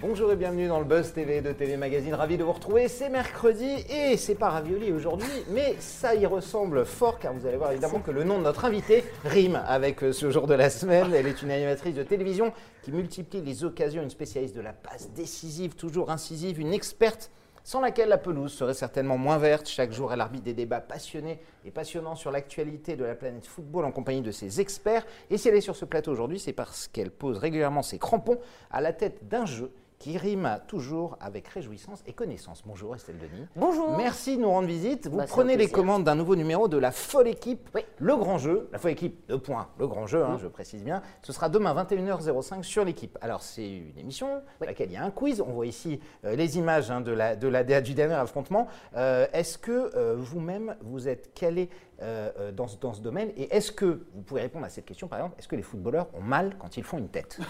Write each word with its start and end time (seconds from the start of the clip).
Bonjour 0.00 0.32
et 0.32 0.36
bienvenue 0.36 0.66
dans 0.66 0.78
le 0.78 0.86
Buzz 0.86 1.12
TV 1.12 1.42
de 1.42 1.52
TV 1.52 1.76
Magazine. 1.76 2.14
Ravi 2.14 2.38
de 2.38 2.42
vous 2.42 2.52
retrouver. 2.52 2.88
C'est 2.88 3.10
mercredi 3.10 3.84
et 3.90 4.16
c'est 4.16 4.34
pas 4.34 4.48
ravioli 4.48 4.92
aujourd'hui, 4.92 5.28
mais 5.50 5.76
ça 5.78 6.14
y 6.14 6.24
ressemble 6.24 6.86
fort 6.86 7.18
car 7.18 7.34
vous 7.34 7.46
allez 7.46 7.58
voir 7.58 7.72
évidemment 7.72 8.00
que 8.00 8.10
le 8.10 8.24
nom 8.24 8.38
de 8.38 8.44
notre 8.44 8.64
invité 8.64 9.04
rime 9.26 9.60
avec 9.66 10.02
euh, 10.02 10.12
ce 10.12 10.30
jour 10.30 10.46
de 10.46 10.54
la 10.54 10.70
semaine. 10.70 11.12
Elle 11.12 11.26
est 11.26 11.42
une 11.42 11.50
animatrice 11.50 11.94
de 11.94 12.02
télévision 12.02 12.50
qui 12.80 12.92
multiplie 12.92 13.42
les 13.42 13.62
occasions, 13.62 14.02
une 14.02 14.08
spécialiste 14.08 14.56
de 14.56 14.62
la 14.62 14.72
passe 14.72 15.10
décisive, 15.10 15.74
toujours 15.74 16.10
incisive, 16.10 16.58
une 16.60 16.72
experte 16.72 17.30
sans 17.62 17.82
laquelle 17.82 18.08
la 18.08 18.16
pelouse 18.16 18.54
serait 18.54 18.72
certainement 18.72 19.18
moins 19.18 19.36
verte. 19.36 19.68
Chaque 19.68 19.92
jour, 19.92 20.14
elle 20.14 20.22
arbitre 20.22 20.44
des 20.44 20.54
débats 20.54 20.80
passionnés 20.80 21.40
et 21.66 21.70
passionnants 21.70 22.14
sur 22.14 22.30
l'actualité 22.30 22.96
de 22.96 23.04
la 23.04 23.14
planète 23.14 23.46
football 23.46 23.84
en 23.84 23.92
compagnie 23.92 24.22
de 24.22 24.30
ses 24.30 24.62
experts. 24.62 25.04
Et 25.28 25.36
si 25.36 25.48
elle 25.48 25.56
est 25.56 25.60
sur 25.60 25.76
ce 25.76 25.84
plateau 25.84 26.10
aujourd'hui, 26.10 26.38
c'est 26.38 26.54
parce 26.54 26.88
qu'elle 26.88 27.10
pose 27.10 27.36
régulièrement 27.36 27.82
ses 27.82 27.98
crampons 27.98 28.38
à 28.70 28.80
la 28.80 28.94
tête 28.94 29.28
d'un 29.28 29.44
jeu 29.44 29.70
qui 30.00 30.16
rime 30.16 30.58
toujours 30.66 31.18
avec 31.20 31.46
réjouissance 31.48 32.02
et 32.06 32.14
connaissance. 32.14 32.62
Bonjour 32.64 32.94
Estelle 32.94 33.18
Denis. 33.18 33.46
Bonjour. 33.54 33.98
Merci 33.98 34.38
de 34.38 34.40
nous 34.42 34.48
rendre 34.48 34.66
visite. 34.66 35.06
Vous 35.08 35.18
Bah, 35.18 35.26
prenez 35.28 35.58
les 35.58 35.68
commandes 35.68 36.04
d'un 36.04 36.14
nouveau 36.14 36.36
numéro 36.36 36.68
de 36.68 36.78
la 36.78 36.90
folle 36.90 37.28
équipe, 37.28 37.68
Oui. 37.74 37.82
le 37.98 38.16
grand 38.16 38.38
jeu. 38.38 38.70
La 38.72 38.78
folle 38.78 38.92
équipe, 38.92 39.28
deux 39.28 39.38
points, 39.38 39.68
le 39.78 39.86
grand 39.86 40.06
jeu, 40.06 40.24
hein, 40.24 40.38
je 40.40 40.48
précise 40.48 40.82
bien. 40.84 41.02
Ce 41.20 41.34
sera 41.34 41.50
demain 41.50 41.74
21h05 41.74 42.62
sur 42.62 42.82
l'équipe. 42.82 43.18
Alors 43.20 43.42
c'est 43.42 43.68
une 43.68 43.98
émission 43.98 44.40
dans 44.58 44.66
laquelle 44.66 44.88
il 44.88 44.94
y 44.94 44.96
a 44.96 45.04
un 45.04 45.10
quiz. 45.10 45.42
On 45.42 45.52
voit 45.52 45.66
ici 45.66 46.00
euh, 46.24 46.34
les 46.34 46.56
images 46.56 46.90
hein, 46.90 47.02
de 47.02 47.12
la, 47.12 47.36
de 47.36 47.46
la, 47.46 47.62
du 47.82 47.92
dernier 47.92 48.14
affrontement. 48.14 48.68
Euh, 48.96 49.26
est-ce 49.34 49.58
que 49.58 49.90
euh, 49.96 50.14
vous-même, 50.16 50.76
vous 50.80 51.08
êtes 51.08 51.34
calé 51.34 51.68
euh, 52.02 52.30
euh, 52.38 52.52
dans, 52.52 52.66
ce- 52.66 52.76
dans 52.78 52.92
ce 52.94 53.00
domaine 53.00 53.30
Et 53.36 53.54
est-ce 53.54 53.72
que, 53.72 54.06
vous 54.14 54.22
pouvez 54.22 54.40
répondre 54.42 54.64
à 54.64 54.68
cette 54.68 54.86
question 54.86 55.06
par 55.08 55.18
exemple, 55.18 55.36
est-ce 55.38 55.48
que 55.48 55.56
les 55.56 55.62
footballeurs 55.62 56.06
ont 56.18 56.22
mal 56.22 56.56
quand 56.58 56.76
ils 56.76 56.84
font 56.84 56.98
une 56.98 57.08
tête 57.08 57.38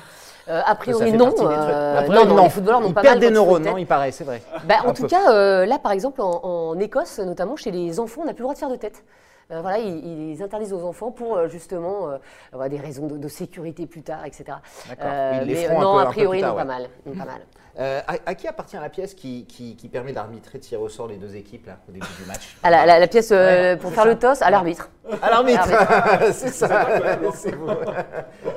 Euh, 0.49 0.63
a 0.67 0.75
priori 0.75 1.13
non. 1.13 1.29
des 1.29 1.35
euh, 1.43 2.09
non, 2.09 2.25
non, 2.25 2.43
les 2.45 2.51
footballeurs 2.51 2.81
n'ont 2.81 2.89
Ils 2.89 2.95
pas 2.95 3.03
perdent 3.03 3.17
mal 3.17 3.21
des 3.21 3.27
ils 3.27 3.37
font 3.37 3.45
neurones, 3.45 3.65
une 3.65 3.71
non, 3.71 3.79
il 3.79 3.87
paraît, 3.87 4.11
c'est 4.11 4.25
vrai. 4.25 4.43
Bah, 4.65 4.77
en 4.85 4.93
tout 4.93 5.03
peu. 5.03 5.09
cas, 5.09 5.65
là, 5.65 5.79
par 5.79 5.93
exemple, 5.93 6.21
en, 6.23 6.41
en 6.45 6.79
Écosse, 6.81 7.21
notamment 7.21 7.55
chez 7.55 7.71
les 7.71 8.01
enfants, 8.01 8.23
on 8.23 8.25
n'a 8.25 8.33
plus 8.33 8.41
le 8.41 8.45
droit 8.45 8.55
de 8.55 8.59
faire 8.59 8.71
de 8.71 8.77
tête. 8.77 9.05
Voilà, 9.49 9.79
ils, 9.79 10.33
ils 10.33 10.43
interdisent 10.43 10.73
aux 10.73 10.85
enfants 10.85 11.11
pour 11.13 11.47
justement 11.49 12.09
des 12.69 12.79
raisons 12.79 13.07
de, 13.07 13.17
de 13.19 13.29
sécurité 13.29 13.87
plus 13.87 14.03
tard, 14.03 14.25
etc. 14.25 14.45
D'accord. 14.89 15.11
Oui, 15.45 15.55
mais 15.69 15.79
non, 15.79 15.99
a 15.99 16.07
priori, 16.07 16.41
pas 16.41 16.65
mal. 16.65 16.89
non, 17.07 17.15
pas 17.15 17.25
mal. 17.27 17.43
Euh, 17.79 18.01
à, 18.09 18.15
à 18.27 18.35
qui 18.35 18.49
appartient 18.49 18.77
la 18.77 18.89
pièce 18.89 19.15
qui, 19.15 19.45
qui- 19.47 19.77
qui 19.77 19.89
permet 19.89 20.13
d'arbitrer, 20.13 20.59
de 20.59 20.63
tirer 20.65 20.83
au 20.83 20.89
sort 20.89 21.07
les 21.07 21.17
deux 21.17 21.37
équipes 21.37 21.67
là, 21.67 21.77
au 21.89 21.93
début 21.93 22.07
du 22.21 22.27
match? 22.27 22.57
Ah, 22.63 22.71
la, 22.71 22.85
la- 22.85 22.99
la 22.99 23.07
pièce 23.07 23.31
euh, 23.33 23.73
Ouais, 23.73 23.77
pour 23.77 23.93
faire 23.93 24.03
ça. 24.05 24.09
le 24.09 24.19
toss, 24.19 24.43
à 24.43 24.51
l'arbitre. 24.51 24.91
À 25.23 25.31
l'arbitre. 25.31 25.69
C'est 26.33 26.49
ça, 26.51 26.87
c'est 27.35 27.55
vous. 27.55 27.69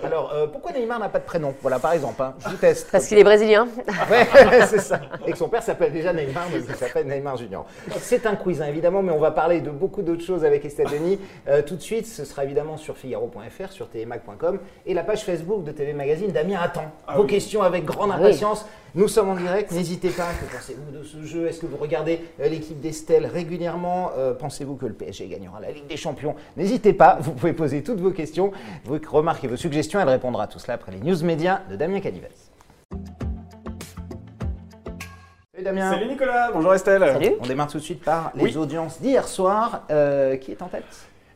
Alors, 0.03 0.31
euh, 0.33 0.47
pourquoi 0.47 0.71
Neymar 0.71 0.99
n'a 0.99 1.09
pas 1.09 1.19
de 1.19 1.23
prénom? 1.23 1.53
Voilà, 1.61 1.79
par 1.79 1.93
exemple, 1.93 2.21
hein, 2.21 2.33
je 2.39 2.49
vous 2.49 2.55
teste. 2.57 2.89
Parce 2.91 3.07
qu'il 3.07 3.17
est 3.17 3.23
brésilien. 3.23 3.67
Ouais, 4.09 4.27
c'est 4.67 4.79
ça. 4.79 4.99
Et 5.25 5.31
que 5.31 5.37
son 5.37 5.47
père 5.47 5.63
s'appelle 5.63 5.91
déjà 5.93 6.11
Neymar, 6.13 6.43
mais 6.51 6.59
il 6.59 6.75
s'appelle 6.75 7.07
Neymar 7.07 7.37
Junior. 7.37 7.65
C'est 7.99 8.25
un 8.25 8.35
quiz, 8.35 8.61
hein, 8.61 8.67
évidemment, 8.67 9.01
mais 9.01 9.11
on 9.13 9.19
va 9.19 9.31
parler 9.31 9.61
de 9.61 9.69
beaucoup 9.71 10.01
d'autres 10.01 10.23
choses 10.23 10.43
avec 10.45 10.65
Estelle 10.65 10.89
Denis. 10.89 11.19
Euh, 11.47 11.61
tout 11.61 11.75
de 11.75 11.81
suite, 11.81 12.05
ce 12.05 12.25
sera 12.25 12.43
évidemment 12.43 12.77
sur 12.77 12.97
figaro.fr, 12.97 13.71
sur 13.71 13.89
tvmag.com 13.89 14.59
et 14.85 14.93
la 14.93 15.03
page 15.03 15.23
Facebook 15.23 15.63
de 15.63 15.71
TV 15.71 15.93
Magazine. 15.93 16.31
Damien 16.31 16.59
attend 16.61 16.91
vos 17.15 17.23
questions 17.23 17.61
avec 17.63 17.85
grande 17.85 18.11
Ah 18.13 18.17
oui. 18.21 18.25
Nous 18.95 19.07
sommes 19.07 19.29
en 19.29 19.35
direct, 19.35 19.71
n'hésitez 19.71 20.09
pas. 20.09 20.27
Que 20.39 20.55
pensez-vous 20.55 20.91
de 20.95 21.03
ce 21.03 21.23
jeu? 21.23 21.47
Est-ce 21.47 21.59
que 21.59 21.65
vous 21.65 21.77
regardez 21.77 22.19
euh, 22.39 22.47
l'équipe 22.47 22.79
d'Estelle 22.79 23.25
régulièrement? 23.25 24.11
Euh, 24.15 24.35
Pensez-vous 24.35 24.75
que 24.75 24.85
le 24.85 24.93
PSG 24.93 25.27
gagnera 25.27 25.59
la 25.59 25.71
Ligue 25.71 25.87
des 25.87 25.97
Champions? 25.97 26.35
N'hésitez 26.57 26.93
pas, 26.93 27.17
vous 27.19 27.31
pouvez 27.31 27.53
poser 27.53 27.81
toutes 27.81 27.99
vos 27.99 28.11
questions, 28.11 28.51
vos 28.85 28.99
remarques 29.09 29.43
et 29.43 29.47
vos 29.47 29.55
suggestions. 29.55 29.99
Elle 29.99 30.09
répondra 30.09 30.43
à 30.43 30.47
tout 30.47 30.59
cela 30.59 30.75
après 30.75 30.91
les 30.91 30.99
news 30.99 31.23
médias 31.23 31.61
de 31.71 31.75
Damien 31.75 32.01
Canivez. 32.01 32.27
Salut 35.53 35.63
Damien. 35.63 35.91
Salut 35.91 36.07
Nicolas, 36.09 36.51
bonjour 36.53 36.75
Estelle. 36.75 37.01
Salut. 37.01 37.31
On 37.41 37.47
démarre 37.47 37.67
tout 37.69 37.79
de 37.79 37.83
suite 37.83 38.03
par 38.03 38.31
les 38.35 38.43
Oui. 38.43 38.57
audiences 38.57 39.01
d'hier 39.01 39.27
soir. 39.27 39.85
Euh, 39.89 40.35
qui 40.37 40.51
est 40.51 40.61
en 40.61 40.67
tête? 40.67 40.83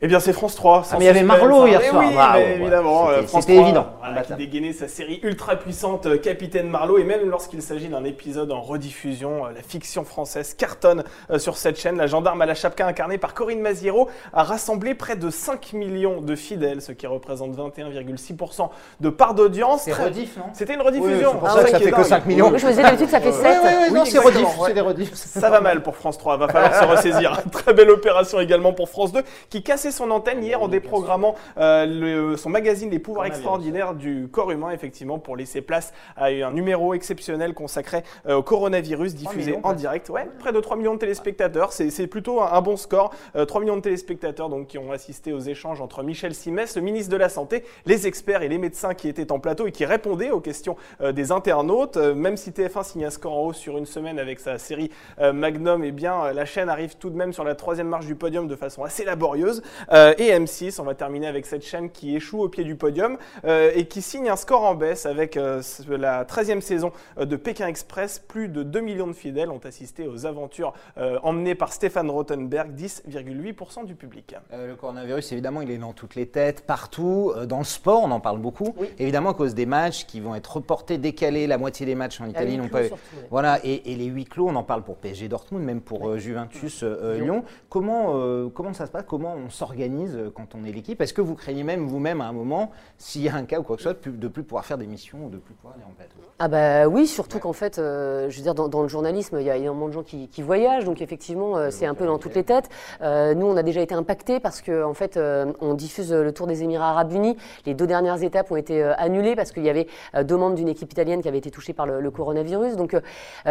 Eh 0.00 0.06
bien 0.06 0.20
c'est 0.20 0.32
France 0.32 0.54
3. 0.54 0.84
sans 0.84 0.94
Ah, 0.94 0.98
mais 0.98 1.04
il 1.04 1.08
y 1.08 1.10
avait 1.10 1.22
Marlowe 1.24 1.66
hier 1.66 1.80
Eh 1.84 1.88
soir. 1.88 2.04
Oui, 2.06 2.14
ouais. 2.42 2.54
évidemment. 2.60 3.08
C'était- 3.08 3.18
euh, 3.18 3.26
France 3.26 3.42
c'était 3.42 3.54
3, 3.56 3.64
évident. 3.66 3.86
voilà, 4.00 4.22
qui 4.22 4.32
dégainait 4.34 4.72
sa 4.72 4.86
série 4.86 5.18
ultra 5.24 5.56
puissante 5.56 6.06
euh, 6.06 6.18
Capitaine 6.18 6.68
Marlowe 6.68 6.98
et 6.98 7.04
même 7.04 7.28
lorsqu'il 7.28 7.60
s'agit 7.62 7.88
d'un 7.88 8.04
épisode 8.04 8.52
en 8.52 8.60
rediffusion, 8.60 9.46
euh, 9.46 9.50
la 9.54 9.62
fiction 9.62 10.04
française 10.04 10.54
cartonne 10.54 11.02
sur 11.38 11.56
cette 11.56 11.80
chaîne. 11.80 11.96
La 11.96 12.06
gendarme 12.06 12.40
à 12.42 12.46
la 12.46 12.54
chapka 12.54 12.86
incarnée 12.86 13.18
par 13.18 13.34
Corinne 13.34 13.60
Maziero 13.60 14.08
a 14.32 14.44
rassemblé 14.44 14.94
près 14.94 15.16
de 15.16 15.30
5 15.30 15.72
millions 15.72 16.20
de 16.20 16.36
fidèles, 16.36 16.80
ce 16.80 16.92
qui 16.92 17.06
représente 17.08 17.56
21,6% 17.56 18.70
de 19.00 19.08
part 19.08 19.34
d'audience. 19.34 19.82
C'est 19.82 19.92
rediff, 19.92 20.36
non? 20.36 20.44
C'était 20.52 20.74
une 20.74 20.82
rediffusion. 20.82 21.30
Oui, 21.30 21.32
c'est 21.32 21.38
pour 21.38 21.48
Ah 21.48 21.54
ça 21.56 21.64
que 21.64 21.70
ça 21.70 21.78
fait 21.80 21.90
que 21.90 21.96
dingue. 21.96 22.04
5 22.04 22.26
millions. 22.26 22.50
Oui, 22.52 22.58
je 22.58 22.66
me 22.66 22.70
disais 22.70 22.82
d'habitude, 22.82 23.08
ça 23.08 23.20
fait 23.20 23.32
7. 23.32 23.42
Ouais, 23.42 23.48
ouais, 23.48 23.64
ouais, 23.78 23.90
non, 23.90 24.02
Oui, 24.02 24.08
c'est 24.10 24.18
rediff, 24.18 24.74
des 24.74 24.80
rediffs. 24.80 25.14
Ça 25.14 25.50
va 25.50 25.60
mal 25.60 25.82
pour 25.82 25.96
France 25.96 26.18
3, 26.18 26.36
va 26.36 26.46
falloir 26.48 26.74
se 26.80 26.84
ressaisir. 26.84 27.40
Très 27.50 27.72
belle 27.74 27.90
opération 27.90 28.38
également 28.40 28.72
pour 28.72 28.88
France 28.88 29.12
2, 29.12 29.22
qui 29.50 29.62
son 29.90 30.10
antenne 30.10 30.42
hier 30.44 30.62
en 30.62 30.68
déprogrammant 30.68 31.34
euh, 31.58 31.86
le- 31.86 32.36
son 32.36 32.50
magazine 32.50 32.90
Les 32.90 32.98
pouvoirs 32.98 33.26
extraordinaires 33.26 33.94
du 33.94 34.28
corps 34.30 34.50
humain, 34.50 34.70
effectivement, 34.70 35.18
pour 35.18 35.36
laisser 35.36 35.60
place 35.62 35.92
à 36.16 36.26
un 36.26 36.52
numéro 36.52 36.94
exceptionnel 36.94 37.54
consacré 37.54 38.02
euh, 38.26 38.36
au 38.36 38.42
coronavirus 38.42 39.14
diffusé 39.14 39.50
millions, 39.52 39.60
en 39.64 39.72
direct. 39.72 40.08
Ouais, 40.10 40.28
près 40.38 40.52
de 40.52 40.60
3 40.60 40.76
millions 40.76 40.94
de 40.94 40.98
téléspectateurs, 40.98 41.72
c'est 41.72 42.06
plutôt 42.06 42.40
un, 42.40 42.52
un 42.52 42.60
bon 42.60 42.76
score. 42.76 43.12
Euh, 43.36 43.44
3 43.44 43.60
millions 43.60 43.76
de 43.76 43.82
téléspectateurs 43.82 44.48
donc, 44.48 44.68
qui 44.68 44.78
ont 44.78 44.92
assisté 44.92 45.32
aux 45.32 45.40
échanges 45.40 45.80
entre 45.80 46.02
Michel 46.02 46.34
Simès, 46.34 46.76
le 46.76 46.82
ministre 46.82 47.10
de 47.12 47.16
la 47.16 47.28
Santé, 47.28 47.64
les 47.86 48.06
experts 48.06 48.42
et 48.42 48.48
les 48.48 48.58
médecins 48.58 48.94
qui 48.94 49.08
étaient 49.08 49.32
en 49.32 49.38
plateau 49.40 49.66
et 49.66 49.72
qui 49.72 49.84
répondaient 49.84 50.30
aux 50.30 50.40
questions 50.40 50.76
euh, 51.00 51.12
des 51.12 51.32
internautes. 51.32 51.96
Euh, 51.96 52.14
même 52.14 52.36
si 52.36 52.50
TF1 52.50 52.84
signe 52.84 53.04
un 53.04 53.10
score 53.10 53.32
en 53.36 53.42
hausse 53.46 53.56
sur 53.58 53.78
une 53.78 53.86
semaine 53.86 54.18
avec 54.18 54.40
sa 54.40 54.58
série 54.58 54.90
euh, 55.20 55.32
Magnum, 55.32 55.84
eh 55.84 55.92
bien, 55.92 56.24
euh, 56.24 56.32
la 56.32 56.44
chaîne 56.44 56.68
arrive 56.68 56.96
tout 56.96 57.10
de 57.10 57.16
même 57.16 57.32
sur 57.32 57.44
la 57.44 57.54
troisième 57.54 57.88
marche 57.88 58.06
du 58.06 58.14
podium 58.14 58.46
de 58.48 58.56
façon 58.56 58.84
assez 58.84 59.04
laborieuse. 59.04 59.62
Euh, 59.92 60.14
et 60.18 60.30
M6, 60.30 60.80
on 60.80 60.84
va 60.84 60.94
terminer 60.94 61.26
avec 61.26 61.46
cette 61.46 61.64
chaîne 61.64 61.90
qui 61.90 62.16
échoue 62.16 62.42
au 62.42 62.48
pied 62.48 62.64
du 62.64 62.76
podium 62.76 63.18
euh, 63.44 63.70
et 63.74 63.86
qui 63.86 64.02
signe 64.02 64.28
un 64.28 64.36
score 64.36 64.64
en 64.64 64.74
baisse 64.74 65.06
avec 65.06 65.36
euh, 65.36 65.62
la 65.88 66.24
13e 66.24 66.60
saison 66.60 66.92
de 67.18 67.36
Pékin 67.36 67.66
Express. 67.66 68.18
Plus 68.18 68.48
de 68.48 68.62
2 68.62 68.80
millions 68.80 69.06
de 69.06 69.12
fidèles 69.12 69.50
ont 69.50 69.60
assisté 69.64 70.06
aux 70.06 70.26
aventures 70.26 70.72
euh, 70.98 71.18
emmenées 71.22 71.54
par 71.54 71.72
Stéphane 71.72 72.10
Rothenberg, 72.10 72.74
10,8% 72.74 73.84
du 73.84 73.94
public. 73.94 74.34
Euh, 74.52 74.68
le 74.68 74.76
coronavirus, 74.76 75.32
évidemment, 75.32 75.60
il 75.60 75.70
est 75.70 75.78
dans 75.78 75.92
toutes 75.92 76.14
les 76.14 76.26
têtes, 76.26 76.62
partout. 76.66 77.32
Euh, 77.36 77.46
dans 77.46 77.58
le 77.58 77.64
sport, 77.64 78.02
on 78.04 78.10
en 78.10 78.20
parle 78.20 78.38
beaucoup. 78.38 78.74
Oui. 78.76 78.88
Évidemment, 78.98 79.30
à 79.30 79.34
cause 79.34 79.54
des 79.54 79.66
matchs 79.66 80.06
qui 80.06 80.20
vont 80.20 80.34
être 80.34 80.56
reportés, 80.56 80.98
décalés. 80.98 81.46
La 81.46 81.58
moitié 81.58 81.86
des 81.86 81.94
matchs 81.94 82.20
en 82.20 82.26
Italie 82.26 82.56
n'ont 82.56 82.68
pas 82.68 82.86
eu. 82.86 82.90
Voilà, 83.30 83.60
et, 83.64 83.92
et 83.92 83.96
les 83.96 84.06
huis 84.06 84.24
clos, 84.24 84.48
on 84.48 84.56
en 84.56 84.62
parle 84.62 84.82
pour 84.82 84.96
PSG 84.96 85.28
Dortmund, 85.28 85.64
même 85.64 85.80
pour 85.80 86.08
euh, 86.08 86.18
Juventus 86.18 86.82
Lyon. 86.82 87.18
Lyon. 87.18 87.44
Comment, 87.68 88.16
euh, 88.16 88.48
comment 88.48 88.72
ça 88.72 88.86
se 88.86 88.92
passe? 88.92 89.04
Comment 89.06 89.34
on 89.34 89.50
s'organise 89.72 90.16
euh, 90.16 90.30
quand 90.34 90.54
on 90.54 90.64
est 90.64 90.72
l'équipe 90.72 91.00
Est-ce 91.00 91.12
que 91.12 91.20
vous 91.20 91.34
craignez 91.34 91.62
même 91.62 91.86
vous-même 91.86 92.20
à 92.20 92.24
un 92.26 92.32
moment, 92.32 92.70
s'il 92.96 93.22
y 93.22 93.28
a 93.28 93.34
un 93.34 93.44
cas 93.44 93.60
ou 93.60 93.62
quoi 93.62 93.76
que 93.76 93.82
ce 93.82 93.88
soit, 93.88 93.94
de 93.94 93.98
plus, 93.98 94.12
de 94.12 94.28
plus 94.28 94.42
pouvoir 94.42 94.64
faire 94.64 94.78
des 94.78 94.86
missions 94.86 95.26
ou 95.26 95.28
de 95.30 95.36
plus 95.36 95.54
pouvoir 95.54 95.74
aller 95.74 95.84
en 95.84 95.92
plateau? 95.94 96.14
Ah 96.38 96.48
bah 96.48 96.86
oui, 96.86 97.06
surtout 97.06 97.38
qu'en 97.38 97.52
fait, 97.52 97.78
euh, 97.78 98.30
je 98.30 98.36
veux 98.36 98.42
dire, 98.42 98.54
dans, 98.54 98.68
dans 98.68 98.82
le 98.82 98.88
journalisme, 98.88 99.36
il 99.40 99.46
y 99.46 99.50
a 99.50 99.56
énormément 99.56 99.88
de 99.88 99.92
gens 99.92 100.02
qui, 100.02 100.28
qui 100.28 100.42
voyagent, 100.42 100.84
donc 100.84 101.02
effectivement, 101.02 101.56
euh, 101.56 101.68
c'est 101.70 101.86
un 101.86 101.94
peu 101.94 102.06
dans 102.06 102.18
toutes 102.18 102.34
les 102.34 102.44
têtes. 102.44 102.68
Euh, 103.02 103.34
nous, 103.34 103.46
on 103.46 103.56
a 103.56 103.62
déjà 103.62 103.80
été 103.80 103.94
impactés 103.94 104.40
parce 104.40 104.62
que 104.62 104.84
en 104.84 104.94
fait, 104.94 105.18
on 105.60 105.74
diffuse 105.74 106.12
le 106.12 106.32
Tour 106.32 106.46
des 106.46 106.62
Émirats 106.62 106.90
Arabes 106.90 107.12
Unis. 107.12 107.36
Les 107.66 107.74
deux 107.74 107.86
dernières 107.86 108.22
étapes 108.22 108.50
ont 108.50 108.56
été 108.56 108.82
annulées 108.82 109.36
parce 109.36 109.52
qu'il 109.52 109.64
y 109.64 109.70
avait 109.70 109.86
deux 110.22 110.36
membres 110.36 110.54
d'une 110.56 110.68
équipe 110.68 110.90
italienne 110.92 111.20
qui 111.22 111.28
avaient 111.28 111.38
été 111.38 111.50
touchés 111.50 111.72
par 111.72 111.86
le, 111.86 112.00
le 112.00 112.10
coronavirus. 112.10 112.76
Donc, 112.76 112.96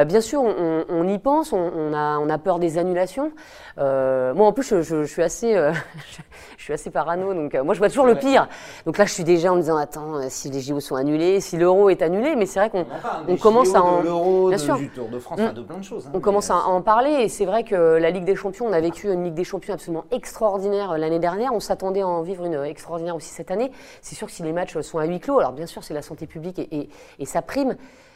bien 0.05 0.21
sûr, 0.21 0.41
on, 0.41 1.07
y 1.07 1.19
pense, 1.19 1.53
on, 1.53 1.57
on 1.57 1.93
a, 1.93 2.17
on 2.19 2.29
a 2.29 2.37
peur 2.37 2.59
des 2.59 2.77
annulations. 2.77 3.31
Moi, 3.77 4.45
en 4.47 4.53
plus, 4.53 4.63
je, 4.67 4.81
je- 4.81 5.03
je 5.03 5.11
suis 5.11 5.21
assez, 5.21 5.55
je, 6.11 6.21
je 6.57 6.63
suis 6.63 6.73
assez 6.73 6.89
parano, 6.89 7.33
donc 7.33 7.53
euh, 7.55 7.63
moi, 7.63 7.73
je 7.73 7.79
vois 7.79 7.89
toujours 7.89 8.05
le 8.05 8.15
pire. 8.15 8.47
Donc 8.85 8.97
là, 8.97 9.05
je 9.05 9.13
suis 9.13 9.23
déjà 9.23 9.51
en 9.51 9.55
me 9.55 9.61
disant, 9.61 9.77
attends, 9.77 10.15
euh, 10.15 10.25
si 10.29 10.49
les 10.49 10.59
JO 10.61 10.79
sont 10.79 10.95
annulés, 10.95 11.39
si 11.41 11.57
l'euro 11.57 11.89
est 11.89 12.01
annulé, 12.01 12.35
mais 12.35 12.45
c'est 12.45 12.59
vrai 12.59 12.69
qu'on 12.69 12.85
on 13.27 13.37
commence 13.37 13.73
à 13.75 13.81
en- 13.83 14.01
de 14.01 14.49
Bien 14.49 14.57
sûr. 14.57 14.77
du 14.77 14.89
Tour 14.89 15.09
de 15.09 15.19
France, 15.19 15.39
Mm. 15.39 15.43
enfin, 15.43 15.53
de 15.53 15.61
plein 15.61 15.77
de 15.77 15.83
choses. 15.83 16.05
hein. 16.07 16.11
On 16.13 16.19
commence 16.19 16.49
à 16.51 16.55
à 16.57 16.67
en 16.69 16.81
parler 16.81 17.11
et 17.11 17.29
c'est 17.29 17.45
vrai 17.45 17.63
que 17.63 17.75
la 17.75 18.09
Ligue 18.09 18.25
des 18.25 18.35
Champions, 18.35 18.65
on 18.67 18.73
a 18.73 18.79
vécu 18.81 19.11
une 19.11 19.23
Ligue 19.25 19.33
des 19.35 19.43
Champions 19.43 19.73
absolument 19.75 20.05
extraordinaire 20.11 20.91
euh, 20.91 20.97
l'année 20.97 21.19
dernière. 21.19 21.53
On 21.53 21.59
s'attendait 21.59 22.01
à 22.01 22.07
en 22.07 22.21
vivre 22.21 22.45
une 22.45 22.55
euh, 22.55 22.63
extraordinaire 22.65 23.15
aussi 23.15 23.29
cette 23.29 23.51
année. 23.51 23.71
C'est 24.01 24.15
sûr 24.15 24.27
que 24.27 24.33
si 24.33 24.43
les 24.43 24.53
matchs 24.53 24.77
sont 24.81 24.97
à 24.97 25.05
huis 25.05 25.19
clos, 25.19 25.39
alors 25.39 25.51
bien 25.53 25.65
sûr 25.67 25.83
c'est 25.83 25.93
la 25.93 26.01
santé 26.01 26.25
publique 26.27 26.59
et, 26.59 26.67
et- 26.75 26.89
et 27.19 27.25
ça 27.25 27.41
prime, 27.41 27.75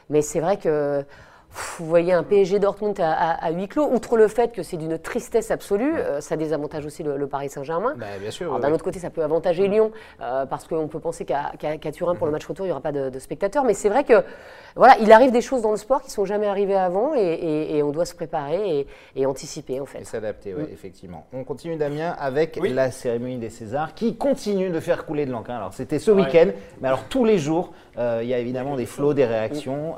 mais 0.09 0.21
c'est 0.21 0.39
vrai 0.39 0.57
que 0.57 1.03
vous 1.53 1.85
voyez 1.85 2.13
un 2.13 2.23
PSG 2.23 2.59
Dortmund 2.59 2.97
à, 3.01 3.51
huis 3.51 3.67
clos, 3.67 3.89
outre 3.91 4.15
le 4.15 4.27
fait 4.27 4.53
que 4.53 4.63
c'est 4.63 4.77
d'une 4.77 4.97
tristesse 4.97 5.51
absolue, 5.51 5.97
euh, 5.97 6.21
ça 6.21 6.37
désavantage 6.37 6.85
aussi 6.85 7.03
le, 7.03 7.27
Paris 7.27 7.49
Saint-Germain. 7.49 7.93
Bah, 7.97 8.05
bien 8.19 8.31
sûr. 8.31 8.57
D'un 8.59 8.71
autre 8.71 8.83
côté, 8.83 8.99
ça 8.99 9.09
peut 9.09 9.23
avantager 9.23 9.67
Lyon, 9.67 9.91
euh, 10.21 10.45
parce 10.45 10.67
qu'on 10.67 10.87
peut 10.87 10.99
penser 10.99 11.25
qu'à 11.25 11.51
Turin, 11.91 12.15
pour 12.15 12.25
le 12.25 12.31
mhm. 12.31 12.35
match 12.35 12.45
retour, 12.45 12.65
il 12.65 12.69
n'y 12.69 12.71
aura 12.71 12.81
pas 12.81 12.91
de, 12.91 13.19
spectateurs. 13.19 13.65
Mais 13.65 13.73
c'est 13.73 13.89
vrai 13.89 14.03
que 14.03 14.23
voilà, 14.75 14.95
il 15.01 15.11
arrive 15.11 15.31
des 15.31 15.41
choses 15.41 15.61
dans 15.61 15.71
le 15.71 15.77
sport 15.77 16.01
qui 16.01 16.07
ne 16.07 16.13
sont 16.13 16.25
jamais 16.25 16.47
arrivées 16.47 16.75
avant, 16.75 17.13
et, 17.15 17.81
on 17.83 17.91
doit 17.91 18.05
se 18.05 18.15
préparer 18.15 18.87
et, 19.15 19.25
anticiper, 19.25 19.79
en 19.81 19.85
fait. 19.85 19.99
Et 19.99 20.05
s'adapter, 20.05 20.53
oui, 20.53 20.63
mm. 20.63 20.73
effectivement. 20.73 21.25
On 21.33 21.43
continue, 21.43 21.75
Damien, 21.75 22.15
avec 22.17 22.59
la 22.63 22.91
cérémonie 22.91 23.37
des 23.37 23.49
Césars, 23.49 23.93
qui 23.93 24.15
continue 24.15 24.69
de 24.69 24.79
faire 24.79 25.05
couler 25.05 25.25
de 25.25 25.31
l'encre. 25.31 25.51
Alors, 25.51 25.73
c'était 25.73 25.99
ce 25.99 26.11
week-end, 26.11 26.47
mais 26.79 26.87
alors 26.87 27.03
tous 27.09 27.25
les 27.25 27.37
jours, 27.37 27.73
il 27.97 28.27
y 28.27 28.33
a 28.33 28.39
évidemment 28.39 28.75
des 28.75 28.85
flots, 28.85 29.13
des 29.13 29.25
réactions. 29.25 29.95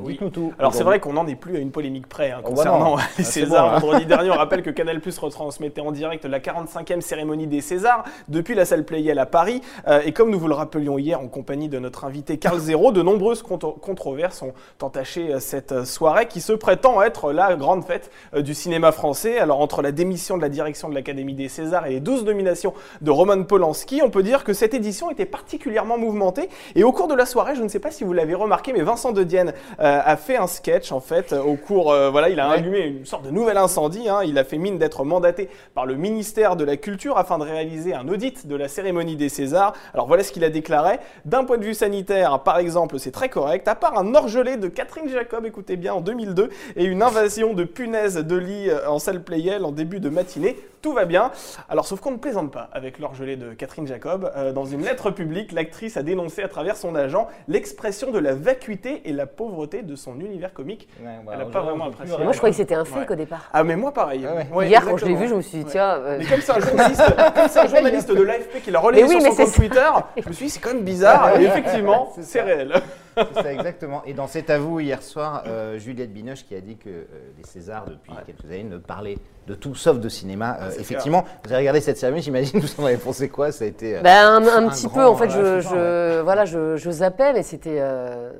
Dites-nous 0.00 0.30
tout. 0.30 0.52
Alors, 0.58 0.74
c'est 0.74 0.84
vrai 0.84 1.00
qu'on 1.00 1.12
n'en 1.12 1.26
est 1.26 1.34
plus 1.34 1.56
à 1.56 1.58
une 1.60 1.70
polémique 1.70 2.08
près 2.08 2.30
hein, 2.30 2.40
oh, 2.40 2.48
bah 2.48 2.54
concernant 2.54 2.96
les 3.18 3.24
ah, 3.24 3.24
Césars. 3.24 3.80
Vendredi 3.80 4.06
dernier, 4.06 4.30
on 4.30 4.34
rappelle 4.34 4.62
que 4.62 4.70
Canal 4.70 5.00
Plus 5.00 5.16
retransmettait 5.18 5.80
en 5.80 5.92
direct 5.92 6.24
la 6.24 6.40
45e 6.40 7.00
cérémonie 7.00 7.46
des 7.46 7.60
Césars 7.60 8.04
depuis 8.28 8.54
la 8.54 8.64
salle 8.64 8.84
Playel 8.84 9.18
à 9.18 9.26
Paris. 9.26 9.60
Euh, 9.88 10.02
et 10.04 10.12
comme 10.12 10.30
nous 10.30 10.38
vous 10.38 10.48
le 10.48 10.54
rappelions 10.54 10.98
hier 10.98 11.20
en 11.20 11.28
compagnie 11.28 11.68
de 11.68 11.78
notre 11.78 12.04
invité 12.04 12.38
Carl 12.38 12.58
Zéro, 12.58 12.92
de 12.92 13.02
nombreuses 13.02 13.42
controverses 13.42 14.42
ont 14.42 14.52
entaché 14.80 15.34
euh, 15.34 15.40
cette 15.40 15.84
soirée 15.84 16.26
qui 16.26 16.40
se 16.40 16.52
prétend 16.52 17.02
être 17.02 17.32
la 17.32 17.54
grande 17.56 17.84
fête 17.84 18.10
euh, 18.34 18.42
du 18.42 18.54
cinéma 18.54 18.92
français. 18.92 19.38
Alors 19.38 19.60
entre 19.60 19.82
la 19.82 19.92
démission 19.92 20.36
de 20.36 20.42
la 20.42 20.48
direction 20.48 20.88
de 20.88 20.94
l'Académie 20.94 21.34
des 21.34 21.48
Césars 21.48 21.86
et 21.86 21.90
les 21.90 22.00
12 22.00 22.24
nominations 22.24 22.74
de 23.00 23.10
Roman 23.10 23.42
Polanski, 23.44 24.02
on 24.02 24.10
peut 24.10 24.22
dire 24.22 24.44
que 24.44 24.52
cette 24.52 24.74
édition 24.74 25.10
était 25.10 25.26
particulièrement 25.26 25.98
mouvementée. 25.98 26.48
Et 26.74 26.84
au 26.84 26.92
cours 26.92 27.08
de 27.08 27.14
la 27.14 27.26
soirée, 27.26 27.33
je 27.54 27.62
ne 27.62 27.68
sais 27.68 27.78
pas 27.78 27.90
si 27.90 28.04
vous 28.04 28.12
l'avez 28.12 28.34
remarqué, 28.34 28.72
mais 28.72 28.82
Vincent 28.82 29.12
De 29.12 29.22
Dienne 29.22 29.52
a 29.78 30.16
fait 30.16 30.36
un 30.36 30.46
sketch 30.46 30.92
en 30.92 31.00
fait 31.00 31.32
au 31.32 31.56
cours, 31.56 31.94
voilà, 32.10 32.28
il 32.28 32.40
a 32.40 32.48
allumé 32.48 32.80
une 32.80 33.06
sorte 33.06 33.24
de 33.24 33.30
nouvel 33.30 33.56
incendie. 33.56 34.08
Hein. 34.08 34.20
Il 34.24 34.38
a 34.38 34.44
fait 34.44 34.58
mine 34.58 34.78
d'être 34.78 35.04
mandaté 35.04 35.48
par 35.74 35.86
le 35.86 35.94
ministère 35.96 36.56
de 36.56 36.64
la 36.64 36.76
Culture 36.76 37.18
afin 37.18 37.38
de 37.38 37.44
réaliser 37.44 37.94
un 37.94 38.08
audit 38.08 38.46
de 38.46 38.56
la 38.56 38.68
cérémonie 38.68 39.16
des 39.16 39.28
Césars. 39.28 39.74
Alors 39.92 40.06
voilà 40.06 40.22
ce 40.22 40.32
qu'il 40.32 40.44
a 40.44 40.50
déclaré. 40.50 40.98
D'un 41.24 41.44
point 41.44 41.58
de 41.58 41.64
vue 41.64 41.74
sanitaire, 41.74 42.40
par 42.40 42.58
exemple, 42.58 42.98
c'est 42.98 43.10
très 43.10 43.28
correct. 43.28 43.66
À 43.68 43.74
part 43.74 43.98
un 43.98 44.14
orgelé 44.14 44.56
de 44.56 44.68
Catherine 44.68 45.08
Jacob, 45.08 45.46
écoutez 45.46 45.76
bien, 45.76 45.94
en 45.94 46.00
2002, 46.00 46.50
et 46.76 46.84
une 46.84 47.02
invasion 47.02 47.54
de 47.54 47.64
punaises 47.64 48.16
de 48.16 48.36
lit 48.36 48.70
euh, 48.70 48.88
en 48.88 48.98
salle 48.98 49.22
Playel 49.22 49.64
en 49.64 49.72
début 49.72 50.00
de 50.00 50.08
matinée, 50.08 50.56
tout 50.84 50.92
va 50.92 51.06
bien. 51.06 51.30
Alors, 51.70 51.86
sauf 51.86 52.00
qu'on 52.00 52.10
ne 52.10 52.18
plaisante 52.18 52.52
pas 52.52 52.68
avec 52.70 52.98
l'orgelé 52.98 53.36
de 53.36 53.54
Catherine 53.54 53.86
Jacob. 53.86 54.30
Euh, 54.36 54.52
dans 54.52 54.66
une 54.66 54.82
lettre 54.82 55.10
publique, 55.10 55.50
l'actrice 55.52 55.96
a 55.96 56.02
dénoncé 56.02 56.42
à 56.42 56.48
travers 56.48 56.76
son 56.76 56.94
agent 56.94 57.26
l'expression 57.48 58.10
de 58.10 58.18
la 58.18 58.34
vacuité 58.34 59.00
et 59.08 59.14
la 59.14 59.24
pauvreté 59.24 59.80
de 59.80 59.96
son 59.96 60.20
univers 60.20 60.52
comique. 60.52 60.86
Elle 61.00 61.38
n'a 61.38 61.46
pas 61.46 61.62
vraiment 61.62 61.86
apprécié. 61.86 62.18
Moi, 62.22 62.32
je 62.32 62.36
croyais 62.36 62.52
que 62.52 62.58
c'était 62.58 62.74
un 62.74 62.84
fake 62.84 63.10
au 63.12 63.14
départ. 63.14 63.48
Ah, 63.54 63.64
mais 63.64 63.76
moi, 63.76 63.94
pareil. 63.94 64.28
Hier, 64.60 64.84
quand 64.84 64.98
je 64.98 65.06
l'ai 65.06 65.14
vu, 65.14 65.26
je 65.26 65.34
me 65.34 65.40
suis 65.40 65.58
dit, 65.58 65.64
tiens. 65.64 65.94
Euh, 65.94 66.18
mais 66.18 66.26
comme 66.26 66.42
c'est 66.42 66.52
un 66.52 67.66
journaliste, 67.66 68.10
de 68.14 68.22
l'AFP 68.22 68.62
qui 68.62 68.70
l'a 68.70 68.80
relayé 68.80 69.08
sur 69.08 69.22
son 69.22 69.34
compte 69.34 69.54
Twitter, 69.54 69.90
je 70.18 70.28
me 70.28 70.34
suis 70.34 70.46
dit, 70.46 70.50
c'est 70.50 70.60
quand 70.60 70.74
même 70.74 70.84
bizarre. 70.84 71.40
et 71.40 71.44
effectivement, 71.44 72.12
c'est 72.20 72.42
réel. 72.42 72.74
C'est 73.16 73.42
ça, 73.42 73.52
exactement. 73.52 74.02
Et 74.04 74.14
dans 74.14 74.26
cet 74.26 74.50
avou 74.50 74.80
hier 74.80 75.02
soir, 75.02 75.44
euh, 75.46 75.78
Juliette 75.78 76.12
Binoche 76.12 76.44
qui 76.44 76.54
a 76.54 76.60
dit 76.60 76.76
que 76.76 77.06
les 77.36 77.44
Césars, 77.44 77.86
depuis 77.86 78.12
quelques 78.26 78.44
années, 78.46 78.64
ne 78.64 78.78
parlaient 78.78 79.18
de 79.46 79.54
tout 79.54 79.74
sauf 79.74 79.98
de 79.98 80.08
cinéma. 80.08 80.56
Euh, 80.60 80.70
effectivement, 80.78 81.24
vous 81.44 81.52
avez 81.52 81.60
regardé 81.60 81.80
cette 81.80 81.98
cérémonie, 81.98 82.22
j'imagine, 82.22 82.60
vous 82.60 82.82
en 82.82 82.86
avez 82.86 82.96
pensé 82.96 83.28
quoi? 83.28 83.52
Ça 83.52 83.64
a 83.64 83.68
été. 83.68 83.96
Euh, 83.96 84.00
ben, 84.00 84.42
un, 84.46 84.68
petit 84.68 84.88
peu, 84.88 85.04
en 85.04 85.16
fait, 85.16 85.30
je, 85.30 85.60
je 85.60 86.20
voilà, 86.22 86.44
je, 86.44 86.76
je, 86.76 86.90
zappais, 86.90 87.32
mais 87.32 87.42
c'était. 87.42 87.78
Euh, 87.78 88.32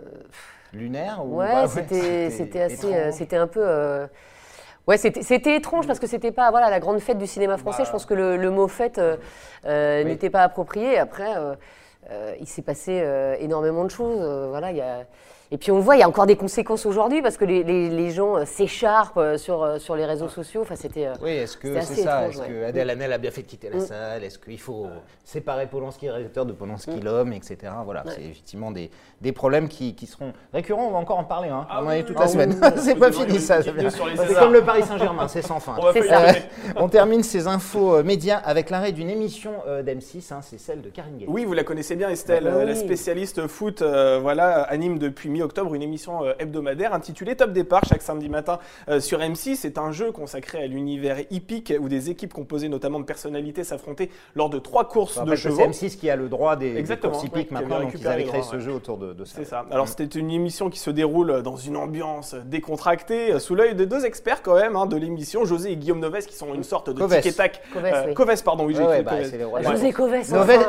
Lunaire 0.73 1.25
ou 1.25 1.37
Ouais, 1.39 1.69
c'était, 1.69 2.31
c'était 2.31 2.63
assez. 2.63 3.13
c'était 3.13 3.37
un 3.37 3.47
peu. 3.47 4.07
Ouais, 4.87 4.99
c'était 4.99 5.57
étrange 5.57 5.87
parce 5.87 5.99
que 5.99 6.07
c'était 6.07 6.33
pas 6.33 6.51
voilà 6.51 6.69
la 6.69 6.79
grande 6.79 7.01
fête 7.01 7.17
du 7.17 7.27
cinéma 7.27 7.57
français. 7.57 7.83
Bah. 7.83 7.85
je 7.87 7.93
pense 7.93 8.05
que 8.05 8.13
le, 8.13 8.37
le 8.37 8.51
mot 8.51 8.69
fête 8.69 9.01
n'était 9.65 10.31
pas 10.31 10.43
approprié. 10.43 10.99
Après, 10.99 11.33
il 12.41 12.47
s'est 12.47 12.63
passé 12.63 13.03
énormément 13.41 13.85
de 13.85 13.91
choses. 13.91 14.49
voilà, 14.49 14.71
il 14.71 14.77
y 14.77 14.81
a 14.81 15.05
et 15.51 15.59
puis 15.59 15.71
on 15.71 15.79
voit, 15.79 15.97
il 15.97 16.01
y 16.01 16.03
a 16.03 16.09
encore 16.09 16.27
des 16.27 16.37
conséquences 16.37 16.87
aujourd'hui 16.87 17.21
parce 17.21 17.37
que 17.37 17.45
les, 17.45 17.63
les, 17.63 18.11
gens 18.11 18.37
euh, 18.37 18.45
s'écharpent 18.47 19.19
euh, 19.19 19.37
sur, 19.37 19.63
euh, 19.63 19.79
sur 19.79 19.95
les 19.95 20.07
réseaux 20.07 20.29
sociaux. 20.29 20.63
Enfin, 20.63 20.75
c'était. 20.75 21.09
Oui, 21.23 21.33
est-ce 21.33 21.57
que 21.59 21.81
c'est 21.83 21.97
ça 21.97 22.29
Est-ce 22.29 22.41
que 22.41 22.65
Adèle 22.65 22.91
Hanel 22.91 23.13
a 23.13 23.19
bien 23.19 23.31
fait 23.31 23.43
de 23.43 23.47
quitter 23.47 23.69
la 23.69 23.77
mm. 23.77 23.87
salle 23.87 24.25
Est-ce 24.25 24.39
qu'il 24.39 24.59
faut 24.59 24.87
séparer 25.23 25.67
Polanski, 25.67 26.09
réalisateur 26.09 26.47
de 26.47 26.53
Polanski, 26.53 26.93
mm. 26.93 27.05
l'homme, 27.05 27.33
etc. 27.35 27.73
Voilà, 27.85 28.05
c'est 28.09 28.23
effectivement 28.23 28.71
des, 28.71 28.91
des 29.21 29.33
problèmes 29.33 29.69
qui, 29.69 29.95
qui, 29.95 30.07
seront 30.07 30.33
récurrents. 30.53 30.87
On 30.87 30.93
va 30.93 30.99
encore 30.99 31.19
en 31.19 31.25
parler. 31.25 31.51
Hein. 31.51 31.67
Ah 31.69 31.81
on 31.83 31.89
en 31.89 31.91
est 31.91 32.05
toute 32.05 32.19
la 32.19 32.25
ah 32.25 32.29
semaine. 32.29 32.59
c'est 32.79 32.97
pas 32.97 33.13
fini 33.13 33.39
ça. 33.39 33.61
C'est 33.63 34.35
comme 34.35 34.53
le 34.53 34.63
Paris 34.63 34.83
Saint-Germain, 34.83 35.29
c'est 35.29 35.43
sans 35.43 35.61
fin. 35.61 35.77
On, 36.77 36.89
termine 36.89 37.23
ces 37.23 37.47
infos 37.49 38.03
médias 38.03 38.39
avec 38.39 38.71
l'arrêt 38.71 38.93
d'une 38.93 39.11
émission 39.11 39.53
d'M6. 39.83 40.33
Hein, 40.33 40.41
c'est 40.43 40.59
celle 40.59 40.81
de 40.81 40.89
Karine. 40.89 41.23
Oui, 41.27 41.45
vous 41.45 41.53
la 41.53 41.65
connaissez 41.65 41.97
bien, 41.97 42.09
Estelle, 42.09 42.51
ah 42.53 42.65
la 42.65 42.75
spécialiste 42.75 43.47
foot. 43.47 43.83
voilà, 43.83 44.63
anime 44.63 44.99
depuis 44.99 45.29
mi-octobre 45.35 45.75
une 45.75 45.83
émission 45.83 46.25
euh, 46.25 46.33
hebdomadaire 46.39 46.95
intitulée 46.95 47.35
Top 47.35 47.53
Départ 47.53 47.85
chaque 47.85 48.03
samedi 48.03 48.29
matin 48.29 48.59
euh, 48.89 49.01
sur 49.01 49.19
M6. 49.19 49.57
C'est 49.57 49.79
un 49.79 49.91
jeu 49.91 50.13
consacré 50.13 50.63
à 50.63 50.67
l'univers 50.67 51.19
hippique 51.31 51.73
où 51.79 51.89
des 51.89 52.09
équipes 52.11 52.33
composées 52.33 52.69
notamment 52.69 53.01
de 53.01 53.05
personnalités 53.05 53.65
s'affrontaient 53.65 54.11
lors 54.37 54.49
de 54.49 54.59
trois 54.59 54.89
courses 54.89 55.23
de 55.23 55.35
chevaux. 55.35 55.57
C'est 55.73 55.87
M6 55.87 55.97
qui 55.99 56.09
a 56.09 56.17
le 56.17 56.29
droit 56.29 56.57
des, 56.57 56.85
courses 57.03 57.25
hippiques 57.25 57.51
maintenant, 57.51 57.81
donc 57.81 57.93
ils 57.95 58.07
avaient 58.07 58.25
créé 58.25 58.43
ce 58.43 58.61
jeu 58.61 58.73
autour 58.73 58.97
de, 58.99 59.25
ça. 59.25 59.35
C'est 59.37 59.45
ça. 59.45 59.67
Alors 59.71 59.89
c'était 59.89 60.05
une 60.19 60.31
émission 60.31 60.71
qui 60.71 60.79
se 60.79 60.91
déroule 60.91 61.43
dans 61.43 61.57
une 61.57 61.77
ambiance 61.77 62.35
décontractée, 62.45 63.33
euh, 63.33 63.39
sous 63.41 63.55
l'œil 63.55 63.75
de 63.75 63.85
deux 63.85 64.05
experts 64.07 64.43
quand 64.43 64.55
même 64.55 64.77
hein, 64.77 64.87
de 64.87 64.97
l'émission, 64.97 65.45
José 65.45 65.73
et 65.73 65.77
Guillaume 65.77 66.01
Noves, 66.01 66.27
qui 66.27 66.37
sont 66.37 66.55
une 66.55 66.63
sorte 66.63 66.91
de 66.91 67.07
tic 67.07 67.27
et 67.27 67.33
tac. 67.33 67.63
Coves, 68.15 68.43
pardon, 68.45 68.67
oui, 68.67 68.77
j'ai 68.77 69.03
bah, 69.03 69.23
José 69.63 69.93
Coves. 69.93 70.13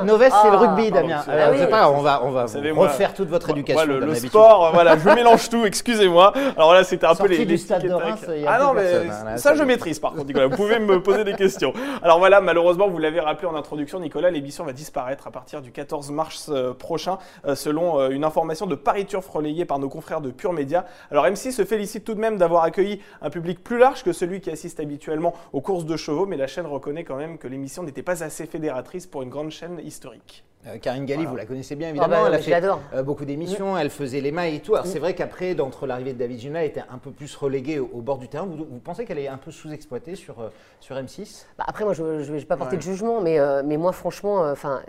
Noves, 0.03 0.29
c'est 0.41 0.49
le 0.49 0.57
rugby, 0.57 0.87
ah, 0.87 0.91
Damien. 0.91 1.23
Ah 1.71 1.91
on 1.91 2.01
va, 2.01 2.23
on 2.23 2.31
va 2.31 2.45
refaire 2.45 3.13
toute 3.13 3.29
votre 3.29 3.49
éducation. 3.51 3.85
le 3.85 4.15
sport, 4.15 4.54
voilà, 4.73 4.97
je 4.97 5.09
mélange 5.09 5.49
tout, 5.49 5.65
excusez-moi. 5.65 6.33
Alors 6.55 6.73
là, 6.73 6.83
c'était 6.83 7.05
un 7.05 7.15
peu 7.15 7.27
les. 7.27 7.45
du 7.45 7.57
stade 7.57 7.83
de 7.83 7.93
Reims, 7.93 8.25
ah 8.47 8.59
non, 8.59 8.73
mais 8.73 9.09
hein, 9.09 9.37
ça, 9.37 9.55
je 9.55 9.63
maîtrise 9.63 9.99
par 9.99 10.13
contre, 10.13 10.25
Nicolas. 10.25 10.47
Vous 10.47 10.55
pouvez 10.55 10.79
me 10.79 11.01
poser 11.01 11.23
des 11.23 11.33
questions. 11.33 11.73
Alors 12.01 12.19
voilà, 12.19 12.41
malheureusement, 12.41 12.87
vous 12.87 12.97
l'avez 12.97 13.19
rappelé 13.19 13.47
en 13.47 13.55
introduction, 13.55 13.99
Nicolas, 13.99 14.31
l'émission 14.31 14.63
va 14.63 14.73
disparaître 14.73 15.27
à 15.27 15.31
partir 15.31 15.61
du 15.61 15.71
14 15.71 16.11
mars 16.11 16.49
euh, 16.49 16.73
prochain, 16.73 17.17
euh, 17.45 17.55
selon 17.55 17.99
euh, 17.99 18.09
une 18.09 18.23
information 18.23 18.65
de 18.65 18.75
Paris 18.75 19.05
Turf 19.05 19.27
relayée 19.27 19.65
par 19.65 19.79
nos 19.79 19.89
confrères 19.89 20.21
de 20.21 20.31
Pure 20.31 20.53
Média. 20.53 20.85
Alors 21.11 21.25
MC 21.25 21.51
se 21.51 21.65
félicite 21.65 22.03
tout 22.03 22.13
de 22.13 22.19
même 22.19 22.37
d'avoir 22.37 22.63
accueilli 22.63 23.01
un 23.21 23.29
public 23.29 23.63
plus 23.63 23.77
large 23.77 24.03
que 24.03 24.13
celui 24.13 24.41
qui 24.41 24.49
assiste 24.49 24.79
habituellement 24.79 25.33
aux 25.53 25.61
courses 25.61 25.85
de 25.85 25.97
chevaux, 25.97 26.25
mais 26.25 26.37
la 26.37 26.47
chaîne 26.47 26.65
reconnaît 26.65 27.03
quand 27.03 27.17
même 27.17 27.37
que 27.37 27.47
l'émission 27.47 27.83
n'était 27.83 28.03
pas 28.03 28.23
assez 28.23 28.45
fédératrice 28.45 29.07
pour 29.07 29.21
une 29.21 29.29
grande 29.29 29.51
chaîne 29.51 29.79
historique. 29.83 30.45
Euh, 30.67 30.77
Karine 30.79 31.05
Galli, 31.05 31.25
vous 31.25 31.35
la 31.35 31.45
connaissez 31.45 31.75
bien 31.75 31.89
évidemment, 31.89 32.15
ah 32.17 32.21
bah, 32.23 32.27
elle 32.27 32.35
a 32.35 32.39
fait 32.39 32.69
euh, 32.93 33.03
beaucoup 33.03 33.25
d'émissions, 33.25 33.77
elle 33.77 33.91
faisait 33.91 34.21
les 34.21 34.31
mailles 34.31 34.55
et 34.55 34.59
tout. 34.59 34.73
Alors 34.73 34.87
c'est 34.87 34.97
vrai 34.97 35.13
qu'après, 35.13 35.53
d'entre 35.53 35.85
l'arrivée 35.85 36.13
de 36.13 36.17
David 36.17 36.39
Gina, 36.39 36.61
elle 36.61 36.69
était 36.69 36.83
un 36.89 36.97
peu 36.97 37.11
plus 37.11 37.35
reléguée 37.35 37.77
au, 37.77 38.01
bord 38.01 38.17
du 38.17 38.27
terrain. 38.27 38.45
Vous, 38.45 38.79
pensez 38.83 39.05
qu'elle 39.05 39.19
est 39.19 39.27
un 39.27 39.37
peu 39.37 39.51
sous-exploitée 39.51 40.15
sur, 40.15 40.39
euh, 40.39 40.49
sur 40.79 40.95
M6 40.95 41.45
bah, 41.57 41.65
Après, 41.67 41.83
moi, 41.83 41.93
je 41.93 42.01
ne 42.03 42.23
vais 42.23 42.45
pas 42.45 42.57
porter 42.57 42.77
de 42.77 42.81
jugement, 42.81 43.21
mais, 43.21 43.37
mais 43.63 43.77
moi, 43.77 43.91
franchement, 43.91 44.39
enfin, 44.51 44.81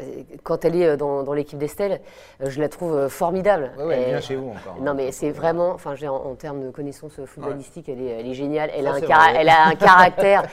quand 0.43 0.65
elle 0.65 0.77
est 0.77 0.97
dans, 0.97 1.23
dans 1.23 1.33
l'équipe 1.35 1.59
d'Estelle, 1.59 2.01
je 2.41 2.61
la 2.61 2.69
trouve 2.69 3.09
formidable. 3.09 3.73
Oui, 3.79 3.95
elle 3.97 4.11
vient 4.11 4.21
chez 4.21 4.37
vous 4.37 4.51
encore. 4.51 4.83
Non, 4.83 4.95
mais 4.95 5.13
c'est 5.13 5.31
vraiment, 5.31 5.71
enfin, 5.71 5.95
en, 6.07 6.15
en 6.15 6.35
termes 6.35 6.65
de 6.65 6.71
connaissances 6.71 7.21
footballistiques, 7.25 7.89
elle, 7.89 8.01
est, 8.01 8.21
elle 8.21 8.27
est 8.27 8.35
géniale. 8.35 8.71
Elle, 8.75 8.87
a, 8.87 8.95
un 8.95 9.35
elle 9.35 9.49
a 9.49 9.67
un 9.67 9.75
caractère 9.75 10.45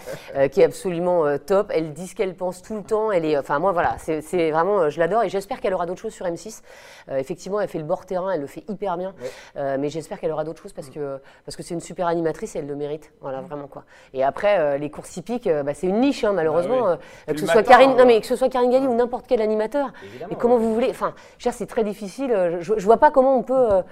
qui 0.51 0.61
est 0.61 0.65
absolument 0.65 1.37
top. 1.37 1.71
Elle 1.73 1.93
dit 1.93 2.07
ce 2.07 2.15
qu'elle 2.15 2.35
pense 2.35 2.61
tout 2.61 2.75
le 2.75 2.83
temps. 2.83 3.11
Elle 3.11 3.25
est, 3.25 3.37
enfin, 3.37 3.59
moi, 3.59 3.71
voilà, 3.71 3.95
c'est 3.99 4.51
vraiment, 4.51 4.89
je 4.89 4.99
l'adore 4.99 5.12
et 5.21 5.29
j'espère 5.29 5.61
qu'elle 5.61 5.73
aura 5.73 5.85
d'autres 5.85 6.01
choses 6.01 6.13
sur 6.13 6.25
M6. 6.25 6.61
Euh, 7.09 7.17
effectivement, 7.17 7.59
elle 7.59 7.67
fait 7.67 7.77
le 7.77 7.83
bord 7.83 8.05
terrain, 8.05 8.31
elle 8.31 8.41
le 8.41 8.47
fait 8.47 8.63
hyper 8.67 8.97
bien. 8.97 9.13
Euh, 9.57 9.77
mais 9.79 9.89
j'espère 9.89 10.19
qu'elle 10.19 10.31
aura 10.31 10.43
d'autres 10.43 10.61
choses 10.61 10.73
parce 10.73 10.89
que 10.89 11.19
parce 11.45 11.55
que 11.55 11.63
c'est 11.63 11.73
une 11.73 11.81
super 11.81 12.07
animatrice 12.07 12.55
et 12.55 12.59
elle 12.59 12.67
le 12.67 12.75
mérite. 12.75 13.11
Voilà, 13.21 13.41
mm. 13.41 13.45
vraiment 13.45 13.67
quoi. 13.67 13.83
Et 14.13 14.23
après, 14.23 14.59
euh, 14.59 14.77
les 14.77 14.89
courses 14.89 15.15
hippiques, 15.17 15.49
bah, 15.49 15.73
c'est 15.73 15.87
une 15.87 15.99
niche 15.99 16.23
hein, 16.23 16.33
malheureusement. 16.33 16.97
Ah 17.27 17.33
que, 17.33 17.39
ce 17.39 17.45
soit 17.45 17.63
Karine, 17.63 17.95
non, 17.95 18.05
mais 18.05 18.19
que 18.21 18.27
ce 18.27 18.35
soit 18.35 18.49
Karine 18.49 18.71
Galli 18.71 18.87
ou 18.87 18.95
n'importe 18.95 19.25
quel 19.27 19.41
animateur. 19.41 19.91
et 20.29 20.35
comment 20.35 20.57
vous 20.57 20.73
voulez 20.73 20.89
Enfin, 20.89 21.13
c'est 21.37 21.67
très 21.67 21.83
difficile. 21.83 22.57
Je, 22.59 22.73
je 22.77 22.85
vois 22.85 22.97
pas 22.97 23.11
comment 23.11 23.37
on 23.37 23.43
peut 23.43 23.83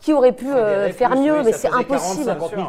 qui, 0.00 0.12
aurait 0.12 0.32
pu 0.32 0.46
euh, 0.48 0.92
faire 0.92 1.16
mieux, 1.16 1.42
mais 1.42 1.52
c'est 1.52 1.68
impossible. 1.68 2.30
Hein, 2.30 2.68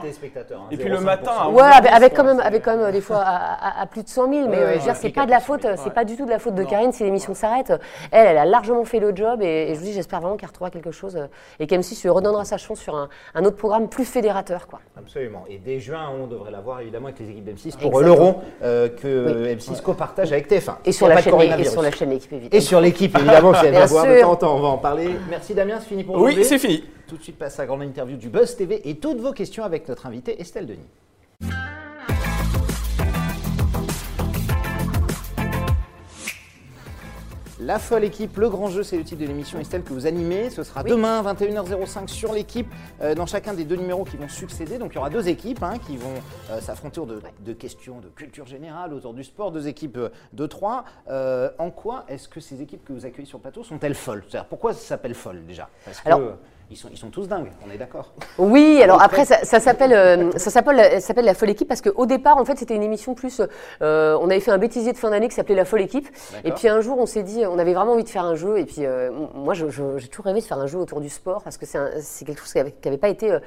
et 0.71 0.77
puis 0.77 0.89
le 0.89 0.99
matin, 0.99 1.49
ouais, 1.51 1.63
avec, 1.91 2.15
quand 2.15 2.23
même, 2.23 2.39
avec 2.39 2.63
quand 2.63 2.75
même 2.75 2.91
des 2.91 3.01
fois 3.01 3.23
à, 3.23 3.85
plus 3.85 4.03
de 4.03 4.09
100 4.09 4.33
000, 4.33 4.47
mais 4.49 4.57
euh, 4.57 4.93
c'est 4.95 5.09
pas 5.09 5.25
de 5.25 5.31
la 5.31 5.39
faute, 5.39 5.65
c'est 5.77 5.93
pas 5.93 6.05
du 6.05 6.17
tout 6.17 6.25
de 6.25 6.31
la 6.31 6.39
faute 6.39 6.55
de 6.55 6.63
Karine 6.63 6.91
si 6.91 7.03
l'émission 7.03 7.33
s'arrête. 7.33 7.71
elle, 8.11 8.27
elle 8.27 8.37
a 8.37 8.45
largement 8.45 8.83
fait 8.83 8.99
le 8.99 9.15
job 9.15 9.41
et, 9.41 9.73
je 9.73 9.79
vous 9.79 9.85
dis, 9.85 9.93
j'espère 9.93 10.21
vraiment 10.21 10.37
qu'elle 10.37 10.49
retrouvera 10.49 10.71
quelque 10.71 10.91
chose 10.91 11.19
et 11.59 11.67
qu'M6 11.67 12.01
lui 12.01 12.09
redonnera 12.09 12.45
sa 12.45 12.57
chance 12.57 12.79
sur 12.79 12.95
un, 12.95 13.45
autre 13.45 13.57
programme 13.57 13.89
plus 13.89 14.05
fédérateur. 14.05 14.67
Quoi. 14.67 14.79
Absolument. 14.97 15.45
Et 15.49 15.59
dès 15.59 15.79
juin, 15.79 16.09
on 16.19 16.25
devrait 16.25 16.51
l'avoir 16.51 16.81
évidemment 16.81 17.07
avec 17.07 17.19
les 17.19 17.29
équipes 17.29 17.45
d'M6 17.45 17.77
pour 17.77 18.01
l'euro 18.01 18.41
que 18.61 19.53
M6 19.53 19.81
copartage 19.81 20.31
avec 20.31 20.49
TF1. 20.49 20.77
Et 20.85 20.91
sur, 20.91 21.07
la 21.07 21.21
chaîne, 21.21 21.59
et 21.59 21.63
sur 21.65 21.81
la 21.81 21.91
chaîne 21.91 22.11
équipe, 22.11 22.33
évidemment. 22.33 22.57
Et 22.57 22.61
sur 22.61 22.81
l'équipe, 22.81 23.15
évidemment, 23.17 23.53
si 23.53 23.65
elle 23.67 23.73
va 23.73 23.85
voir 23.85 24.07
de 24.07 24.19
temps 24.19 24.31
en 24.31 24.35
temps, 24.35 24.55
on 24.55 24.61
va 24.61 24.67
en 24.69 24.77
parler. 24.77 25.09
Merci 25.29 25.53
Damien, 25.53 25.77
c'est 25.79 25.89
fini 25.89 26.03
pour 26.03 26.15
aujourd'hui. 26.15 26.37
Oui, 26.37 26.45
c'est 26.45 26.57
fini. 26.57 26.83
Tout 27.07 27.17
de 27.17 27.23
suite, 27.23 27.37
passe 27.37 27.59
à 27.59 27.63
la 27.63 27.67
grande 27.67 27.83
interview 27.83 28.17
du 28.17 28.29
Buzz 28.29 28.55
TV 28.55 28.87
et 28.89 28.97
toutes 28.97 29.19
vos 29.19 29.33
questions 29.33 29.63
avec 29.63 29.87
notre 29.87 30.05
invité 30.05 30.41
Estelle 30.41 30.67
Denis. 30.67 30.87
La 37.59 37.79
folle 37.79 38.03
équipe, 38.03 38.37
le 38.37 38.49
grand 38.49 38.67
jeu, 38.67 38.83
c'est 38.83 38.97
le 38.97 39.03
titre 39.03 39.19
de 39.19 39.25
l'émission 39.25 39.59
Estelle 39.59 39.81
que 39.83 39.91
vous 39.91 40.05
animez. 40.05 40.51
Ce 40.51 40.63
sera 40.63 40.83
demain 40.83 41.23
21h05 41.23 42.07
sur 42.07 42.31
l'équipe, 42.31 42.71
euh, 43.01 43.15
dans 43.15 43.25
chacun 43.25 43.55
des 43.55 43.65
deux 43.65 43.75
numéros 43.75 44.05
qui 44.05 44.15
vont 44.15 44.29
succéder. 44.29 44.77
Donc 44.77 44.91
il 44.91 44.95
y 44.95 44.97
aura 44.99 45.09
deux 45.09 45.27
équipes 45.27 45.63
hein, 45.63 45.79
qui 45.85 45.97
vont 45.97 46.13
euh, 46.51 46.61
s'affronter 46.61 46.99
autour 46.99 47.19
de, 47.39 47.53
questions 47.53 47.99
de 47.99 48.09
culture 48.09 48.45
générale, 48.45 48.93
autour 48.93 49.15
du 49.15 49.23
sport, 49.23 49.51
deux 49.51 49.67
équipes 49.67 49.97
euh, 49.97 50.09
de 50.33 50.45
trois. 50.45 50.85
en 51.09 51.71
quoi 51.71 52.05
est-ce 52.07 52.29
que 52.29 52.39
ces 52.39 52.61
équipes 52.61 52.85
que 52.85 52.93
vous 52.93 53.05
accueillez 53.05 53.27
sur 53.27 53.39
le 53.39 53.41
plateau 53.41 53.63
sont-elles 53.63 53.95
folles? 53.95 54.23
Pourquoi 54.49 54.73
ça 54.73 54.79
s'appelle 54.79 55.15
folle 55.15 55.43
déjà? 55.45 55.67
Parce 55.83 56.01
que, 56.01 56.09
ils 56.69 56.75
sont, 56.75 56.89
ils 56.91 56.97
sont 56.97 57.09
tous 57.09 57.29
dingues, 57.29 57.49
on 57.65 57.71
est 57.71 57.77
d'accord. 57.77 58.11
Oui, 58.37 58.79
alors 58.83 59.01
après, 59.01 59.23
ça, 59.23 59.59
s'appelle 59.59 59.93
euh, 59.93 60.31
ça 60.35 60.49
s'appelle 60.49 61.01
s'appelle 61.01 61.23
la 61.23 61.33
folle 61.33 61.49
équipe 61.49 61.67
parce 61.67 61.81
qu'au 61.81 62.05
départ, 62.05 62.37
en 62.37 62.43
fait, 62.43 62.57
c'était 62.57 62.75
une 62.75 62.83
émission 62.83 63.15
plus. 63.15 63.41
Euh, 63.81 64.17
on 64.21 64.29
avait 64.29 64.41
fait 64.41 64.51
un 64.51 64.57
bêtisier 64.57 64.91
de 64.91 64.97
fin 64.97 65.09
d'année 65.09 65.29
qui 65.29 65.35
s'appelait 65.35 65.55
la 65.55 65.63
folle 65.63 65.81
équipe. 65.81 66.09
Et 66.43 66.51
puis 66.51 66.67
un 66.67 66.81
jour, 66.81 66.97
on 66.99 67.05
s'est 67.05 67.23
dit, 67.23 67.45
on 67.45 67.57
avait 67.57 67.73
vraiment 67.73 67.93
envie 67.93 68.03
de 68.03 68.09
faire 68.09 68.25
un 68.25 68.35
jeu. 68.35 68.59
Et 68.59 68.65
puis 68.65 68.85
euh, 68.85 69.11
moi, 69.33 69.53
j'ai 69.53 69.65
toujours 69.65 70.25
rêvé 70.25 70.41
de 70.41 70.45
faire 70.45 70.59
un 70.59 70.67
jeu 70.67 70.77
autour 70.77 70.99
du 70.99 71.09
sport 71.09 71.41
parce 71.41 71.57
que 71.57 71.65
c'est 71.65 72.25
quelque 72.25 72.39
chose 72.39 72.51
qui 72.51 72.59
n'avait 72.59 72.97
pas 72.97 73.09
été 73.09 73.37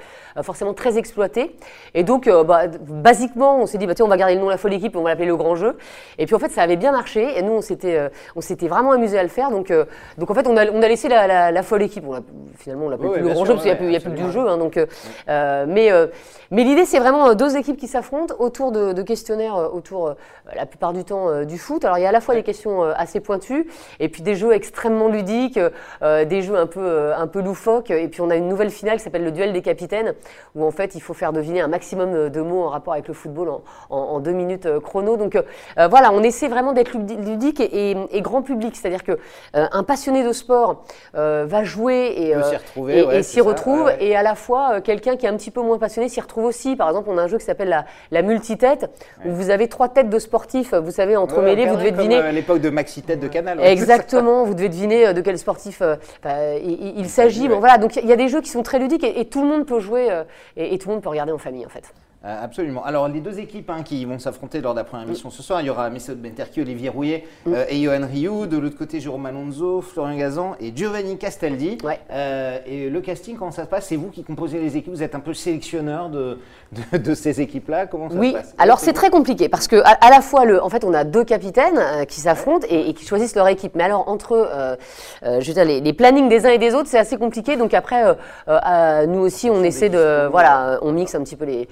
forcément 0.43 0.73
très 0.73 0.97
exploité. 0.97 1.55
Et 1.93 2.05
donc, 2.05 2.29
bah, 2.47 2.69
basiquement, 2.69 3.59
on 3.59 3.67
s'est 3.67 3.79
dit, 3.79 3.87
bah, 3.87 3.95
tiens, 3.95 4.07
on 4.07 4.09
va 4.09 4.17
garder 4.17 4.35
le 4.35 4.41
nom 4.41 4.49
la 4.49 4.57
folle 4.57 4.73
équipe, 4.73 4.97
on 4.97 5.03
va 5.03 5.11
l'appeler 5.11 5.27
le 5.27 5.37
grand 5.37 5.57
jeu. 5.57 5.77
Et 6.17 6.25
puis 6.25 6.35
en 6.35 6.39
fait, 6.39 6.51
ça 6.51 6.63
avait 6.63 6.77
bien 6.77 6.93
marché. 6.93 7.39
Et 7.39 7.43
nous, 7.43 7.53
on 7.53 7.61
s'était 7.61 8.11
on 8.35 8.41
s'était 8.41 8.69
vraiment 8.69 8.93
amusé 8.93 9.19
à 9.19 9.23
le 9.23 9.29
faire. 9.29 9.51
Donc, 9.51 9.71
donc 10.17 10.31
en 10.31 10.35
fait, 10.35 10.47
on 10.47 10.57
a, 10.57 10.71
on 10.71 10.81
a 10.81 10.89
laissé 10.89 11.09
la, 11.09 11.51
la, 11.51 11.63
folle 11.63 11.83
équipe. 11.83 12.05
On 12.09 12.23
finalement, 12.57 12.87
on 12.87 13.10
l'appelait 13.11 13.23
plus 13.23 13.29
le 13.29 13.35
grand 13.35 13.45
jeu 13.45 13.53
parce 13.55 13.65
qu'il 13.65 13.89
n'y 13.89 13.97
a, 13.97 14.01
plus, 14.01 14.13
du 14.13 14.31
jeu. 14.31 14.49
Hein, 14.49 14.59
donc, 14.59 14.77
euh, 14.77 14.87
euh, 15.29 15.65
mais 15.69 15.91
euh, 15.91 16.07
mais 16.51 16.65
l'idée, 16.65 16.85
c'est 16.85 16.99
vraiment 16.99 17.33
deux 17.35 17.57
équipes 17.57 17.77
qui 17.77 17.87
s'affrontent 17.87 18.35
autour 18.41 18.73
de, 18.73 19.03
questionnaires, 19.03 19.55
autour 19.73 20.17
la 20.53 20.67
plupart 20.67 20.93
du 20.93 21.05
temps 21.05 21.45
du 21.45 21.59
foot. 21.59 21.85
Alors 21.85 21.99
il 21.99 22.01
y 22.01 22.07
a 22.07 22.09
à 22.09 22.13
la 22.13 22.21
fois 22.21 22.35
des 22.35 22.43
questions 22.43 22.83
assez 22.83 23.21
pointues 23.21 23.69
et 24.01 24.09
puis 24.09 24.23
des 24.23 24.35
jeux 24.35 24.53
extrêmement 24.53 25.07
ludiques, 25.07 25.61
des 26.03 26.43
jeux 26.43 26.57
un 26.57 26.67
peu 26.67 27.13
un 27.15 27.29
peu 27.29 27.41
loufoques. 27.41 27.93
Et 27.93 28.09
puis 28.09 28.21
on 28.21 28.31
a 28.31 28.35
une 28.35 28.49
nouvelle 28.49 28.71
finale 28.71 28.97
qui 28.97 29.05
s'appelle 29.05 29.23
le 29.23 29.31
duel 29.31 29.53
des 29.53 29.63
capitaines, 29.63 30.15
où 30.57 30.65
en 30.65 30.73
fait 30.73 30.97
il 30.97 31.01
faut 31.01 31.15
faire 31.15 31.33
deviner 31.33 31.61
un 31.61 31.69
maximum 31.69 32.31
de 32.31 32.41
mots 32.41 32.65
en 32.65 32.69
rapport 32.71 32.95
avec 32.95 33.07
le 33.07 33.15
football 33.15 33.61
en, 33.89 34.19
deux 34.19 34.33
minutes 34.33 34.81
chrono. 34.81 35.17
Donc 35.17 35.41
voilà, 35.77 36.11
on 36.13 36.25
essaie 36.25 36.49
vraiment 36.49 36.73
d'être 36.73 36.95
ludique 36.99 37.61
et, 37.61 37.95
grand 38.23 38.43
public, 38.43 38.75
c'est-à-dire 38.75 39.05
que 39.05 39.21
un 39.55 39.85
passionné 39.85 40.25
de 40.25 40.33
sport 40.33 40.83
va 41.15 41.63
jouer 41.63 42.13
et 42.17 42.43
s'y 42.43 42.57
retrouver, 42.57 43.00
s'y 43.23 43.41
retrouve, 43.41 43.91
et 43.99 44.17
à 44.17 44.23
la 44.23 44.35
fois 44.35 44.75
euh, 44.75 44.81
quelqu'un 44.81 45.17
qui 45.17 45.27
est 45.27 45.29
un 45.29 45.37
petit 45.37 45.51
peu 45.51 45.61
moins 45.61 45.79
passionné 45.79 46.09
s'y 46.09 46.21
retrouve 46.21 46.45
aussi. 46.45 46.77
Par 46.77 46.89
exemple, 46.89 47.09
on 47.11 47.19
a 47.19 47.23
un 47.23 47.27
jeu 47.27 47.39
qui 47.39 47.45
s'appelle 47.45 47.69
la, 47.69 47.85
la 48.11 48.23
multitête, 48.23 48.91
où 49.25 49.31
vous 49.31 49.51
avez 49.51 49.69
trois 49.69 49.89
têtes 49.89 50.11
de 50.11 50.19
sportifs, 50.19 50.75
vous 50.75 50.91
savez, 50.91 51.17
entremêlés, 51.17 51.67
vous 51.67 51.77
devez 51.77 51.93
deviner. 51.93 52.17
à 52.17 52.33
l'époque 52.33 52.61
de 52.61 52.71
Maxi 52.71 53.03
Tête 53.03 53.21
de 53.21 53.29
Canal. 53.29 53.61
Exactement, 53.61 54.45
vous 54.47 54.55
devez 54.55 54.69
deviner 54.69 55.09
euh, 55.09 55.13
de 55.13 55.21
quel 55.21 55.39
sportif 55.39 55.83
euh, 55.83 56.59
il, 56.63 57.09
s'agit. 57.09 57.49
Bon, 57.49 57.59
voilà, 57.59 57.79
donc 57.79 57.97
il 57.97 58.07
y 58.07 58.13
a 58.13 58.17
des 58.17 58.29
jeux 58.29 58.41
qui 58.41 58.51
sont 58.51 58.63
très 58.63 58.79
ludiques 58.79 59.05
et, 59.05 59.25
tout 59.31 59.43
le 59.43 59.49
monde 59.49 59.67
peut 59.67 59.79
jouer 59.79 60.09
et, 60.57 60.75
et 60.75 60.79
tout 60.79 60.89
le 60.89 60.95
monde 60.95 61.03
peut 61.03 61.09
regarder 61.09 61.33
en 61.33 61.39
famille 61.39 61.65
en 61.65 61.69
fait. 61.69 61.93
Euh, 62.23 62.45
absolument. 62.45 62.85
Alors, 62.85 63.09
les 63.09 63.21
deux 63.21 63.39
équipes 63.39 63.71
hein, 63.71 63.83
qui 63.83 64.05
vont 64.05 64.19
s'affronter 64.19 64.61
lors 64.61 64.75
de 64.75 64.79
la 64.79 64.85
première 64.85 65.07
émission 65.07 65.31
ce 65.31 65.43
soir, 65.43 65.63
il 65.63 65.69
y 65.69 65.71
aura 65.71 65.89
Mesut 65.89 66.15
Benterki, 66.15 66.61
Olivier 66.61 66.91
Rouillet 66.91 67.25
mm. 67.47 67.55
euh, 67.55 67.65
et 67.71 67.83
Johan 67.83 68.07
Rioux. 68.07 68.47
De 68.47 68.59
l'autre 68.59 68.77
côté, 68.77 69.01
Jérôme 69.01 69.25
Alonso, 69.25 69.81
Florian 69.81 70.19
Gazan 70.19 70.55
et 70.61 70.71
Giovanni 70.77 71.17
Castaldi. 71.17 71.79
Euh, 72.11 72.59
et 72.67 72.91
le 72.91 73.01
casting, 73.01 73.39
comment 73.39 73.51
ça 73.51 73.65
se 73.65 73.71
passe? 73.71 73.87
C'est 73.87 73.97
vous 73.97 74.11
qui 74.11 74.23
composez 74.23 74.61
les 74.61 74.77
équipes? 74.77 74.93
Vous 74.93 75.03
êtes 75.03 75.15
un 75.15 75.21
peu 75.21 75.33
sélectionneur 75.33 76.11
de, 76.11 76.39
de, 76.93 77.15
ces 77.15 77.41
équipes-là? 77.41 77.87
Comment 77.87 78.11
ça 78.11 78.17
oui. 78.17 78.33
se 78.33 78.37
passe 78.37 78.55
alors 78.59 78.81
c'est 78.81 78.93
très 78.93 79.09
compliqué 79.09 79.49
parce 79.49 79.67
que 79.67 79.77
à, 79.77 80.11
la 80.11 80.21
fois, 80.21 80.45
le, 80.45 80.63
en 80.63 80.69
fait, 80.69 80.85
on 80.85 80.93
a 80.93 81.05
deux 81.05 81.25
capitaines 81.25 81.81
qui 82.07 82.21
s'affrontent 82.21 82.67
et, 82.69 82.93
qui 82.93 83.07
choisissent 83.07 83.35
leur 83.35 83.49
équipe. 83.49 83.75
Mais 83.75 83.85
alors, 83.85 84.09
entre 84.09 84.77
je 85.23 85.47
veux 85.47 85.55
dire, 85.55 85.65
les, 85.65 85.81
les, 85.81 85.93
plannings 85.95 86.29
des 86.29 86.45
uns 86.45 86.51
et 86.51 86.59
des 86.59 86.75
autres, 86.75 86.89
c'est 86.89 86.99
assez 86.99 87.17
compliqué. 87.17 87.57
Donc 87.57 87.73
après, 87.73 88.15
nous 89.09 89.21
aussi, 89.21 89.49
on 89.49 89.63
essaie 89.63 89.89
de. 89.89 90.29
Voilà, 90.29 90.79
on 90.83 90.93
mixe 90.93 91.15
un 91.15 91.23
petit 91.23 91.37
peu 91.37 91.47
les, 91.47 91.67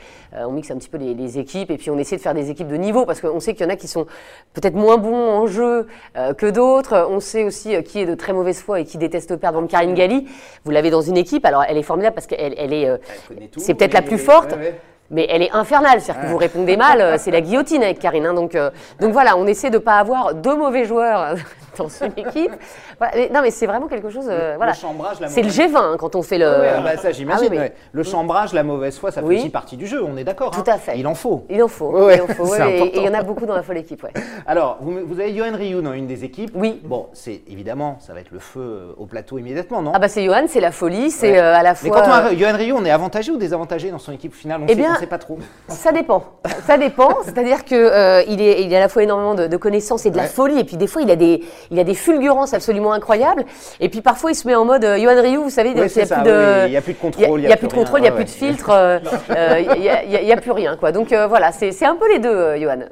on 0.46 0.52
mixe 0.52 0.70
un 0.70 0.76
petit 0.76 0.88
peu 0.88 0.98
les 0.98 1.14
les 1.14 1.38
équipes 1.38 1.70
et 1.70 1.76
puis 1.76 1.90
on 1.90 1.98
essaie 1.98 2.16
de 2.16 2.20
faire 2.20 2.34
des 2.34 2.50
équipes 2.50 2.68
de 2.68 2.76
niveau 2.76 3.06
parce 3.06 3.20
qu'on 3.20 3.40
sait 3.40 3.54
qu'il 3.54 3.64
y 3.64 3.68
en 3.68 3.72
a 3.72 3.76
qui 3.76 3.88
sont 3.88 4.06
peut-être 4.54 4.74
moins 4.74 4.96
bons 4.96 5.30
en 5.30 5.46
jeu 5.46 5.86
euh, 6.16 6.34
que 6.34 6.46
d'autres. 6.46 7.06
On 7.10 7.20
sait 7.20 7.44
aussi 7.44 7.74
euh, 7.74 7.82
qui 7.82 8.00
est 8.00 8.06
de 8.06 8.14
très 8.14 8.32
mauvaise 8.32 8.60
foi 8.60 8.80
et 8.80 8.84
qui 8.84 8.98
déteste 8.98 9.36
perdre. 9.36 9.60
Donc 9.60 9.70
Karine 9.70 9.94
Galli, 9.94 10.26
vous 10.64 10.70
l'avez 10.70 10.90
dans 10.90 11.02
une 11.02 11.16
équipe. 11.16 11.44
Alors 11.44 11.64
elle 11.68 11.76
est 11.76 11.82
formidable 11.82 12.14
parce 12.14 12.26
qu'elle 12.26 12.54
elle 12.56 12.72
est, 12.72 12.88
euh, 12.88 12.98
c'est 13.56 13.74
peut-être 13.74 13.94
la 13.94 14.02
plus 14.02 14.18
forte 14.18 14.54
mais 15.10 15.26
elle 15.28 15.42
est 15.42 15.52
infernale. 15.52 16.00
C'est-à-dire 16.00 16.22
que 16.22 16.28
vous 16.28 16.36
répondez 16.36 16.76
mal, 16.76 17.00
euh, 17.00 17.16
c'est 17.18 17.30
la 17.30 17.40
guillotine 17.40 17.82
avec 17.82 17.98
Karine. 17.98 18.26
Hein. 18.26 18.34
donc, 18.34 18.54
euh, 18.54 18.70
donc 19.00 19.12
voilà, 19.12 19.36
on 19.36 19.46
essaie 19.46 19.70
de 19.70 19.78
ne 19.78 19.82
pas 19.82 19.98
avoir 19.98 20.34
deux 20.34 20.56
mauvais 20.56 20.84
joueurs 20.84 21.34
dans 21.78 21.88
une 21.88 22.12
équipe. 22.16 22.52
non, 23.00 23.40
mais 23.42 23.50
c'est 23.50 23.66
vraiment 23.66 23.88
quelque 23.88 24.10
chose. 24.10 24.26
Euh, 24.28 24.54
voilà. 24.56 24.74
C'est 25.28 25.42
le 25.42 25.48
G20 25.48 25.76
hein, 25.76 25.96
quand 25.98 26.14
on 26.16 26.22
fait 26.22 26.38
le. 26.38 26.46
Ah 26.46 26.80
bah 26.80 26.96
ça, 26.96 27.12
j'imagine. 27.12 27.52
Ah 27.58 27.68
le 27.92 28.02
chambrage, 28.02 28.52
la 28.52 28.62
mauvaise 28.62 28.98
foi, 28.98 29.10
ça 29.10 29.22
fait 29.22 29.26
aussi 29.26 29.50
partie 29.50 29.76
du 29.76 29.86
jeu. 29.86 30.02
On 30.02 30.16
est 30.16 30.24
d'accord. 30.24 30.50
Tout 30.50 30.60
hein. 30.60 30.74
à 30.74 30.78
fait. 30.78 30.98
Il 30.98 31.06
en 31.06 31.14
faut. 31.14 31.44
Il 31.48 31.62
en 31.62 31.68
faut. 31.68 32.10
il 32.10 32.20
en 32.20 32.26
faut 32.26 32.54
et 32.54 32.92
il 32.94 33.02
y 33.02 33.08
en 33.08 33.14
a 33.14 33.22
beaucoup 33.22 33.46
dans 33.46 33.54
la 33.54 33.62
folle 33.62 33.78
équipe. 33.78 34.06
Alors, 34.46 34.78
vous, 34.80 34.98
vous, 35.06 35.20
avez 35.20 35.34
Johan 35.34 35.54
Ryu 35.54 35.82
dans 35.82 35.92
une 35.92 36.06
des 36.06 36.24
équipes. 36.24 36.50
Oui. 36.54 36.80
Bon, 36.84 37.06
c'est 37.12 37.42
évidemment, 37.48 37.96
ça 38.00 38.12
va 38.12 38.20
être 38.20 38.30
le 38.30 38.38
feu 38.38 38.94
au 38.96 39.06
plateau 39.06 39.38
immédiatement, 39.38 39.82
non? 39.82 39.92
Ah 39.94 39.98
bah 39.98 40.08
c'est 40.08 40.24
Johan, 40.24 40.44
c'est 40.48 40.60
la 40.60 40.72
folie, 40.72 41.10
c'est 41.10 41.38
à 41.38 41.62
la 41.62 41.74
fois. 41.74 41.88
Mais 41.88 41.94
quand 41.94 42.08
on 42.08 42.12
a 42.12 42.34
Johan 42.34 42.56
Ryu, 42.56 42.72
on 42.72 42.84
est 42.84 42.90
avantagé 42.90 43.30
ou 43.32 43.36
désavantagé 43.36 43.90
dans 43.90 43.98
son 43.98 44.12
équipe 44.12 44.34
finale? 44.34 44.60
On 44.62 44.64
ne 44.66 44.70
eh 44.70 44.98
sait 44.98 45.06
pas 45.06 45.18
trop. 45.18 45.38
Ça 45.68 45.92
dépend. 45.92 46.24
Ça 46.66 46.78
dépend. 46.78 47.18
C'est-à-dire 47.24 47.64
qu'il 47.64 47.76
euh, 47.76 48.22
il 48.28 48.74
a 48.74 48.76
à 48.76 48.80
la 48.80 48.88
fois 48.88 49.02
énormément 49.02 49.34
de, 49.34 49.56
connaissances 49.56 50.06
et 50.06 50.10
de 50.10 50.16
la 50.16 50.24
folie. 50.24 50.58
Et 50.58 50.64
puis 50.64 50.76
des 50.76 50.86
fois, 50.86 51.02
il 51.02 51.10
a 51.10 51.16
des, 51.16 51.42
il 51.70 51.78
a 51.78 51.84
des 51.84 51.94
fulgurances 51.94 52.54
absolument 52.54 52.92
incroyables. 52.92 53.44
Et 53.80 53.88
puis 53.88 54.00
parfois, 54.00 54.30
il 54.30 54.34
se 54.34 54.46
met 54.46 54.54
en 54.54 54.64
mode 54.64 54.84
euh, 54.84 54.98
Yohan 54.98 55.20
Ryu, 55.20 55.36
vous 55.36 55.50
savez, 55.50 55.70
il 55.70 55.74
n'y 55.76 55.82
a, 55.82 55.86
plus 55.86 56.00
de, 56.00 56.66
il 56.66 56.72
y 56.72 56.76
a 56.76 56.82
plus 56.82 56.94
de 56.94 56.98
contrôle. 56.98 57.40
Il 57.40 57.46
n'y 57.46 57.52
a, 57.52 57.56
plus 57.56 57.68
de 57.68 57.72
contrôle, 57.72 58.00
il 58.00 58.02
n'y 58.02 58.08
a 58.08 58.12
plus 58.12 58.24
de 58.24 58.30
filtre. 58.30 58.70
Euh, 58.70 58.98
il 59.76 60.24
n'y 60.24 60.32
a, 60.32 60.36
plus 60.36 60.52
rien. 60.52 60.76
Quoi. 60.76 60.92
Donc 60.92 61.12
voilà, 61.12 61.52
c'est 61.52 61.84
un 61.84 61.96
peu 61.96 62.08
les 62.10 62.18
deux, 62.18 62.56
Yohan. 62.56 62.84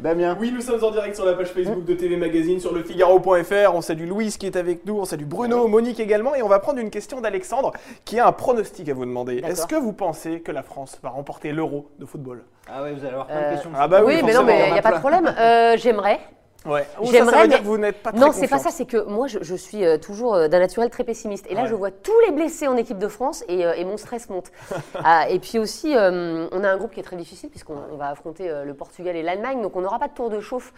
Damien 0.00 0.36
Oui, 0.40 0.52
nous 0.52 0.60
sommes 0.60 0.82
en 0.82 0.90
direct 0.90 1.14
sur 1.14 1.24
la 1.24 1.34
page 1.34 1.48
Facebook 1.48 1.84
de 1.84 1.94
TV 1.94 2.16
Magazine, 2.16 2.60
sur 2.60 2.72
le 2.72 2.82
Figaro.fr. 2.82 3.74
On 3.74 3.80
salue 3.80 4.08
Louise 4.08 4.36
qui 4.36 4.46
est 4.46 4.56
avec 4.56 4.84
nous, 4.84 4.98
on 4.98 5.04
salue 5.04 5.24
Bruno, 5.24 5.68
Monique 5.68 6.00
également. 6.00 6.34
Et 6.34 6.42
on 6.42 6.48
va 6.48 6.58
prendre 6.58 6.78
une 6.78 6.90
question 6.90 7.20
d'Alexandre 7.20 7.72
qui 8.04 8.18
a 8.18 8.26
un 8.26 8.32
pronostic 8.32 8.88
à 8.88 8.94
vous 8.94 9.04
demander. 9.04 9.38
Est-ce 9.38 9.66
que 9.66 9.76
vous 9.76 9.92
pensez 9.92 10.40
que 10.40 10.52
la 10.52 10.62
France 10.62 10.98
va 11.02 11.10
remporter 11.10 11.52
l'euro 11.52 11.88
de 11.98 12.04
football 12.04 12.44
Ah 12.68 12.82
oui, 12.82 12.90
vous 12.92 13.00
allez 13.00 13.12
avoir 13.12 13.26
plein 13.26 13.40
de 13.40 13.44
euh, 13.44 13.52
questions. 13.52 13.70
Ah 13.74 13.88
bah 13.88 14.02
oui, 14.04 14.20
mais 14.24 14.34
non, 14.34 14.44
mais 14.44 14.66
il 14.68 14.72
n'y 14.72 14.78
a 14.78 14.82
pas 14.82 14.92
de 14.92 15.00
problème. 15.00 15.32
Euh, 15.38 15.76
j'aimerais. 15.76 16.20
Ouais. 16.66 16.86
J'aimerais, 17.02 17.48
dire 17.48 17.60
que 17.60 17.64
vous 17.64 17.78
n'êtes 17.78 18.02
pas 18.02 18.12
Non, 18.12 18.32
c'est 18.32 18.48
pas 18.48 18.58
ça. 18.58 18.70
C'est 18.70 18.86
que 18.86 19.04
moi, 19.04 19.26
je, 19.26 19.54
suis 19.54 19.84
euh, 19.84 19.98
toujours 19.98 20.34
euh, 20.34 20.48
d'un 20.48 20.58
naturel 20.58 20.90
très 20.90 21.04
pessimiste. 21.04 21.46
Et 21.48 21.54
là, 21.54 21.66
je 21.66 21.74
vois 21.74 21.90
tous 21.90 22.18
les 22.26 22.32
blessés 22.32 22.66
en 22.66 22.76
équipe 22.76 22.98
de 22.98 23.08
France 23.08 23.44
et, 23.48 23.64
euh, 23.64 23.84
mon 23.84 23.96
stress 23.96 24.28
monte. 24.28 24.50
Ah, 25.08 25.28
et 25.28 25.38
puis 25.38 25.58
aussi, 25.58 25.94
on 25.94 26.64
a 26.64 26.68
un 26.68 26.76
groupe 26.76 26.92
qui 26.92 27.00
est 27.00 27.04
très 27.04 27.16
difficile 27.16 27.48
puisqu'on 27.50 27.96
va 27.96 28.08
affronter 28.08 28.50
le 28.64 28.74
Portugal 28.74 29.14
et 29.14 29.22
l'Allemagne. 29.22 29.62
Donc, 29.62 29.76
on 29.76 29.80
n'aura 29.80 29.98
pas 29.98 30.08
de 30.08 30.14
tour 30.14 30.30
de 30.30 30.40
chauffe 30.40 30.72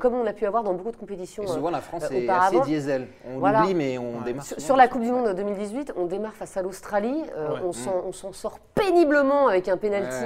comme 0.00 0.14
on 0.14 0.26
a 0.26 0.32
pu 0.32 0.46
avoir 0.46 0.62
dans 0.62 0.72
beaucoup 0.72 0.92
de 0.92 0.96
compétitions. 0.96 1.46
souvent, 1.46 1.70
la 1.70 1.80
France 1.80 2.04
est 2.10 2.28
assez 2.28 2.60
diesel. 2.60 3.08
On 3.28 3.38
l'oublie, 3.38 3.74
mais 3.74 3.98
on 3.98 4.20
démarre. 4.22 4.44
Sur, 4.44 4.76
la 4.76 4.88
Coupe 4.88 5.02
du 5.02 5.10
Monde 5.10 5.34
2018, 5.34 5.92
on 5.96 6.06
démarre 6.06 6.34
face 6.34 6.56
à 6.56 6.62
l'Australie. 6.62 7.22
On 7.64 7.72
s'en 8.12 8.32
sort 8.32 8.58
péniblement 8.74 9.48
avec 9.48 9.68
un 9.68 9.76
penalty. 9.76 10.24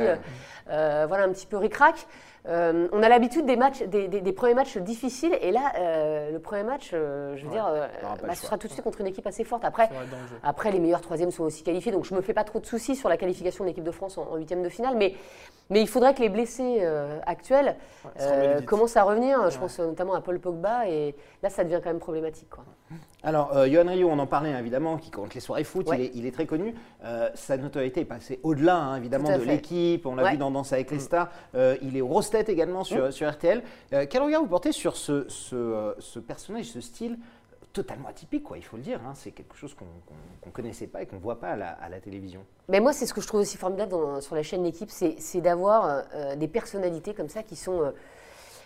Voilà, 0.69 1.25
un 1.25 1.33
petit 1.33 1.47
peu 1.47 1.57
ric-rac. 1.57 2.07
Euh, 2.49 2.89
on 2.93 3.03
a 3.03 3.09
l'habitude 3.09 3.45
des 3.45 3.57
matchs, 3.57 3.83
des, 3.83 4.33
premiers 4.33 4.55
matchs 4.55 4.79
difficiles, 4.79 5.37
et 5.43 5.51
là, 5.51 5.73
euh, 5.77 6.33
le 6.33 6.39
premier 6.39 6.63
match, 6.63 6.91
euh, 6.95 7.37
je 7.37 7.45
veux 7.45 7.51
dire, 7.51 7.67
bah, 8.23 8.35
ce 8.35 8.47
sera 8.47 8.57
tout 8.57 8.69
de 8.69 8.73
suite 8.73 8.85
contre 8.85 9.01
une 9.01 9.07
équipe 9.07 9.27
assez 9.27 9.45
forte. 9.45 9.65
Après, 9.65 9.91
après, 10.43 10.71
les 10.71 10.79
meilleurs 10.79 11.03
troisièmes 11.03 11.31
sont 11.31 11.45
aussi 11.45 11.63
qualifiés, 11.63 11.93
donc 11.93 12.05
je 12.05 12.15
me 12.15 12.23
fais 12.23 12.33
pas 12.33 12.45
trop 12.45 12.61
de 12.61 12.67
soucis 12.67 12.97
sur 12.97 13.09
la 13.09 13.17
qualification 13.17 13.65
de 13.65 13.69
l'équipe 13.69 13.85
de 13.85 13.91
France 13.91 14.17
en 14.17 14.37
huitième 14.37 14.63
de 14.63 14.69
finale, 14.69 14.95
mais 14.97 15.15
mais 15.71 15.83
il 15.83 15.89
faudrait 15.89 16.15
que 16.15 16.21
les 16.21 16.31
blessés 16.31 16.83
actuels 17.27 17.77
commencent 18.65 18.97
à 18.97 19.03
revenir. 19.03 19.51
Je 19.51 19.59
pense 19.59 19.79
notamment 19.79 20.15
à 20.15 20.23
Paul 20.23 20.41
Pogba, 20.41 20.89
et 20.89 21.15
là, 21.43 21.51
ça 21.51 21.65
devient 21.65 21.81
quand 21.83 21.91
même 21.91 21.99
problématique. 21.99 22.49
Quoi. 22.49 22.65
Alors, 23.23 23.57
euh, 23.57 23.67
Johan 23.69 23.89
Rio, 23.89 24.09
on 24.09 24.19
en 24.19 24.27
parlait 24.27 24.53
hein, 24.53 24.61
évidemment, 24.61 24.97
qui 24.97 25.11
compte 25.11 25.35
les 25.35 25.41
soirées 25.41 25.65
foot, 25.65 25.89
il, 26.15 26.25
est, 26.25 26.31
très 26.31 26.47
connu. 26.47 26.75
Euh, 27.05 27.29
sa 27.35 27.57
notoriété 27.57 28.03
est 28.03 28.05
passée 28.05 28.39
au-delà, 28.45 28.77
hein, 28.77 28.97
évidemment, 28.97 29.37
de 29.37 29.43
l'équipe. 29.43 30.07
On 30.07 30.15
l'a 30.15 30.31
vu 30.31 30.37
dans 30.37 30.51
Danse 30.51 30.73
avec 30.73 30.91
les 30.91 30.99
mm. 30.99 31.01
stars. 31.01 31.29
Euh, 31.55 31.77
il 31.83 31.97
est 31.97 32.01
au 32.01 32.07
grosses 32.07 32.31
têtes 32.31 32.49
également 32.49 32.85
sur, 32.85 33.07
mm. 33.07 33.13
sur 33.13 33.29
RTL. 33.29 33.63
quel 33.91 34.23
regard 34.23 34.41
vous 34.43 34.49
portez 34.49 34.73
sur 34.73 34.97
ce, 34.97 35.29
ce, 35.29 35.95
ce 35.99 36.19
personnage, 36.21 36.67
ce 36.67 36.81
style 36.81 37.19
totalement 37.73 38.09
atypique, 38.09 38.43
quoi, 38.43 38.57
il 38.57 38.65
faut 38.65 38.77
le 38.77 38.83
dire. 38.83 39.01
hein. 39.07 39.13
C'est 39.15 39.31
quelque 39.31 39.55
chose 39.57 39.75
qu'on 39.75 39.85
ne 39.85 40.53
connaissait 40.53 40.87
pas 40.87 41.03
et 41.03 41.07
qu'on 41.07 41.17
ne 41.17 41.21
voit 41.21 41.39
pas 41.39 41.51
à 41.51 41.57
la, 41.57 41.71
à 41.71 41.89
la 41.89 42.01
télévision. 42.01 42.45
Mais 42.69 42.81
moi, 42.81 42.93
c'est 42.93 43.07
ce 43.07 43.15
que 43.15 43.21
je 43.21 43.27
trouve 43.27 43.41
aussi 43.41 43.57
formidable 43.57 43.91
dans- 43.91 44.21
sur 44.21 44.35
la 44.35 44.43
chaîne 44.43 44.65
L'équipe, 44.65 44.91
c'est 44.91 45.41
d'avoir 45.41 45.85
euh, 45.85 46.03
euh, 46.15 46.37
des 46.37 46.49
personnalités 46.49 47.15
comme 47.15 47.29
ça 47.29 47.43
qui 47.43 47.57
sont 47.57 47.83
euh, 47.83 47.91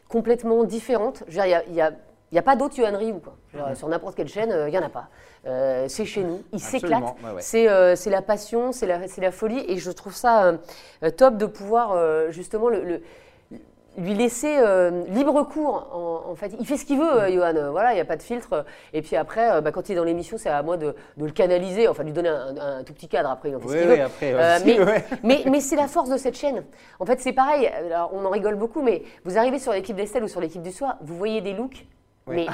complètement 0.09 0.65
différentes. 0.65 1.25
Je 1.29 1.39
veux 1.39 1.47
dire, 1.47 1.47
il 1.47 1.51
y 1.51 1.55
a- 1.55 1.65
il 1.67 1.75
y 1.75 1.81
a, 1.81 1.93
il 2.33 2.37
y 2.37 2.39
a 2.39 2.43
pas 2.43 2.57
d'autre 2.57 2.79
Yohan 2.79 2.97
Ryu, 2.97 3.15
quoi. 3.21 3.35
Dire, 3.55 3.77
Sur 3.77 3.89
n'importe 3.89 4.15
quelle 4.17 4.29
chaîne, 4.29 4.51
euh, 4.51 4.69
il 4.69 4.73
n'y 4.73 4.79
en 4.79 4.83
a 4.85 4.89
pas. 4.89 5.09
Euh, 5.47 5.85
c'est 5.89 6.05
chez 6.07 6.25
nous, 6.25 6.43
il 6.53 6.61
s'éclate. 6.61 7.03
ouais, 7.03 7.31
ouais. 7.35 7.41
C'est 7.43 7.69
euh, 7.69 7.95
c'est 7.95 8.11
la 8.11 8.23
passion, 8.23 8.73
c'est 8.73 8.87
la, 8.87 8.99
la 9.19 9.31
folie. 9.31 9.65
Et 9.69 9.77
je 9.77 9.91
trouve 9.91 10.15
ça 10.15 10.45
euh, 10.45 10.57
euh, 11.05 11.11
top 11.11 11.37
de 11.37 11.47
pouvoir 11.47 11.93
euh, 11.93 12.31
justement 12.31 12.69
le- 12.69 12.83
le, 12.85 13.03
lui 13.99 14.15
laisser 14.15 14.57
euh, 14.59 15.03
libre 15.09 15.43
cours. 15.43 15.87
En, 15.93 16.31
en 16.31 16.35
fait, 16.35 16.53
il 16.59 16.65
fait 16.65 16.79
ce 16.79 16.87
qu'il 16.87 16.99
veut, 16.99 17.13
euh, 17.13 17.31
Johan. 17.31 17.55
Euh, 17.57 17.71
Voilà, 17.71 17.93
il 17.93 17.97
n'y 17.97 18.01
a 18.01 18.07
pas 18.07 18.17
de 18.17 18.23
filtre. 18.23 18.65
Et 18.95 19.03
puis 19.03 19.17
après, 19.17 19.53
euh, 19.53 19.61
bah, 19.61 19.71
quand 19.71 19.89
il 19.91 19.93
est 19.93 19.97
dans 19.97 20.05
l'émission, 20.05 20.39
c'est 20.39 20.49
à 20.49 20.63
moi 20.63 20.79
de, 20.79 20.95
de 21.19 21.25
le 21.27 21.33
canaliser, 21.33 21.89
enfin 21.89 22.03
de 22.03 22.07
lui 22.09 22.15
donner 22.15 22.31
un, 22.31 22.57
un 22.57 22.85
tout 22.85 22.95
petit 22.95 23.09
cadre. 23.09 23.29
Après, 23.31 23.51
il 23.51 23.57
en 23.57 23.61
fait 23.61 23.69
ce 23.69 23.73
Oui, 23.75 23.81
qu'il 23.81 23.91
oui, 23.91 23.97
veut. 23.99 24.03
après, 24.05 24.33
Euh, 24.33 24.57
aussi, 24.57 24.65
mais 24.79 24.81
ouais. 24.85 25.05
mais, 25.23 25.43
mais 25.51 25.61
c'est 25.61 25.77
la 25.77 25.89
force 25.89 26.09
de 26.09 26.17
cette 26.17 26.37
chaîne. 26.39 26.65
En 27.01 27.05
fait, 27.05 27.21
c'est 27.21 27.35
pareil. 27.35 27.67
Alors, 27.67 28.11
on 28.15 28.25
en 28.25 28.31
rigole 28.31 28.55
beaucoup, 28.55 28.81
mais 28.81 29.03
vous 29.27 29.37
arrivez 29.37 29.59
sur 29.59 29.73
l'équipe 29.73 29.97
d'Estelle 29.97 30.25
ou 30.25 30.29
sur 30.29 30.41
l'équipe 30.41 30.63
du 30.63 30.73
soir, 30.73 30.97
vous 31.03 31.15
voyez 31.17 31.43
des 31.43 31.53
looks, 31.53 31.85
Ouais. 32.27 32.37
mais 32.37 32.47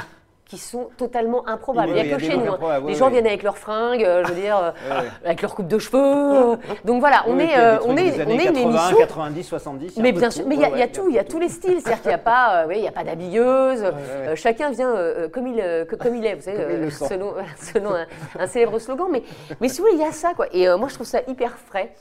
qui 0.47 0.57
sont 0.57 0.89
totalement 0.97 1.47
improbables. 1.47 1.89
Il 1.89 1.95
n'y 1.97 2.01
oui, 2.01 2.07
a 2.07 2.07
y 2.07 2.11
que 2.19 2.25
a 2.25 2.31
chez 2.31 2.37
nous. 2.39 2.51
hein. 2.51 2.59
Les 2.79 2.85
ouais, 2.87 2.95
gens 2.95 3.11
viennent 3.11 3.27
avec 3.27 3.43
leurs 3.43 3.59
fringues, 3.59 4.03
euh, 4.03 4.25
je 4.25 4.33
veux 4.33 4.41
dire, 4.41 4.57
euh, 4.57 5.03
avec 5.23 5.43
leur 5.43 5.55
coupe 5.55 5.69
de 5.69 5.79
cheveux. 5.79 5.99
euh. 6.03 6.57
Donc 6.87 7.01
voilà, 7.01 7.25
on 7.27 7.39
est, 7.39 7.59
euh, 7.59 7.77
on 7.85 7.95
est, 7.99 8.25
on 8.27 8.31
est 8.31 8.47
une 8.47 8.55
80, 8.55 8.61
émission 8.63 8.97
90, 8.97 9.43
70. 9.45 9.87
il 9.87 9.93
y 9.93 9.99
a 9.99 10.01
un 10.01 10.03
mais 10.05 10.13
bien 10.19 10.31
sûr, 10.31 10.45
mais 10.47 10.55
il 10.55 10.61
y 10.63 10.65
a, 10.65 10.69
Ouais, 10.69 10.75
il 10.77 10.79
y 10.79 10.83
a 10.83 10.87
ouais, 10.87 10.91
tout, 10.93 11.07
il 11.11 11.15
y 11.17 11.19
a 11.19 11.25
tous 11.25 11.39
les 11.39 11.51
styles. 11.51 11.81
C'est-à-dire 11.83 12.01
qu'il 12.01 12.09
n'y 12.09 12.15
a 12.15 12.19
pas, 12.19 12.63
euh, 12.63 12.67
oui, 12.67 12.77
il 12.79 12.83
y 12.85 12.89
a 12.89 12.93
pas 12.93 13.05
d'habilleuse. 13.05 13.83
euh, 13.85 14.37
chacun 14.37 14.71
vient 14.71 14.89
euh, 14.89 15.25
euh, 15.25 15.29
comme 15.29 15.49
il, 15.49 15.61
euh, 15.61 15.85
que- 15.85 15.97
comme 15.97 16.15
il 16.17 16.25
est, 16.25 16.37
vous 16.37 16.41
savez, 16.41 16.61
euh, 16.61 16.89
selon, 16.91 17.95
un, 17.95 18.07
un 18.39 18.47
célèbre 18.47 18.79
slogan. 18.79 19.09
Mais, 19.13 19.23
mais 19.61 19.69
si 19.69 19.83
vous 19.83 19.87
voulez, 19.89 19.99
il 19.99 20.03
y 20.03 20.09
a 20.09 20.13
ça, 20.13 20.33
quoi. 20.35 20.47
Et 20.53 20.67
euh, 20.67 20.79
moi, 20.79 20.89
je 20.89 20.95
trouve 20.95 21.07
ça 21.07 21.21
hyper 21.29 21.59
frais. 21.59 21.93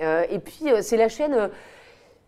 Euh, 0.00 0.22
et 0.30 0.38
puis, 0.38 0.70
euh, 0.70 0.78
c'est 0.80 0.96
la 0.96 1.08
chaîne. 1.08 1.50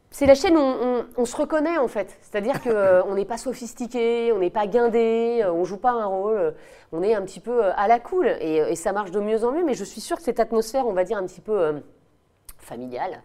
Euh, 0.09 0.11
c'est 0.11 0.27
la 0.27 0.35
chaîne 0.35 0.57
où 0.57 0.61
on, 0.61 0.77
on- 1.01 1.07
on 1.17 1.25
se 1.25 1.37
reconnaît 1.37 1.79
en 1.79 1.89
fait. 1.89 2.17
C'est-à-dire 2.23 2.61
qu'on 2.63 3.15
n'est 3.15 3.25
pas 3.25 3.39
sophistiqué, 3.39 4.33
on 4.33 4.39
n'est 4.39 4.51
pas 4.51 4.67
guindé, 4.67 5.41
euh, 5.43 5.53
on 5.53 5.65
joue 5.65 5.77
pas 5.79 5.91
un 5.93 6.07
rôle, 6.07 6.37
euh, 6.39 6.51
on 6.93 7.03
est 7.03 7.15
un 7.15 7.23
petit 7.23 7.41
peu 7.41 7.65
euh, 7.65 7.73
à 7.77 7.89
la 7.89 7.99
cool 8.01 8.27
et, 8.41 8.61
euh, 8.63 8.69
et 8.69 8.77
ça 8.77 8.93
marche 8.93 9.11
de 9.11 9.21
mieux 9.21 9.45
en 9.45 9.53
mieux. 9.53 9.65
Mais 9.65 9.75
je 9.75 9.85
suis 9.85 10.01
sûre 10.01 10.17
que 10.17 10.23
cette 10.23 10.41
atmosphère, 10.41 10.87
on 10.87 10.93
va 10.93 11.05
dire 11.05 11.19
un 11.19 11.27
petit 11.27 11.41
peu 11.43 11.59
euh, 11.61 11.73
familiale, 12.59 13.23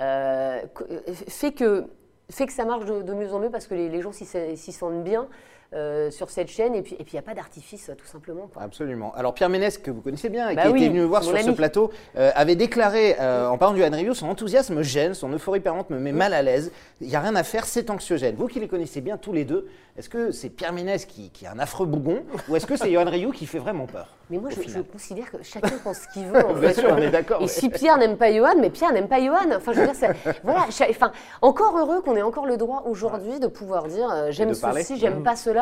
euh, 0.00 0.60
euh, 0.90 1.00
fait, 1.28 1.52
que, 1.52 1.84
fait 2.30 2.46
que 2.46 2.52
ça 2.52 2.64
marche 2.64 2.84
de, 2.86 3.02
de 3.02 3.12
mieux 3.14 3.32
en 3.34 3.38
mieux 3.38 3.50
parce 3.50 3.66
que 3.66 3.74
les, 3.74 3.88
les 3.88 4.00
gens 4.00 4.12
s'y 4.12 4.72
sentent 4.72 5.04
bien 5.04 5.28
euh, 5.74 6.10
sur 6.10 6.30
cette 6.30 6.48
chaîne 6.48 6.74
et 6.74 6.82
puis 6.82 6.94
et 6.94 7.04
puis 7.04 7.12
il 7.12 7.16
n'y 7.16 7.18
a 7.18 7.22
pas 7.22 7.34
d'artifice 7.34 7.90
tout 7.96 8.06
simplement. 8.06 8.48
quoi. 8.52 8.62
Absolument. 8.62 9.12
Alors 9.16 9.34
Pierre 9.34 9.48
Ménès, 9.48 9.78
que 9.78 9.90
vous 9.90 10.00
connaissez 10.02 10.28
bien 10.28 10.50
et 10.50 10.54
Bah 10.54 10.62
qui 10.62 10.68
oui, 10.68 10.80
était 10.80 10.88
venu 10.88 11.00
me 11.00 11.06
voir 11.06 11.22
sur 11.22 11.36
ce 11.38 11.50
plateau, 11.50 11.90
euh, 12.16 12.30
avait 12.34 12.56
déclaré, 12.56 13.16
euh, 13.20 13.46
en 13.48 13.58
parlant 13.58 13.74
du 13.74 13.82
Han 13.82 13.90
Review, 13.90 14.14
son 14.14 14.28
enthousiasme 14.28 14.74
me 14.74 14.82
gêne, 14.82 15.14
son 15.14 15.30
euphorie 15.32 15.60
permanente 15.60 15.90
me 15.90 15.98
met 15.98 16.12
mal 16.12 16.34
à 16.34 16.42
l'aise, 16.42 16.72
il 17.00 17.08
n'y 17.08 17.16
a 17.16 17.20
rien 17.20 17.34
à 17.36 17.42
faire, 17.42 17.64
c'est 17.64 17.90
anxiogène. 17.90 18.34
Vous 18.36 18.46
qui 18.48 18.60
les 18.60 18.68
connaissez 18.68 19.00
bien 19.00 19.16
tous 19.16 19.32
les 19.32 19.44
deux, 19.44 19.66
est-ce 19.96 20.08
que 20.08 20.30
c'est 20.30 20.48
Pierre 20.50 20.72
Ménès 20.72 21.04
qui, 21.04 21.30
qui 21.30 21.44
est 21.44 21.48
un 21.48 21.58
affreux 21.58 21.86
bougon 21.86 22.22
ou 22.48 22.56
est-ce 22.56 22.66
que 22.66 22.76
c'est 22.76 22.90
Johan 22.90 23.04
Rioux 23.10 23.30
qui 23.32 23.44
fait 23.46 23.58
vraiment 23.58 23.86
peur 23.86 24.08
Mais 24.30 24.38
moi, 24.38 24.48
je, 24.50 24.80
considère 24.80 25.30
que 25.30 25.42
chacun 25.42 25.76
pense 25.84 25.98
ce 25.98 26.08
qu'il 26.14 26.24
veut. 26.26 26.44
En 26.46 26.52
Bien 26.60 26.70
fait. 26.70 26.80
sûr, 26.80 26.90
on 26.92 26.96
est 26.96 27.10
d'accord, 27.10 27.40
Et 27.40 27.44
ouais. 27.44 27.48
si 27.48 27.68
Pierre 27.68 27.98
n'aime 27.98 28.16
pas 28.16 28.32
Johan, 28.32 28.54
mais 28.58 28.70
Pierre 28.70 28.92
n'aime 28.92 29.08
pas 29.08 29.20
Johan. 29.20 29.54
Enfin, 29.54 29.72
je 29.74 29.80
veux 29.80 29.86
dire, 29.86 29.94
ça- 29.94 30.12
voilà. 30.44 30.66
Enfin, 30.88 31.12
encore 31.42 31.78
heureux 31.78 32.00
qu'on 32.00 32.16
ait 32.16 32.22
encore 32.22 32.46
le 32.46 32.56
droit 32.56 32.84
aujourd'hui 32.86 33.38
de 33.38 33.46
pouvoir 33.48 33.86
dire 33.88 34.08
j'aime 34.30 34.54
ceci, 34.54 34.96
j'aime 34.98 35.22
pas 35.22 35.36
cela. 35.36 35.61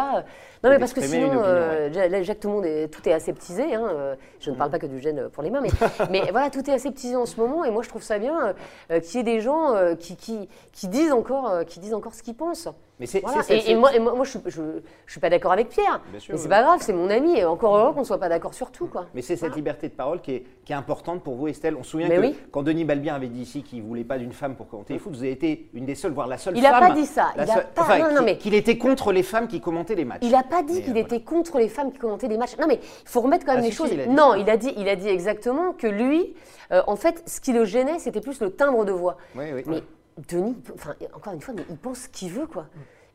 Non, 0.63 0.71
Et 0.71 0.75
mais 0.75 0.79
parce 0.79 0.93
que 0.93 1.01
sinon, 1.01 1.27
opinion, 1.29 1.43
euh, 1.45 2.09
là, 2.09 2.23
Jacques, 2.23 2.41
tout 2.41 2.49
le 2.49 2.55
monde 2.55 2.67
est, 2.67 2.89
tout 2.89 3.09
est 3.09 3.13
aseptisé. 3.13 3.75
hein, 3.75 3.89
euh, 3.91 4.15
je 4.41 4.51
ne 4.51 4.57
parle 4.57 4.71
pas 4.71 4.79
que 4.79 4.87
du 4.87 4.99
gène 5.01 5.29
pour 5.31 5.43
les 5.43 5.51
mains, 5.51 5.63
mais, 5.63 5.71
mais 6.11 6.31
voilà, 6.31 6.51
tout 6.51 6.69
est 6.69 6.73
aseptisé 6.75 7.17
en 7.17 7.27
ce 7.27 7.41
moment. 7.41 7.65
Et 7.65 7.71
moi, 7.71 7.83
je 7.83 7.89
trouve 7.89 8.03
ça 8.03 8.19
bien 8.19 8.55
euh, 8.91 9.01
qu'il 9.01 9.17
y 9.17 9.21
ait 9.21 9.25
des 9.25 9.41
gens 9.41 9.75
euh, 9.75 9.95
qui, 9.95 10.17
qui, 10.17 10.49
qui 10.73 10.89
disent 10.89 11.13
encore, 11.13 11.49
euh, 11.49 11.65
qui 11.65 11.81
disent 11.81 11.95
encore 11.95 12.15
ce 12.15 12.23
qu'ils 12.23 12.37
pensent. 12.37 12.69
Mais 13.01 13.07
c'est 13.07 13.21
Voilà. 13.23 13.43
c'est- 13.43 13.57
Et, 13.57 13.61
c'est- 13.63 13.71
et 13.71 13.75
moi, 13.75 13.95
et 13.95 13.99
moi, 13.99 14.15
moi, 14.15 14.25
je, 14.25 14.31
suis- 14.31 14.41
je 14.47 14.63
suis 15.11 15.21
pas 15.21 15.31
d'accord 15.31 15.53
avec 15.53 15.71
Pierre. 15.71 16.03
Bien 16.11 16.21
sûr, 16.21 16.35
mais 16.35 16.39
c'est 16.39 16.45
oui. 16.45 16.51
pas 16.51 16.63
grave, 16.63 16.81
c'est 16.83 16.93
mon 16.93 17.09
ami. 17.09 17.39
Et 17.39 17.45
encore 17.47 17.75
heureux 17.77 17.95
qu'on 17.95 18.01
ne 18.01 18.05
soit 18.05 18.19
pas 18.19 18.29
d'accord 18.29 18.53
sur 18.53 18.71
tout, 18.71 18.87
quoi. 18.87 19.07
Mais 19.15 19.23
c'est 19.23 19.37
cette 19.37 19.57
liberté 19.57 19.89
de 19.89 19.95
parole 19.95 20.21
qui 20.21 20.33
est, 20.33 20.45
qui 20.67 20.73
est 20.73 20.77
importante 20.77 21.23
pour 21.25 21.35
vous, 21.35 21.49
Estelle. 21.49 21.77
On 21.77 21.83
se 21.83 21.91
souvient 21.93 22.09
Mais 22.09 22.17
que 22.17 22.21
oui. 22.21 22.39
quand 22.53 22.63
Denis 22.63 22.85
Balbien 22.85 23.15
avait 23.15 23.29
dit 23.29 23.41
ici 23.41 23.63
qu'il 23.63 23.83
ne 23.83 23.89
voulait 23.89 24.05
pas 24.05 24.19
d'une 24.19 24.33
femme 24.33 24.55
pour 24.55 24.69
commenter 24.69 24.93
les 24.93 24.99
foot, 24.99 25.13
vous 25.15 25.23
avez 25.23 25.33
été 25.33 25.71
une 25.73 25.87
des 25.87 25.95
seules, 25.95 26.13
voire 26.13 26.27
la 26.29 26.37
seule 26.37 26.57
Il 26.59 26.67
a 26.67 26.71
femme. 26.79 26.89
pas 26.89 26.95
dit 26.95 27.07
ça. 27.07 27.31
Il 27.37 27.41
a 27.41 27.47
pas- 27.47 27.65
enfin, 27.83 27.99
non, 27.99 28.15
non, 28.17 28.23
mais- 28.23 28.37
qu'il 28.37 28.55
était 28.55 28.77
contre 28.77 29.13
les 29.13 29.23
femmes 29.23 29.49
qui 29.49 29.61
commentaient 29.63 29.95
les 29.95 30.05
matchs. 30.05 30.21
Il 30.23 30.33
n'a 30.33 30.43
pas 30.43 30.63
dit 30.63 30.75
Mais, 30.75 30.83
qu'il 30.83 30.97
euh, 30.97 31.01
était 31.01 31.21
contre 31.23 31.59
les 31.59 31.69
femmes 31.71 31.91
qui 31.93 31.99
commentaient 31.99 32.29
des 32.29 32.37
matchs. 32.37 32.59
Non, 32.59 32.67
mais 32.67 32.81
il 32.83 33.09
faut 33.09 33.23
remettre 33.23 33.47
quand 33.47 33.53
même 33.53 33.63
Ah, 33.63 33.67
les 33.67 33.71
si, 33.71 33.77
choses. 33.79 33.89
si, 33.89 33.95
il 33.95 34.13
non, 34.15 34.33
ça. 34.33 34.39
il 34.39 34.51
a 34.51 34.57
dit, 34.59 34.75
il 34.77 34.89
a 34.91 34.97
dit 34.97 35.09
exactement 35.09 35.73
que 35.73 35.87
lui, 35.87 36.35
euh, 36.73 36.83
en 36.87 36.97
fait, 36.97 37.23
ce 37.27 37.41
qui 37.41 37.53
le 37.55 37.65
gênait, 37.65 37.99
c'était 37.99 38.21
plus 38.21 38.41
le 38.41 38.51
timbre 38.51 38.85
de 38.85 38.93
voix. 38.93 39.17
Oui, 39.35 39.45
oui. 39.55 39.63
Mais 39.67 39.83
Denis, 40.29 40.57
encore 41.13 41.33
une 41.33 41.41
fois, 41.41 41.55
mais 41.55 41.65
il 41.69 41.77
pense 41.77 42.01
ce 42.01 42.09
qu'il 42.09 42.33
veut, 42.33 42.47
quoi. 42.47 42.67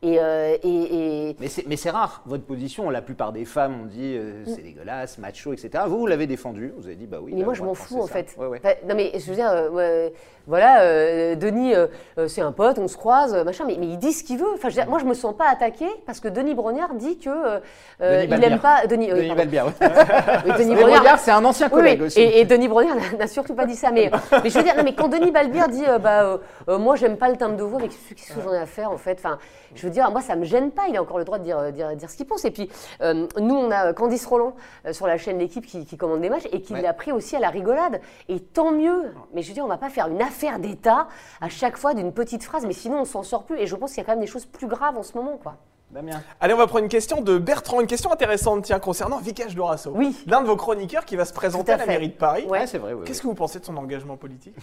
Et, 0.05 0.19
euh, 0.19 0.55
et- 0.61 1.29
et- 1.31 1.37
Mais 1.67 1.75
c'est, 1.77 1.89
rare, 1.89 2.21
votre 2.25 2.43
position. 2.43 2.89
La 2.91 3.01
plupart 3.01 3.31
des 3.31 3.45
femmes 3.45 3.81
ont 3.81 3.85
dit 3.85 4.15
euh, 4.15 4.43
c'est 4.45 4.61
dégueulasse, 4.61 5.17
macho, 5.17 5.51
etc. 5.53 5.83
Vous, 5.87 5.97
vous 5.99 6.07
l'avez 6.07 6.27
défendu. 6.27 6.73
Vous 6.77 6.85
avez 6.85 6.95
dit 6.95 7.07
bah 7.07 7.17
oui. 7.21 7.31
mais 7.33 7.39
bah, 7.39 7.45
moi, 7.45 7.53
je 7.55 7.63
m'en 7.63 7.73
fous, 7.73 8.01
en 8.01 8.07
ça. 8.07 8.13
fait. 8.13 8.35
Ouais, 8.37 8.45
ouais. 8.47 8.59
Enfin, 8.63 8.75
non, 8.87 8.93
mais 8.95 9.11
je 9.17 9.29
veux 9.29 9.35
dire, 9.35 9.49
euh, 9.51 10.09
voilà, 10.47 11.35
Denis, 11.35 11.73
c'est 12.27 12.41
un 12.41 12.51
pote, 12.51 12.77
on 12.77 12.87
se 12.87 12.97
croise, 12.97 13.33
machin, 13.43 13.63
mais, 13.65 13.77
mais 13.79 13.87
il 13.87 13.97
dit 13.97 14.13
ce 14.13 14.23
qu'il 14.23 14.37
veut. 14.37 14.45
Enfin, 14.53 14.69
je 14.69 14.75
veux 14.75 14.81
dire, 14.81 14.89
moi, 14.89 14.99
je 14.99 15.05
me 15.05 15.15
sens 15.15 15.35
pas 15.35 15.49
attaquée 15.49 15.89
parce 16.05 16.19
que 16.19 16.27
Denis 16.27 16.53
Brognard 16.53 16.93
dit 16.93 17.17
que 17.17 17.29
Denis 17.99 18.27
il 18.31 18.39
n'aime 18.39 18.59
pas 18.59 18.85
Denis. 18.85 19.07
Denis 19.07 19.31
ouais. 19.31 19.35
Oui, 20.45 20.51
Denis 20.59 20.75
Brognard, 20.79 21.17
c'est 21.19 21.31
un 21.31 21.43
ancien 21.45 21.69
collègue 21.69 21.99
oui. 22.01 22.07
aussi. 22.07 22.21
Et, 22.21 22.41
et 22.41 22.45
Denis 22.45 22.67
Brognard 22.67 22.97
n'a- 23.17 23.27
surtout 23.27 23.55
pas 23.55 23.65
dit 23.65 23.75
ça. 23.75 23.89
Mais, 23.91 24.11
mais 24.43 24.49
je 24.49 24.57
veux 24.57 24.63
dire, 24.63 24.75
non, 24.77 24.83
mais 24.83 24.93
quand 24.93 25.07
Denis 25.07 25.31
Balbir 25.31 25.67
dit, 25.67 25.83
bah, 26.01 26.39
moi, 26.67 26.95
j'aime 26.95 27.17
pas 27.17 27.29
le 27.29 27.37
timbre 27.37 27.57
de 27.57 27.63
voix, 27.63 27.79
mais 27.81 27.87
qu'est-ce 27.89 28.33
que 28.33 28.41
j'en 28.41 28.53
ai 28.53 28.57
à 28.59 28.65
faire, 28.67 28.91
en 28.91 28.97
fait? 28.97 29.17
Enfin, 29.17 29.37
Je 29.73 29.81
veux 29.81 29.89
dire, 29.95 30.11
moi, 30.11 30.21
ça 30.21 30.35
me 30.35 30.43
gêne 30.45 30.71
pas. 30.71 30.83
Il 30.89 30.95
a 30.97 31.01
encore 31.01 31.17
le 31.17 31.25
droit 31.25 31.39
de 31.39 31.43
dire, 31.43 31.71
dire, 31.71 31.95
dire 31.95 32.09
ce 32.09 32.15
qu'il 32.15 32.27
pense. 32.27 32.45
Et 32.45 32.51
puis, 32.51 32.69
euh, 33.01 33.25
nous, 33.39 33.55
on 33.55 33.71
a 33.71 33.91
Candice 33.93 34.25
Roland 34.25 34.53
euh, 34.85 34.93
sur 34.93 35.07
la 35.07 35.17
chaîne 35.17 35.39
L'équipe 35.39 35.65
qui, 35.65 35.85
qui 35.85 35.97
commande 35.97 36.21
des 36.21 36.29
matchs 36.29 36.47
et 36.51 36.61
qui 36.61 36.73
Ouais. 36.73 36.81
l'a 36.81 36.93
pris 36.93 37.11
aussi 37.11 37.35
à 37.35 37.39
la 37.39 37.49
rigolade. 37.49 37.99
Et 38.29 38.39
tant 38.39 38.71
mieux. 38.71 39.13
Mais 39.33 39.41
je 39.41 39.47
veux 39.47 39.53
dire, 39.53 39.65
on 39.65 39.69
va 39.69 39.77
pas 39.77 39.89
faire 39.89 40.07
une 40.07 40.21
affaire 40.21 40.59
d'État 40.59 41.07
à 41.41 41.49
chaque 41.49 41.77
fois 41.77 41.93
d'une 41.93 42.11
petite 42.13 42.43
phrase, 42.43 42.65
mais 42.65 42.73
sinon, 42.73 42.99
on 43.01 43.05
s'en 43.05 43.23
sort 43.23 43.43
plus. 43.45 43.57
Et 43.57 43.65
je 43.67 43.75
pense 43.75 43.91
qu'il 43.93 43.99
y 43.99 44.01
a 44.01 44.05
quand 44.05 44.11
même 44.13 44.21
des 44.21 44.27
choses 44.27 44.45
plus 44.45 44.67
graves 44.67 44.97
en 44.97 45.03
ce 45.03 45.17
moment, 45.17 45.37
quoi. 45.41 45.55
Damien. 45.91 46.21
Allez, 46.41 46.53
on 46.53 46.57
va 46.57 46.67
prendre 46.67 46.83
une 46.83 46.89
question 46.89 47.21
de 47.21 47.37
Bertrand, 47.37 47.79
une 47.79 47.87
question 47.87 48.11
intéressante, 48.11 48.63
tiens, 48.63 48.79
concernant 48.79 49.17
Vicage 49.19 49.55
Dorasso. 49.55 49.91
Oui. 49.95 50.17
L'un 50.27 50.41
de 50.41 50.47
vos 50.47 50.55
chroniqueurs 50.57 51.05
qui 51.05 51.15
va 51.15 51.25
se 51.25 51.33
présenter 51.33 51.71
à 51.71 51.75
à, 51.75 51.77
la 51.77 51.85
mairie 51.85 52.09
de 52.09 52.13
Paris. 52.15 52.45
Ouais. 52.49 52.67
C'est 52.67 52.79
vrai. 52.79 52.93
oui, 52.93 53.03
Qu'est-ce 53.05 53.19
oui. 53.19 53.23
que 53.23 53.27
vous 53.27 53.35
pensez 53.35 53.59
de 53.59 53.65
son 53.65 53.77
engagement 53.77 54.17
politique? 54.17 54.55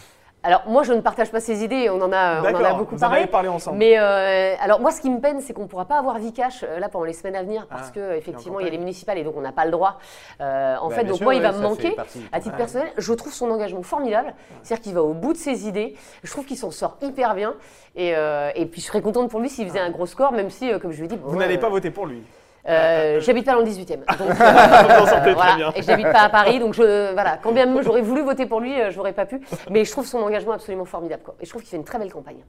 Alors 0.45 0.63
moi, 0.67 0.83
je 0.83 0.93
ne 0.93 1.01
partage 1.01 1.31
pas 1.31 1.39
ses 1.39 1.63
idées. 1.63 1.89
On 1.89 2.01
en 2.03 2.13
a, 2.13 2.41
on 2.41 2.43
en 2.43 2.45
a 2.47 2.53
D'accord, 2.53 2.77
beaucoup 2.79 2.97
vous 2.97 3.05
en 3.05 3.07
parlé. 3.07 3.19
avez 3.23 3.31
parlé 3.31 3.49
ensemble. 3.49 3.79
Mais 3.79 3.97
euh, 3.97 4.57
alors 4.61 4.81
moi, 4.81 4.91
ce 4.91 5.01
qui 5.01 5.09
me 5.09 5.21
peine, 5.21 5.41
c'est 5.41 5.53
qu'on 5.53 5.63
ne 5.63 5.67
pourra 5.69 5.85
pas 5.85 5.97
avoir 5.99 6.19
Vikash 6.19 6.65
euh, 6.65 6.81
là 6.81 6.89
pendant 6.89 7.05
les 7.05 7.13
semaines 7.13 7.37
à 7.37 7.45
venir 7.45 7.69
parce 7.69 7.91
Ah, 7.91 7.93
que 7.95 8.17
effectivement, 8.17 8.57
en 8.57 8.59
il 8.59 8.65
y 8.65 8.69
a 8.69 8.73
les 8.73 8.79
municipales 8.79 9.19
et 9.19 9.23
donc 9.23 9.35
on 9.37 9.41
n'a 9.41 9.53
pas 9.53 9.65
le 9.65 9.71
droit. 9.71 9.99
Euh, 10.41 10.75
en 10.79 10.89
Bah, 10.89 10.97
fait, 10.97 11.05
donc 11.05 11.19
sûr, 11.19 11.25
moi, 11.25 11.37
il 11.37 11.43
va 11.43 11.53
me 11.53 11.61
manquer. 11.63 11.95
À 12.33 12.41
titre 12.41 12.51
Ouais. 12.55 12.57
personnel, 12.59 12.89
je 12.99 13.13
trouve 13.15 13.33
son 13.33 13.49
engagement 13.53 13.85
formidable. 13.85 14.35
C'est-à-dire 14.65 14.83
qu'il 14.83 14.95
va 14.95 15.05
au 15.05 15.15
bout 15.15 15.33
de 15.33 15.39
ses 15.39 15.69
idées. 15.69 15.95
Je 16.25 16.31
trouve 16.33 16.45
qu'il 16.45 16.59
s'en 16.59 16.73
sort 16.73 16.97
hyper 17.03 17.37
bien. 17.37 17.55
Et, 17.95 18.17
euh, 18.17 18.51
et 18.57 18.65
puis 18.67 18.81
je 18.81 18.87
serais 18.87 19.03
contente 19.03 19.31
pour 19.31 19.39
lui 19.39 19.51
s'il 19.51 19.69
faisait 19.69 19.79
un 19.79 19.91
gros 19.91 20.07
score, 20.07 20.33
même 20.33 20.49
si, 20.51 20.73
euh, 20.73 20.79
comme 20.81 20.91
je 20.93 20.99
lui 20.99 21.05
ai 21.05 21.09
dit, 21.09 21.19
Vous 21.25 21.37
n'allez 21.39 21.59
pas 21.59 21.69
voter 21.69 21.91
pour 21.91 22.07
lui. 22.07 22.23
euh, 22.69 23.21
j'habite 23.21 23.45
pas 23.45 23.55
dans 23.55 23.61
le 23.61 23.67
18e. 23.67 23.87
Donc, 24.19 24.31
euh, 24.31 25.33
voilà. 25.35 25.73
Et 25.75 25.83
j'habite 25.83 26.11
pas 26.13 26.21
à 26.23 26.29
Paris, 26.29 26.61
donc 26.61 26.75
je, 26.75 27.13
voilà. 27.13 27.39
Quand 27.43 27.53
bien 27.53 27.67
même 27.67 27.83
j'aurais 27.83 28.03
voulu 28.03 28.23
voter 28.23 28.47
pour 28.47 28.61
lui, 28.61 28.81
euh, 28.81 28.91
j'aurais 28.93 29.13
pas 29.13 29.27
pu. 29.27 29.41
Mais 29.71 29.85
je 29.85 29.91
trouve 29.91 30.07
son 30.07 30.19
engagement 30.19 30.53
absolument 30.53 30.85
formidable, 30.85 31.23
quoi. 31.25 31.35
Et 31.41 31.45
je 31.45 31.51
trouve 31.51 31.63
qu'il 31.63 31.71
fait 31.71 31.77
une 31.77 31.85
très 31.85 31.99
belle 31.99 32.13
campagne. 32.13 32.45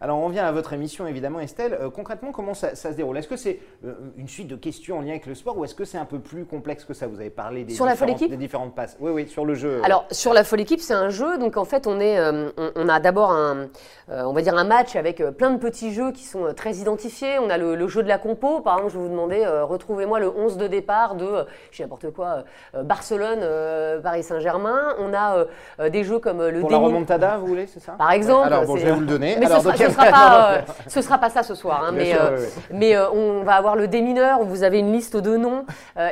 Alors, 0.00 0.18
on 0.18 0.26
revient 0.26 0.40
à 0.40 0.52
votre 0.52 0.72
émission, 0.74 1.06
évidemment, 1.06 1.40
Estelle. 1.40 1.72
Euh, 1.80 1.88
concrètement, 1.90 2.30
comment 2.32 2.52
ça, 2.54 2.74
ça 2.74 2.90
se 2.92 2.96
déroule? 2.96 3.16
Est-ce 3.16 3.28
que 3.28 3.36
c'est 3.36 3.60
euh, 3.84 3.94
une 4.18 4.28
suite 4.28 4.48
de 4.48 4.56
questions 4.56 4.98
en 4.98 5.00
lien 5.00 5.10
avec 5.10 5.26
le 5.26 5.34
sport 5.34 5.56
ou 5.56 5.64
est-ce 5.64 5.74
que 5.74 5.84
c'est 5.86 5.96
un 5.98 6.04
peu 6.04 6.18
plus 6.18 6.44
complexe 6.44 6.84
que 6.84 6.92
ça? 6.92 7.06
Vous 7.06 7.18
avez 7.20 7.30
parlé 7.30 7.64
des, 7.64 7.72
Sur 7.74 7.86
la 7.86 7.96
folle 7.96 8.08
différentes, 8.08 8.22
équipe? 8.22 8.30
des 8.30 8.36
différentes 8.44 8.74
passes. 8.74 8.96
Oui, 9.00 9.10
oui, 9.12 9.28
sur 9.28 9.44
le 9.46 9.54
jeu. 9.54 9.80
Alors 9.84 10.04
sur 10.10 10.34
la 10.34 10.44
folle 10.44 10.60
équipe, 10.60 10.80
c'est 10.80 10.92
un 10.94 11.08
jeu. 11.08 11.38
Donc 11.38 11.56
en 11.56 11.64
fait, 11.64 11.86
on 11.86 11.98
est, 11.98 12.18
euh, 12.18 12.50
on, 12.58 12.70
on 12.76 12.88
a 12.88 13.00
d'abord 13.00 13.30
un, 13.32 13.68
euh, 14.10 14.22
on 14.24 14.32
va 14.32 14.42
dire 14.42 14.54
un 14.56 14.64
match 14.64 14.96
avec 14.96 15.20
euh, 15.20 15.30
plein 15.30 15.50
de 15.50 15.58
petits 15.58 15.92
jeux 15.92 16.12
qui 16.12 16.24
sont 16.24 16.44
euh, 16.44 16.52
très 16.52 16.74
identifiés. 16.74 17.38
On 17.38 17.48
a 17.48 17.56
le, 17.56 17.74
le 17.74 17.88
jeu 17.88 18.02
de 18.02 18.08
la 18.08 18.18
compo. 18.18 18.60
Par 18.60 18.74
exemple, 18.76 18.92
je 18.92 18.98
vais 18.98 19.04
vous 19.04 19.10
demander, 19.10 19.44
euh, 19.44 19.64
retrouvez-moi 19.64 20.20
le 20.20 20.28
11 20.28 20.58
de 20.58 20.66
départ 20.66 21.14
de, 21.14 21.24
euh, 21.24 21.44
je 21.70 21.78
sais 21.78 21.82
n'importe 21.84 22.10
quoi, 22.10 22.44
euh, 22.74 22.82
Barcelone, 22.82 23.38
euh, 23.42 24.00
Paris 24.00 24.22
Saint-Germain. 24.22 24.94
On 24.98 25.14
a 25.14 25.36
euh, 25.38 25.44
euh, 25.80 25.88
des 25.88 26.04
jeux 26.04 26.18
comme 26.18 26.40
euh, 26.40 26.50
le 26.50 26.60
Pour 26.60 26.70
la 26.70 26.78
remontada, 26.78 27.38
vous 27.38 27.46
voulez, 27.46 27.66
c'est 27.66 27.80
ça? 27.80 27.92
Par 27.92 28.12
exemple, 28.12 28.46
Alors, 28.46 28.66
bon, 28.66 28.76
je 28.76 28.84
vais 28.84 28.92
vous 28.92 29.00
le 29.00 29.06
donner. 29.06 29.36
Mais 29.40 29.46
Alors, 29.46 29.62
ce 29.62 29.70
sera, 29.70 29.85
ce 29.88 29.92
sera 29.94 30.06
pas, 30.10 30.52
euh, 30.52 30.60
ce 30.86 31.02
sera 31.02 31.18
pas 31.18 31.30
ça 31.30 31.42
ce 31.42 31.54
soir. 31.54 31.84
hein, 31.84 31.92
mais 31.92 32.06
sûr, 32.06 32.20
euh, 32.20 32.46
mais 32.70 32.96
euh, 32.96 33.10
on 33.10 33.42
va 33.42 33.54
avoir 33.54 33.76
le 33.76 33.88
démineur 33.88 34.40
où 34.40 34.44
vous 34.44 34.62
avez 34.62 34.78
une 34.78 34.92
liste 34.92 35.16
de 35.16 35.36
noms 35.36 35.64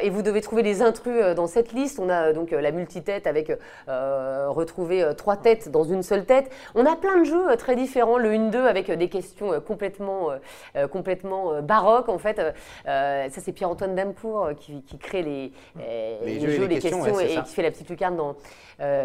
et 0.03 0.11
vous 0.11 0.23
devez 0.23 0.41
trouver 0.41 0.63
les 0.63 0.83
intrus 0.83 1.35
dans 1.35 1.47
cette 1.47 1.73
liste. 1.73 1.99
On 1.99 2.09
a 2.09 2.33
donc 2.33 2.51
la 2.51 2.71
multitête 2.71 3.27
avec 3.27 3.53
retrouver 3.89 5.05
trois 5.17 5.37
têtes 5.37 5.71
dans 5.71 5.85
une 5.85 6.03
seule 6.03 6.25
tête. 6.25 6.51
On 6.75 6.87
a 6.87 6.97
plein 6.97 7.19
de 7.19 7.25
jeux 7.25 7.57
très 7.57 7.77
différents. 7.77 8.19
Le 8.19 8.31
1-2 8.31 8.57
avec 8.57 8.91
des 8.91 9.09
questions 9.09 9.61
complètement, 9.61 10.31
complètement 10.91 11.61
baroques 11.63 12.09
en 12.09 12.19
fait. 12.19 12.41
Ça 12.87 13.29
c'est 13.31 13.53
Pierre-Antoine 13.53 13.95
Damcourt 13.95 14.51
qui, 14.59 14.83
qui 14.83 14.99
crée 14.99 15.23
les, 15.23 15.53
Les 16.25 16.41
jeux 16.51 16.67
les 16.67 16.79
questions, 16.79 17.03
ouais, 17.03 17.35
et 17.35 17.43
qui 17.43 17.55
fait 17.55 17.63
la 17.63 17.71
petite 17.71 17.91
lucarne 17.91 18.17
dans, 18.17 18.37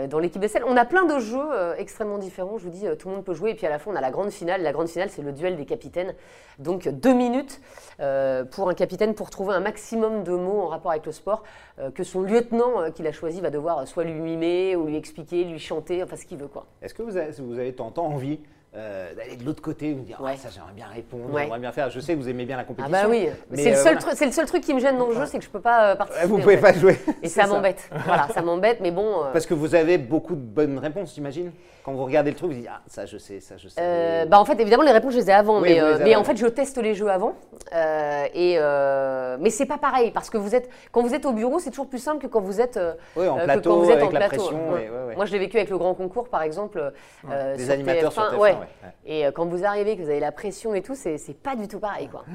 dans 0.08 0.20
l'équipe 0.20 0.42
de 0.42 0.50
On 0.66 0.78
a 0.78 0.86
plein 0.86 1.06
de 1.06 1.20
jeux 1.20 1.50
extrêmement 1.78 2.18
différents. 2.18 2.58
Je 2.58 2.64
vous 2.64 2.70
dis, 2.70 2.86
tout 2.98 3.10
le 3.10 3.16
monde 3.16 3.26
peut 3.26 3.34
jouer. 3.34 3.52
Et 3.52 3.56
puis 3.56 3.68
à 3.68 3.70
la 3.70 3.80
fin, 3.80 3.92
on 3.92 3.96
a 3.96 4.02
la 4.02 4.12
grande 4.12 4.32
finale. 4.32 4.59
La 4.64 4.72
grande 4.72 4.88
finale, 4.90 5.10
c'est 5.10 5.22
le 5.22 5.32
duel 5.32 5.56
des 5.58 5.66
capitaines. 5.66 6.14
Donc 6.58 6.88
deux 6.90 7.14
minutes 7.14 7.62
euh, 8.00 8.44
pour 8.44 8.70
un 8.70 8.74
capitaine 8.74 9.14
pour 9.14 9.30
trouver 9.30 9.54
un 9.56 9.60
maximum 9.60 10.24
de 10.24 10.32
mots 10.32 10.62
en 10.62 10.68
rapport 10.68 10.92
avec 10.92 11.06
le 11.06 11.12
sport 11.12 11.44
euh, 11.80 11.90
que 11.92 12.04
son 12.04 12.22
lieutenant 12.22 12.82
euh, 12.82 12.90
qu'il 12.90 13.08
a 13.08 13.12
choisi 13.12 13.40
va 13.42 13.50
devoir 13.50 13.88
soit 13.88 14.04
lui 14.04 14.14
mimer 14.20 14.76
ou 14.76 14.86
lui 14.88 14.98
expliquer, 14.98 15.44
lui 15.46 15.60
chanter, 15.60 16.04
enfin 16.04 16.16
ce 16.18 16.26
qu'il 16.26 16.38
veut 16.38 16.48
quoi. 16.48 16.66
Est-ce 16.82 16.94
que 16.94 17.02
vous 17.04 17.16
avez, 17.18 17.32
vous 17.40 17.58
avez 17.58 17.74
temps 17.74 17.94
envie 17.98 18.40
euh, 18.76 19.16
d'aller 19.16 19.36
de 19.36 19.44
l'autre 19.44 19.64
côté, 19.64 19.94
vous 19.94 20.04
dire 20.04 20.22
Ouais. 20.22 20.34
Ah, 20.36 20.38
ça 20.38 20.50
j'aimerais 20.54 20.74
bien 20.76 20.86
répondre, 20.86 21.34
Ouais. 21.34 21.42
j'aimerais 21.44 21.60
bien 21.60 21.72
faire. 21.72 21.90
Je 21.90 22.00
sais 22.00 22.14
que 22.14 22.20
vous 22.20 22.30
aimez 22.30 22.46
bien 22.46 22.56
la 22.56 22.62
Ah 22.62 22.66
compétition. 22.66 22.92
bah 23.02 23.08
oui, 23.10 23.28
mais, 23.50 23.64
c'est 23.64 23.72
le, 23.72 23.76
seul 23.78 23.98
voilà. 23.98 24.16
c'est 24.16 24.26
le 24.28 24.32
seul 24.32 24.46
truc 24.46 24.62
qui 24.64 24.76
me 24.76 24.80
gêne 24.80 24.96
dans 24.98 25.08
le 25.08 25.16
jeu, 25.16 25.26
c'est 25.26 25.40
que 25.40 25.44
je 25.44 25.50
peux 25.50 25.60
pas 25.60 25.92
euh, 25.92 25.96
participer. 25.96 26.28
Vous 26.28 26.36
en 26.36 26.40
pouvez 26.42 26.58
fait. 26.58 26.62
pas 26.62 26.74
jouer. 26.74 27.00
Et 27.24 27.28
C'est 27.30 27.42
ça 27.42 27.48
m'embête. 27.48 27.90
voilà, 28.06 28.28
ça 28.32 28.44
m'embête, 28.44 28.80
mais 28.80 28.92
bon. 28.92 29.24
Parce 29.34 29.48
que 29.48 29.56
vous 29.56 29.74
avez 29.74 29.98
beaucoup 29.98 30.36
de 30.36 30.42
bonnes 30.42 30.78
réponses, 30.78 31.16
j'imagine. 31.16 31.52
Quand 31.84 31.94
vous 31.94 32.04
regardez 32.04 32.32
le 32.32 32.36
truc, 32.38 32.52
vous 32.52 32.58
dites 32.58 32.68
ah 32.70 32.82
ça 32.88 33.06
je 33.06 33.18
sais, 33.18 33.40
ça 33.40 33.56
je 33.58 33.68
sais. 33.68 33.80
Euh, 33.82 34.26
bah 34.26 34.40
en 34.40 34.46
fait, 34.46 34.60
évidemment, 34.60 34.84
les 34.84 34.92
réponses, 34.92 35.14
je 35.14 35.20
les 35.20 35.30
ai 35.30 35.34
avant. 35.34 35.62
Oui, 35.62 35.70
mais 35.70 35.80
vous 35.80 35.86
euh, 35.86 35.98
les 35.98 36.04
mais 36.04 36.16
en 36.16 36.24
fait, 36.24 36.36
je 36.38 36.46
teste 36.48 36.78
les 36.78 36.94
jeux 36.94 37.10
avant. 37.10 37.34
Euh, 37.74 38.26
et, 38.34 38.56
euh, 38.58 39.38
mais 39.40 39.50
c'est 39.50 39.66
pas 39.66 39.78
pareil, 39.78 40.12
parce 40.12 40.30
que 40.30 40.38
vous 40.38 40.56
êtes, 40.56 40.70
quand 40.92 41.02
vous 41.02 41.14
êtes 41.16 41.26
au 41.26 41.32
bureau, 41.32 41.60
c'est 41.60 41.70
toujours 41.70 41.88
plus 41.90 42.00
simple 42.00 42.22
que 42.22 42.28
quand 42.28 42.42
vous 42.42 42.60
êtes, 42.62 42.80
Oui, 43.16 43.28
en 43.28 43.38
que 43.38 43.44
plateau, 43.46 43.70
quand 43.70 43.78
vous 43.78 43.90
êtes 43.92 43.98
avec 43.98 44.10
en 44.10 44.12
la 44.12 44.28
plateau. 44.28 44.36
pression. 44.44 44.72
Ouais. 44.72 44.86
et- 44.86 44.90
ouais, 44.90 45.06
ouais. 45.08 45.16
Moi, 45.16 45.26
je 45.26 45.32
l'ai 45.32 45.40
vécu 45.40 45.58
avec 45.58 45.70
le 45.70 45.78
grand 45.78 45.94
concours, 45.94 46.30
par 46.30 46.42
exemple. 46.44 46.92
Des 47.24 47.64
sur 47.64 47.74
animateurs 47.74 48.12
sur 48.12 48.22
TF1, 48.24 48.32
TF1, 48.32 48.38
ouais. 48.40 48.52
ouais, 48.52 48.58
ouais. 48.58 48.68
Et 49.06 49.26
quand 49.34 49.46
vous 49.46 49.64
arrivez, 49.66 49.96
que 49.96 50.02
vous 50.02 50.10
avez 50.10 50.20
la 50.20 50.32
pression 50.32 50.74
et 50.74 50.82
tout, 50.82 50.96
c'est 50.96 51.18
c'est 51.18 51.34
pas 51.34 51.56
du 51.56 51.68
tout 51.68 51.80
pareil. 51.80 52.08
Quoi. 52.10 52.26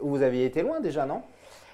Vous 0.00 0.22
aviez 0.22 0.44
été 0.46 0.62
loin 0.62 0.80
déjà, 0.80 1.06
non? 1.06 1.22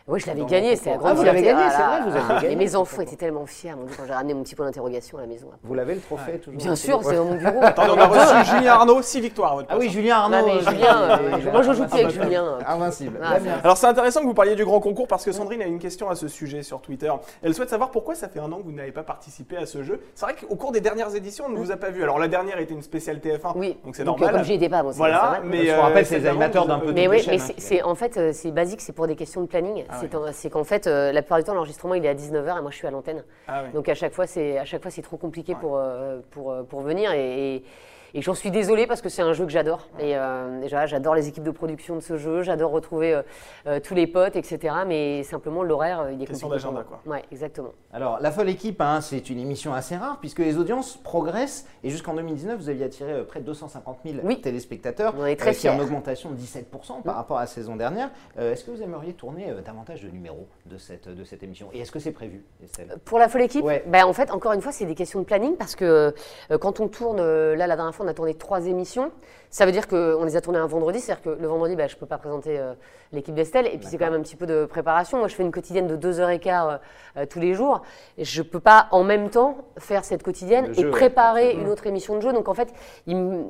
Oui, 0.09 0.21
je 0.21 0.27
l'avais 0.27 0.45
gagné, 0.47 0.75
c'est 0.77 0.89
la 0.89 0.95
Ah, 0.95 0.99
grande 0.99 1.17
vous 1.19 1.23
l'avez 1.23 1.43
gagné, 1.43 1.63
c'est 1.71 1.77
Voilà. 1.77 2.01
vrai, 2.01 2.11
vous 2.11 2.17
avez 2.17 2.41
gagné. 2.41 2.53
Et 2.53 2.57
mes 2.57 2.75
enfants 2.77 3.03
étaient 3.03 3.17
tellement 3.17 3.45
fiers, 3.45 3.75
mon 3.77 3.85
Dieu, 3.85 3.95
quand 3.95 4.05
j'ai 4.07 4.15
ramené 4.15 4.33
mon 4.33 4.43
petit 4.43 4.55
point 4.55 4.65
d'interrogation 4.65 5.19
à 5.19 5.21
la 5.21 5.27
maison. 5.27 5.49
Vous 5.63 5.75
l'avez 5.75 5.95
le 5.95 6.01
trophée 6.01 6.39
toujours 6.39 6.59
Bien 6.59 6.75
sûr, 6.77 7.01
c'est 7.05 7.15
dans 7.17 7.27
mon 7.27 7.35
bureau. 7.35 7.59
Attendez, 7.63 7.91
on 7.95 7.99
a 8.01 8.07
reçu 8.07 8.51
Julien 8.57 8.73
Arnaud, 8.73 9.03
6 9.03 9.21
victoires 9.21 9.53
à 9.53 9.55
votre 9.57 9.69
Ah 9.71 9.77
oui. 9.79 9.91
Julien 9.91 10.17
Arnaud. 10.17 10.39
Non, 10.39 10.47
mais 10.47 10.53
euh, 10.67 10.71
Julien, 10.71 10.97
euh, 11.03 11.53
moi, 11.53 11.61
je 11.63 11.73
joue 11.73 11.85
plus 11.85 11.93
avec 11.93 12.05
invincible. 12.07 12.25
Julien. 12.25 12.59
Invincible. 12.67 13.21
Ah. 13.23 13.37
Alors 13.63 13.77
c'est 13.77 13.87
intéressant 13.87 14.21
que 14.21 14.27
vous 14.27 14.35
parliez 14.35 14.55
du 14.55 14.65
grand 14.65 14.81
concours 14.81 15.07
parce 15.09 15.25
que 15.27 15.33
Sandrine 15.33 15.61
a 15.61 15.67
une 15.67 15.79
question 15.79 16.09
à 16.09 16.15
ce 16.15 16.27
sujet 16.29 16.63
sur 16.63 16.81
Twitter. 16.81 17.13
Elle 17.43 17.55
souhaite 17.55 17.69
savoir 17.69 17.91
pourquoi 17.91 18.15
ça 18.15 18.29
fait 18.29 18.41
un 18.41 18.51
an 18.51 18.59
que 18.59 18.65
vous 18.65 18.73
n'avez 18.73 18.93
pas 18.93 19.03
participé 19.03 19.59
à 19.59 19.67
ce 19.67 19.83
jeu. 19.83 20.01
C'est 20.15 20.25
vrai 20.25 20.35
qu'au 20.35 20.57
cours 20.57 20.73
des 20.73 20.81
dernières 20.81 21.15
éditions, 21.15 21.45
on 21.49 21.51
ne 21.51 21.57
vous 21.59 21.71
a 21.71 21.77
pas 21.77 21.91
vu. 21.91 22.03
Alors 22.03 22.19
la 22.19 22.29
dernière 22.29 22.59
était 22.59 22.73
une 22.75 22.83
spéciale 22.83 23.19
TF1, 23.19 23.53
Oui, 23.57 23.77
donc 23.85 23.95
c'est 23.95 24.05
normal. 24.05 24.33
comme 24.33 24.45
j'y 24.45 24.55
étais 24.55 24.71
pas, 24.71 24.83
c'est 24.91 24.97
Voilà, 24.97 25.41
c'est 25.43 25.49
mais 25.49 25.67
Je 25.67 25.73
vous 25.73 25.79
euh, 25.79 25.83
rappelle, 25.83 26.07
c'est 26.07 26.19
les 26.21 26.27
animateurs 26.27 26.67
d'un 26.67 26.79
peu 26.79 26.87
vous 26.89 26.93
Mais 26.95 27.09
oui, 27.09 27.23
mais 27.29 27.35
hein, 27.35 27.39
c'est- 27.39 27.61
c'est 27.61 27.83
en 27.83 27.95
fait 27.95 28.33
c'est 28.33 28.51
basique, 28.53 28.81
c'est 28.81 28.93
pour 28.93 29.07
des 29.07 29.17
questions 29.17 29.43
de 29.43 29.47
planning. 29.47 29.85
Ah 29.99 30.07
C'est 30.11 30.15
en- 30.15 30.33
c'est 30.33 30.51
qu'en 30.51 30.65
fait 30.65 30.87
euh, 30.87 31.13
la 31.13 31.23
plupart 31.23 31.39
du 31.39 31.45
temps 31.45 31.55
l'enregistrement 31.55 31.95
il 31.95 32.05
est 32.05 32.09
à 32.09 32.15
19h 32.15 32.59
et 32.59 32.63
moi 32.63 32.71
je 32.71 32.77
suis 32.77 32.87
à 32.87 32.91
l'antenne. 32.91 33.25
Ah 33.47 33.63
ouais. 33.65 33.71
Donc 33.73 33.89
à 33.89 33.95
chaque 33.95 34.13
fois 34.13 34.27
c'est 34.27 34.59
à 34.59 34.65
chaque 34.65 34.83
fois 34.83 34.91
c'est 34.91 35.03
trop 35.03 35.17
compliqué 35.17 35.55
pour 35.61 35.77
euh, 35.79 36.19
pour 36.31 36.51
euh, 36.53 36.63
pour 36.63 36.81
venir 36.83 37.13
et, 37.13 37.57
et- 37.57 37.65
et 38.15 38.23
j'en 38.23 38.35
suis 38.35 38.51
désolée 38.51 38.87
parce 38.87 39.01
que 39.03 39.09
c'est 39.09 39.23
un 39.23 39.33
jeu 39.33 39.45
que 39.45 39.51
j'adore 39.53 39.87
et 39.99 40.17
euh, 40.17 40.61
déjà 40.61 40.87
j'adore 40.87 41.15
les 41.15 41.29
équipes 41.29 41.45
de 41.45 41.51
production 41.51 41.95
de 41.97 42.01
ce 42.01 42.17
jeu, 42.17 42.43
j'adore 42.43 42.71
retrouver 42.71 43.15
euh, 43.15 43.23
euh, 43.67 43.81
tous 43.81 43.95
les 43.95 44.07
potes 44.07 44.37
etc. 44.37 44.75
Mais 44.87 45.23
simplement 45.23 45.63
l'horaire 45.63 46.11
il 46.13 46.23
est 46.23 46.27
Question 46.27 46.49
d'agenda, 46.49 46.85
moi. 46.89 47.01
Ouais 47.07 47.25
exactement. 47.33 47.71
Alors, 47.93 48.19
La 48.21 48.31
Folle 48.31 48.49
Équipe, 48.49 48.81
hein, 48.81 49.01
c'est 49.01 49.31
une 49.31 49.39
émission 49.39 49.73
assez 49.75 49.97
rare 49.97 50.19
puisque 50.21 50.39
les 50.41 50.59
audiences 50.59 50.97
progressent 50.97 51.67
et 51.83 51.91
jusqu'en 51.91 52.15
2019, 52.15 52.59
vous 52.59 52.69
aviez 52.69 52.85
attiré 52.85 53.13
euh, 53.13 53.25
près 53.25 53.41
de 53.41 53.45
250 53.47 53.99
000 54.05 54.19
Oui. 54.25 54.41
téléspectateurs, 54.41 55.15
On 55.19 55.25
est 55.27 55.37
très 55.37 55.55
qui 55.55 55.67
est 55.67 55.71
en 55.71 55.79
augmentation 55.81 56.31
de 56.31 56.37
17% 56.37 57.03
par 57.03 57.17
rapport 57.17 57.39
à 57.39 57.41
la 57.43 57.47
saison 57.47 57.77
dernière. 57.77 58.11
Euh, 58.39 58.53
est-ce 58.53 58.65
que 58.65 58.71
vous 58.71 58.83
aimeriez 58.83 59.13
tourner 59.15 59.51
euh, 59.51 59.61
davantage 59.61 60.03
de 60.03 60.09
numéros 60.09 60.47
de 60.67 60.77
cette, 60.79 61.09
de 61.09 61.25
cette 61.25 61.43
émission? 61.43 61.69
Et 61.73 61.81
est-ce 61.81 61.93
que 61.93 61.99
c'est 61.99 62.13
prévu, 62.13 62.45
Estelle? 62.63 62.95
Pour 63.05 63.19
la 63.19 63.29
folle 63.29 63.43
équipe, 63.43 63.65
Ouais. 63.65 63.83
ben, 63.87 64.05
en 64.05 64.13
fait, 64.13 64.31
encore 64.31 64.53
une 64.53 64.61
fois, 64.63 64.73
c'est 64.73 64.85
des 64.87 64.95
questions 64.95 65.21
de 65.21 65.25
planning 65.25 65.57
parce 65.57 65.75
que 65.77 66.15
euh, 66.51 66.59
quand 66.59 66.81
on 66.81 66.89
tourne, 66.89 67.19
là, 67.19 67.67
la 67.67 67.77
dernière 67.77 67.95
fois, 67.95 68.05
on 68.09 68.11
a 68.11 68.15
tourné 68.15 68.35
trois 68.35 68.67
émissions. 68.67 69.13
Ça 69.51 69.67
veut 69.67 69.73
dire 69.73 69.87
qu'on 69.87 70.25
les 70.25 70.37
a 70.37 70.41
tournées 70.41 70.59
un 70.59 70.67
vendredi, 70.67 71.01
c'est-à-dire 71.01 71.23
que 71.23 71.41
le 71.41 71.47
vendredi, 71.47 71.77
ben, 71.77 71.89
je 71.89 71.95
ne 71.95 72.01
peux 72.01 72.07
pas 72.07 72.19
présenter 72.19 72.59
euh, 72.59 72.75
l'équipe 73.13 73.35
d'Estelle. 73.35 73.67
Et 73.67 73.79
puis, 73.79 73.89
c'est 73.89 73.99
quand 73.99 74.11
même 74.11 74.21
un 74.21 74.23
petit 74.23 74.37
peu 74.37 74.47
de 74.47 74.67
préparation. 74.67 75.19
Moi, 75.19 75.29
je 75.29 75.35
fais 75.35 75.43
une 75.43 75.51
quotidienne 75.51 75.87
de 75.87 75.97
2h15 75.97 76.49
euh, 76.49 76.79
euh, 77.17 77.27
tous 77.27 77.41
les 77.41 77.55
jours. 77.55 77.83
Et 78.19 78.25
je 78.25 78.43
ne 78.43 78.47
peux 78.47 78.61
pas 78.61 78.89
en 78.91 79.05
même 79.05 79.31
temps 79.31 79.57
faire 79.79 80.05
cette 80.05 80.23
quotidienne 80.23 80.67
Le 80.67 80.79
et 80.79 80.83
jeu, 80.83 80.91
préparer 80.91 81.53
une 81.53 81.69
autre 81.69 81.87
émission 81.87 82.17
de 82.17 82.21
jeu. 82.21 82.33
Donc, 82.33 82.49
en 82.49 82.55
fait, 82.55 82.73
il, 83.07 83.47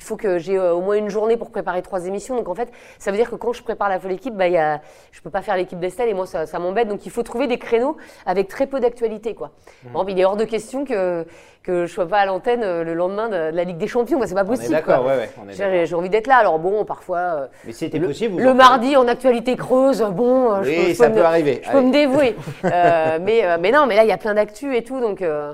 faut 0.00 0.16
que 0.16 0.38
j'ai 0.38 0.56
euh, 0.56 0.74
au 0.74 0.80
moins 0.80 0.96
une 0.96 1.10
journée 1.10 1.36
pour 1.36 1.50
préparer 1.50 1.82
trois 1.82 2.06
émissions. 2.06 2.36
Donc, 2.36 2.48
en 2.48 2.54
fait, 2.54 2.70
ça 2.98 3.10
veut 3.10 3.16
dire 3.16 3.30
que 3.30 3.36
quand 3.36 3.52
je 3.52 3.62
prépare 3.62 3.88
la 3.88 3.98
folle 3.98 4.12
équipe, 4.12 4.34
il 4.38 4.52
y 4.52 4.58
a, 4.58 4.80
je 5.10 5.18
ne 5.18 5.24
peux 5.24 5.30
pas 5.30 5.42
faire 5.42 5.56
l'équipe 5.56 5.78
d'Estelle 5.78 6.08
et 6.08 6.14
moi, 6.14 6.26
ça, 6.26 6.46
ça 6.46 6.58
m'embête. 6.58 6.88
Donc, 6.88 7.04
il 7.04 7.10
faut 7.10 7.22
trouver 7.22 7.46
des 7.46 7.58
créneaux 7.58 7.96
avec 8.26 8.48
très 8.48 8.66
peu 8.66 8.78
d'actualité. 8.78 9.34
quoi. 9.34 9.50
Mmh. 9.84 9.92
Bon, 9.92 10.04
il 10.06 10.18
est 10.18 10.24
hors 10.24 10.36
de 10.36 10.44
question 10.44 10.84
que, 10.84 11.26
que 11.62 11.86
je 11.86 11.92
sois 11.92 12.06
pas 12.06 12.18
à 12.18 12.26
l'antenne 12.26 12.62
euh, 12.62 12.82
le 12.84 12.94
lendemain 12.94 13.28
de, 13.28 13.36
la 13.54 13.64
Ligue 13.64 13.78
des 13.78 13.86
Champions. 13.86 14.18
Moi, 14.18 14.26
c'est 14.26 14.34
pas 14.34 14.44
possible. 14.44 14.72
d'accord, 14.72 15.04
ouais, 15.06 15.28
ouais, 15.48 15.86
J'ai 15.86 15.94
envie 15.94 16.08
d'être 16.10 16.26
là. 16.26 16.36
Alors 16.36 16.58
bon, 16.58 16.84
parfois. 16.84 17.18
euh, 17.18 17.46
Mais 17.64 17.72
si 17.72 17.80
c'était 17.80 17.98
le, 17.98 18.08
possible, 18.08 18.34
vous 18.34 18.40
le 18.40 18.50
en 18.50 18.54
mardi 18.54 18.96
en 18.96 19.06
actualité 19.06 19.56
creuse, 19.56 20.02
bon, 20.02 20.52
euh, 20.52 20.62
je, 20.62 20.70
Oui, 20.70 20.86
je 20.88 20.94
ça 20.94 21.08
peux 21.08 21.14
peut 21.14 21.20
me, 21.20 21.24
arriver. 21.24 21.60
Je 21.64 21.70
peux 21.70 21.80
me 21.80 21.92
dévouer. 21.92 22.36
Euh, 22.64 23.18
mais, 23.20 23.44
euh, 23.44 23.58
mais 23.60 23.70
non, 23.70 23.86
mais 23.86 23.96
là, 23.96 24.04
il 24.04 24.08
y 24.08 24.12
a 24.12 24.16
plein 24.16 24.34
d'actu 24.34 24.76
et 24.76 24.82
tout. 24.84 25.00
Donc, 25.00 25.20
euh, 25.20 25.52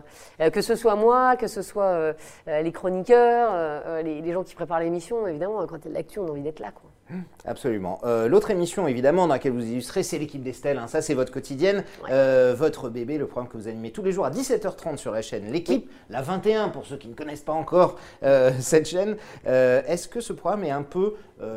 que 0.53 0.61
ce 0.61 0.75
soit 0.77 0.94
moi, 0.94 1.37
que 1.37 1.47
ce 1.47 1.62
soit 1.62 1.85
euh, 1.85 2.12
les 2.47 2.71
chroniqueurs, 2.71 3.53
les, 4.05 4.21
les 4.21 4.33
gens 4.33 4.44
qui 4.44 4.55
préparent 4.55 4.81
l'émission, 4.81 5.27
évidemment, 5.27 5.66
quand 5.66 5.77
il 5.77 5.85
y 5.85 5.88
a 5.88 5.90
de 5.90 5.94
l'actu, 5.94 6.18
on 6.21 6.27
a 6.27 6.31
envie 6.31 6.42
d'être 6.42 6.61
là. 6.61 6.68
Quoi. 6.71 6.90
Absolument. 7.44 8.01
Euh, 8.05 8.29
L'autre 8.29 8.51
émission, 8.51 8.87
évidemment, 8.87 9.27
dans 9.27 9.35
laquelle 9.35 9.53
vous 9.53 9.64
illustrez, 9.64 10.03
c'est 10.03 10.18
l'équipe 10.18 10.42
d'Estelle. 10.42 10.79
hein. 10.79 10.87
Ça, 10.88 11.01
c'est 11.03 11.14
votre 11.14 11.33
quotidienne, 11.33 11.85
Euh, 12.11 12.55
votre 12.57 12.88
bébé, 12.90 13.16
le 13.18 13.27
programme 13.27 13.51
que 13.51 13.57
vous 13.57 13.68
animez 13.68 13.90
tous 13.90 14.03
les 14.03 14.12
jours 14.12 14.27
à 14.27 14.31
17h30 14.31 14.97
sur 14.99 15.12
la 15.12 15.23
chaîne 15.23 15.51
L'équipe, 15.51 15.90
la 16.11 16.21
21 16.23 16.68
pour 16.68 16.85
ceux 16.87 16.97
qui 16.97 17.09
ne 17.09 17.14
connaissent 17.14 17.40
pas 17.42 17.53
encore 17.53 17.97
euh, 18.23 18.51
cette 18.61 18.87
chaîne. 18.88 19.16
Est-ce 19.47 20.09
que 20.09 20.21
ce 20.21 20.33
programme 20.33 20.64
est 20.64 20.71
un 20.71 20.83
peu 20.83 21.14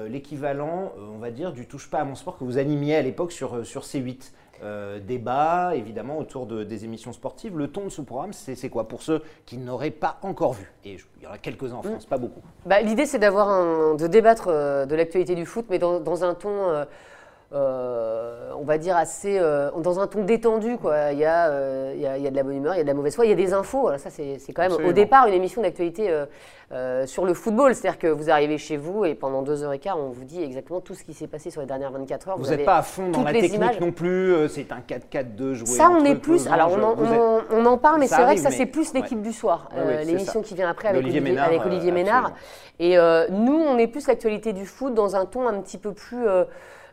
l'équivalent, 0.07 0.93
euh, 0.97 1.01
on 1.13 1.17
va 1.17 1.31
dire, 1.31 1.51
du 1.53 1.67
Touche 1.67 1.89
pas 1.89 1.99
à 1.99 2.03
mon 2.03 2.15
sport 2.15 2.37
que 2.37 2.43
vous 2.43 2.57
animiez 2.57 2.95
à 2.95 3.01
l'époque 3.01 3.31
sur, 3.31 3.55
euh, 3.57 3.63
sur 3.63 3.83
C8 3.83 4.31
euh, 4.63 4.99
débat 4.99 5.75
évidemment 5.75 6.19
autour 6.19 6.45
de, 6.45 6.63
des 6.63 6.85
émissions 6.85 7.13
sportives. 7.13 7.57
Le 7.57 7.67
ton 7.67 7.85
de 7.85 7.89
ce 7.89 8.01
programme, 8.01 8.31
c'est 8.31 8.53
c'est 8.53 8.69
quoi 8.69 8.87
pour 8.87 9.01
ceux 9.01 9.23
qui 9.47 9.57
n'auraient 9.57 9.89
pas 9.89 10.19
encore 10.21 10.53
vu? 10.53 10.71
Et 10.85 10.99
je- 10.99 11.05
il 11.19 11.23
y 11.23 11.27
en 11.27 11.31
a 11.31 11.39
quelques-uns 11.39 11.77
en 11.77 11.81
France, 11.81 12.05
pas 12.05 12.19
beaucoup. 12.19 12.41
Bah, 12.67 12.79
L'idée, 12.81 13.07
c'est 13.07 13.17
d'avoir 13.17 13.49
un, 13.49 13.95
de 13.95 14.05
débattre 14.05 14.49
euh, 14.49 14.85
de 14.85 14.93
l'actualité 14.95 15.33
du 15.33 15.47
foot, 15.47 15.65
mais 15.71 15.79
dans, 15.79 15.99
dans 15.99 16.23
un 16.23 16.35
ton, 16.35 16.69
euh, 16.69 16.85
euh, 17.53 18.51
on 18.57 18.63
va 18.63 18.77
dire 18.77 18.95
assez, 18.95 19.37
euh, 19.37 19.71
dans 19.81 19.99
un 19.99 20.07
ton 20.07 20.23
détendu. 20.23 20.77
Quoi. 20.77 21.11
Il, 21.11 21.19
y 21.19 21.25
a, 21.25 21.49
euh, 21.49 21.91
il, 21.95 22.01
y 22.01 22.07
a, 22.07 22.17
il 22.17 22.23
y 22.23 22.27
a 22.27 22.31
de 22.31 22.35
la 22.35 22.43
bonne 22.43 22.55
humeur, 22.55 22.75
il 22.75 22.77
y 22.77 22.79
a 22.79 22.83
de 22.83 22.87
la 22.87 22.93
mauvaise 22.93 23.13
foi, 23.15 23.25
il 23.25 23.29
y 23.29 23.33
a 23.33 23.35
des 23.35 23.53
infos. 23.53 23.81
Voilà, 23.81 23.97
ça, 23.97 24.09
c'est 24.09 24.37
quand 24.53 24.61
même 24.61 24.71
Absolument. 24.71 24.89
au 24.89 24.93
départ 24.93 25.27
une 25.27 25.33
émission 25.33 25.61
d'actualité 25.61 26.13
sur 27.05 27.25
le 27.25 27.33
football. 27.33 27.75
C'est-à-dire 27.75 27.99
que 27.99 28.07
vous 28.07 28.29
arrivez 28.29 28.57
chez 28.57 28.77
vous 28.77 29.03
et 29.03 29.15
pendant 29.15 29.41
deux 29.41 29.63
heures 29.63 29.73
et 29.73 29.79
quart, 29.79 29.97
on 29.99 30.09
vous 30.11 30.23
dit 30.23 30.41
exactement 30.41 30.79
tout 30.79 30.93
ce 30.95 31.03
qui 31.03 31.13
s'est 31.13 31.27
passé 31.27 31.49
sur 31.49 31.59
les 31.61 31.67
dernières 31.67 31.91
24 31.91 32.29
heures. 32.29 32.37
Vous 32.37 32.49
n'êtes 32.49 32.63
pas 32.63 32.77
à 32.77 32.81
fond 32.81 33.09
dans 33.09 33.23
la 33.23 33.33
les 33.33 33.41
technique 33.41 33.57
images. 33.61 33.79
non 33.81 33.91
plus, 33.91 34.47
c'est 34.47 34.67
un 34.71 34.79
4-4-2 34.79 35.53
joué. 35.53 35.67
Ça, 35.67 35.89
on 35.89 36.05
est 36.05 36.15
plus. 36.15 36.47
Alors, 36.47 36.71
on 36.71 36.81
en, 36.83 36.93
êtes- 36.93 37.43
on- 37.51 37.65
en 37.65 37.77
parle, 37.77 37.99
mais 37.99 38.07
c'est 38.07 38.21
vrai 38.21 38.35
que 38.35 38.41
ça, 38.41 38.51
c'est 38.51 38.65
plus 38.65 38.93
l'équipe 38.93 39.17
ouais. 39.17 39.23
du 39.23 39.33
soir. 39.33 39.69
Ouais, 39.75 39.83
ouais, 39.83 39.97
c'est 39.99 40.05
L'émission 40.05 40.41
qui 40.41 40.55
vient 40.55 40.69
après 40.69 40.87
avec 40.87 41.01
Olivier, 41.01 41.19
Ménard, 41.19 41.47
avec 41.47 41.65
Olivier 41.65 41.91
Ménard. 41.91 42.31
absolument. 42.79 43.27
Et 43.29 43.31
nous, 43.31 43.59
on 43.61 43.77
est 43.77 43.87
plus 43.87 44.07
l'actualité 44.07 44.53
du 44.53 44.65
foot 44.65 44.93
dans 44.93 45.15
un 45.17 45.25
ton 45.25 45.47
un 45.49 45.59
petit 45.59 45.77
peu 45.77 45.91
plus. 45.91 46.25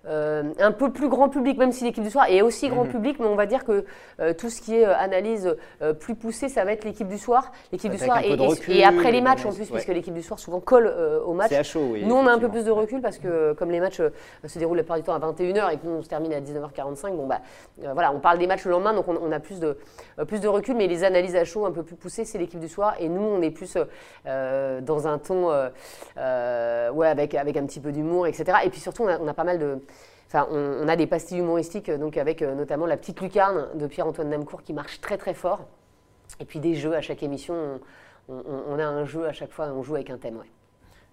Euh, 0.06 0.52
un 0.58 0.72
peu 0.72 0.90
plus 0.92 1.08
grand 1.08 1.28
public, 1.28 1.58
même 1.58 1.72
si 1.72 1.84
l'équipe 1.84 2.02
du 2.02 2.10
soir 2.10 2.26
est 2.28 2.42
aussi 2.42 2.68
grand 2.68 2.84
Mhm. 2.84 2.90
public, 2.90 3.16
mais 3.20 3.26
on 3.26 3.34
va 3.34 3.46
dire 3.46 3.64
que 3.64 3.84
euh, 4.20 4.32
tout 4.32 4.50
ce 4.50 4.60
qui 4.60 4.76
est 4.76 4.86
euh, 4.86 4.94
analyse 4.96 5.56
plus 6.00 6.14
poussée, 6.14 6.48
ça 6.48 6.64
va 6.64 6.72
être 6.72 6.84
l'équipe 6.84 7.08
du 7.08 7.18
soir. 7.18 7.52
L'équipe 7.72 7.90
du 7.90 7.98
soir 7.98 8.22
et, 8.24 8.34
recul, 8.34 8.82
après 8.82 9.12
les 9.12 9.20
matchs 9.20 9.44
en 9.44 9.50
ouais. 9.50 9.56
plus, 9.56 9.70
puisque 9.70 9.88
l'équipe 9.88 10.14
du 10.14 10.22
soir 10.22 10.38
souvent 10.38 10.60
colle 10.60 10.92
au 11.24 11.32
match. 11.32 11.48
C'est 11.50 11.56
à 11.56 11.62
chaud, 11.62 11.88
oui. 11.92 12.04
Nous, 12.04 12.14
on 12.14 12.26
a 12.26 12.32
un 12.32 12.38
peu 12.38 12.48
plus 12.48 12.64
de 12.64 12.70
recul 12.70 13.00
parce 13.00 13.18
que 13.18 13.52
comme 13.54 13.70
les 13.70 13.80
matchs 13.80 14.00
se 14.44 14.58
déroulent 14.58 14.76
la 14.76 14.82
plupart 14.82 14.96
du 14.98 15.02
temps 15.02 15.14
à 15.14 15.18
21h 15.18 15.72
et 15.72 15.76
que 15.78 15.86
nous, 15.86 15.92
on 15.92 16.02
se 16.02 16.08
termine 16.08 16.32
à 16.32 16.40
19h45, 16.40 17.16
bon, 17.16 17.26
bah, 17.26 17.40
voilà, 17.92 18.12
on 18.12 18.20
parle 18.20 18.38
des 18.38 18.46
matchs 18.46 18.64
le 18.64 18.72
lendemain, 18.72 18.94
donc 18.94 19.08
on, 19.08 19.18
on 19.20 19.32
a 19.32 19.40
plus 19.40 19.60
de, 19.60 19.76
plus 20.26 20.40
de 20.40 20.48
recul, 20.48 20.76
mais 20.76 20.86
les 20.86 21.04
analyses 21.04 21.36
à 21.36 21.44
chaud 21.44 21.66
un 21.66 21.72
peu 21.72 21.82
plus 21.82 21.96
poussées, 21.96 22.24
c'est 22.24 22.38
l'équipe 22.38 22.60
du 22.60 22.68
soir. 22.68 22.94
Et 22.98 23.08
nous, 23.08 23.22
on 23.22 23.42
est 23.42 23.50
plus 23.50 23.76
euh, 24.26 24.80
dans 24.80 25.06
un 25.06 25.18
ton, 25.18 25.50
euh, 26.16 26.90
ouais, 26.90 27.08
avec, 27.08 27.34
avec 27.34 27.56
un 27.56 27.66
petit 27.66 27.80
peu 27.80 27.92
d'humour, 27.92 28.26
etc. 28.26 28.58
Et 28.64 28.70
puis 28.70 28.80
surtout, 28.80 29.04
on 29.04 29.08
a, 29.08 29.18
on 29.18 29.28
a 29.28 29.34
pas 29.34 29.44
mal 29.44 29.58
de... 29.58 29.78
Enfin, 30.28 30.46
on, 30.50 30.80
on 30.84 30.88
a 30.88 30.96
des 30.96 31.06
pastilles 31.06 31.38
humoristiques, 31.38 31.88
euh, 31.88 31.98
donc 31.98 32.16
avec 32.16 32.42
euh, 32.42 32.54
notamment 32.54 32.86
la 32.86 32.96
petite 32.96 33.20
lucarne 33.20 33.66
de 33.74 33.86
Pierre-Antoine 33.86 34.28
Namcourt 34.28 34.62
qui 34.62 34.72
marche 34.74 35.00
très 35.00 35.16
très 35.16 35.34
fort. 35.34 35.60
Et 36.40 36.44
puis 36.44 36.58
des 36.60 36.74
jeux 36.74 36.94
à 36.94 37.00
chaque 37.00 37.22
émission. 37.22 37.54
On, 38.28 38.34
on- 38.34 38.74
on 38.74 38.78
a 38.78 38.84
un 38.84 39.04
jeu 39.06 39.26
à 39.26 39.32
chaque 39.32 39.52
fois, 39.52 39.68
on 39.74 39.82
joue 39.82 39.94
avec 39.94 40.10
un 40.10 40.18
thème. 40.18 40.36
Ouais. 40.36 40.50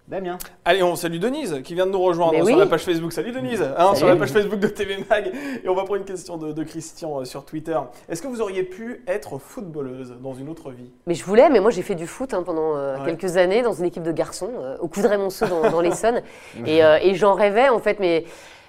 Damien. 0.06 0.38
Allez, 0.64 0.84
on 0.84 0.94
salue 0.94 1.16
Denise 1.18 1.62
qui 1.64 1.74
vient 1.74 1.86
de 1.86 1.90
nous 1.90 2.00
rejoindre 2.00 2.30
Mais 2.32 2.38
sur 2.38 2.46
oui. 2.46 2.54
la 2.56 2.66
page 2.66 2.84
Facebook. 2.84 3.12
Salut 3.12 3.32
Denise, 3.32 3.60
hein, 3.76 3.94
sur 3.96 4.06
la 4.06 4.14
page 4.14 4.28
Facebook 4.30 4.60
de 4.60 4.68
TV 4.68 4.98
Mag. 5.10 5.32
Et 5.64 5.68
on 5.68 5.74
va 5.74 5.82
prendre 5.82 5.96
une 5.96 6.04
question 6.04 6.36
de, 6.36 6.52
de 6.52 6.62
Christian 6.62 7.20
euh, 7.20 7.24
sur 7.24 7.44
Twitter. 7.44 7.76
Est-ce 8.08 8.22
que 8.22 8.28
vous 8.28 8.40
auriez 8.40 8.62
pu 8.62 9.02
être 9.08 9.38
footballeuse 9.38 10.14
dans 10.22 10.34
une 10.34 10.48
autre 10.48 10.70
vie? 10.70 10.92
Mais 11.06 11.14
je 11.14 11.24
voulais, 11.24 11.48
mais 11.48 11.58
moi 11.58 11.70
j'ai 11.72 11.82
fait 11.82 11.96
du 11.96 12.06
foot 12.06 12.34
hein, 12.34 12.44
pendant 12.44 12.76
euh, 12.76 12.98
Ouais. 12.98 13.16
quelques 13.16 13.36
années 13.36 13.62
dans 13.62 13.72
une 13.72 13.86
équipe 13.86 14.04
de 14.04 14.12
garçons 14.12 14.50
euh, 14.60 14.76
au 14.78 14.86
Coudray-Monceau 14.86 15.46
dans, 15.46 15.70
dans 15.70 15.80
l'Essonne. 15.80 16.22
et 16.66 16.84
euh, 16.84 16.98
et 17.02 17.14
j'en 17.16 17.32
rêvais 17.34 17.68
en 17.70 17.80
fait, 17.80 17.98
mais 17.98 18.26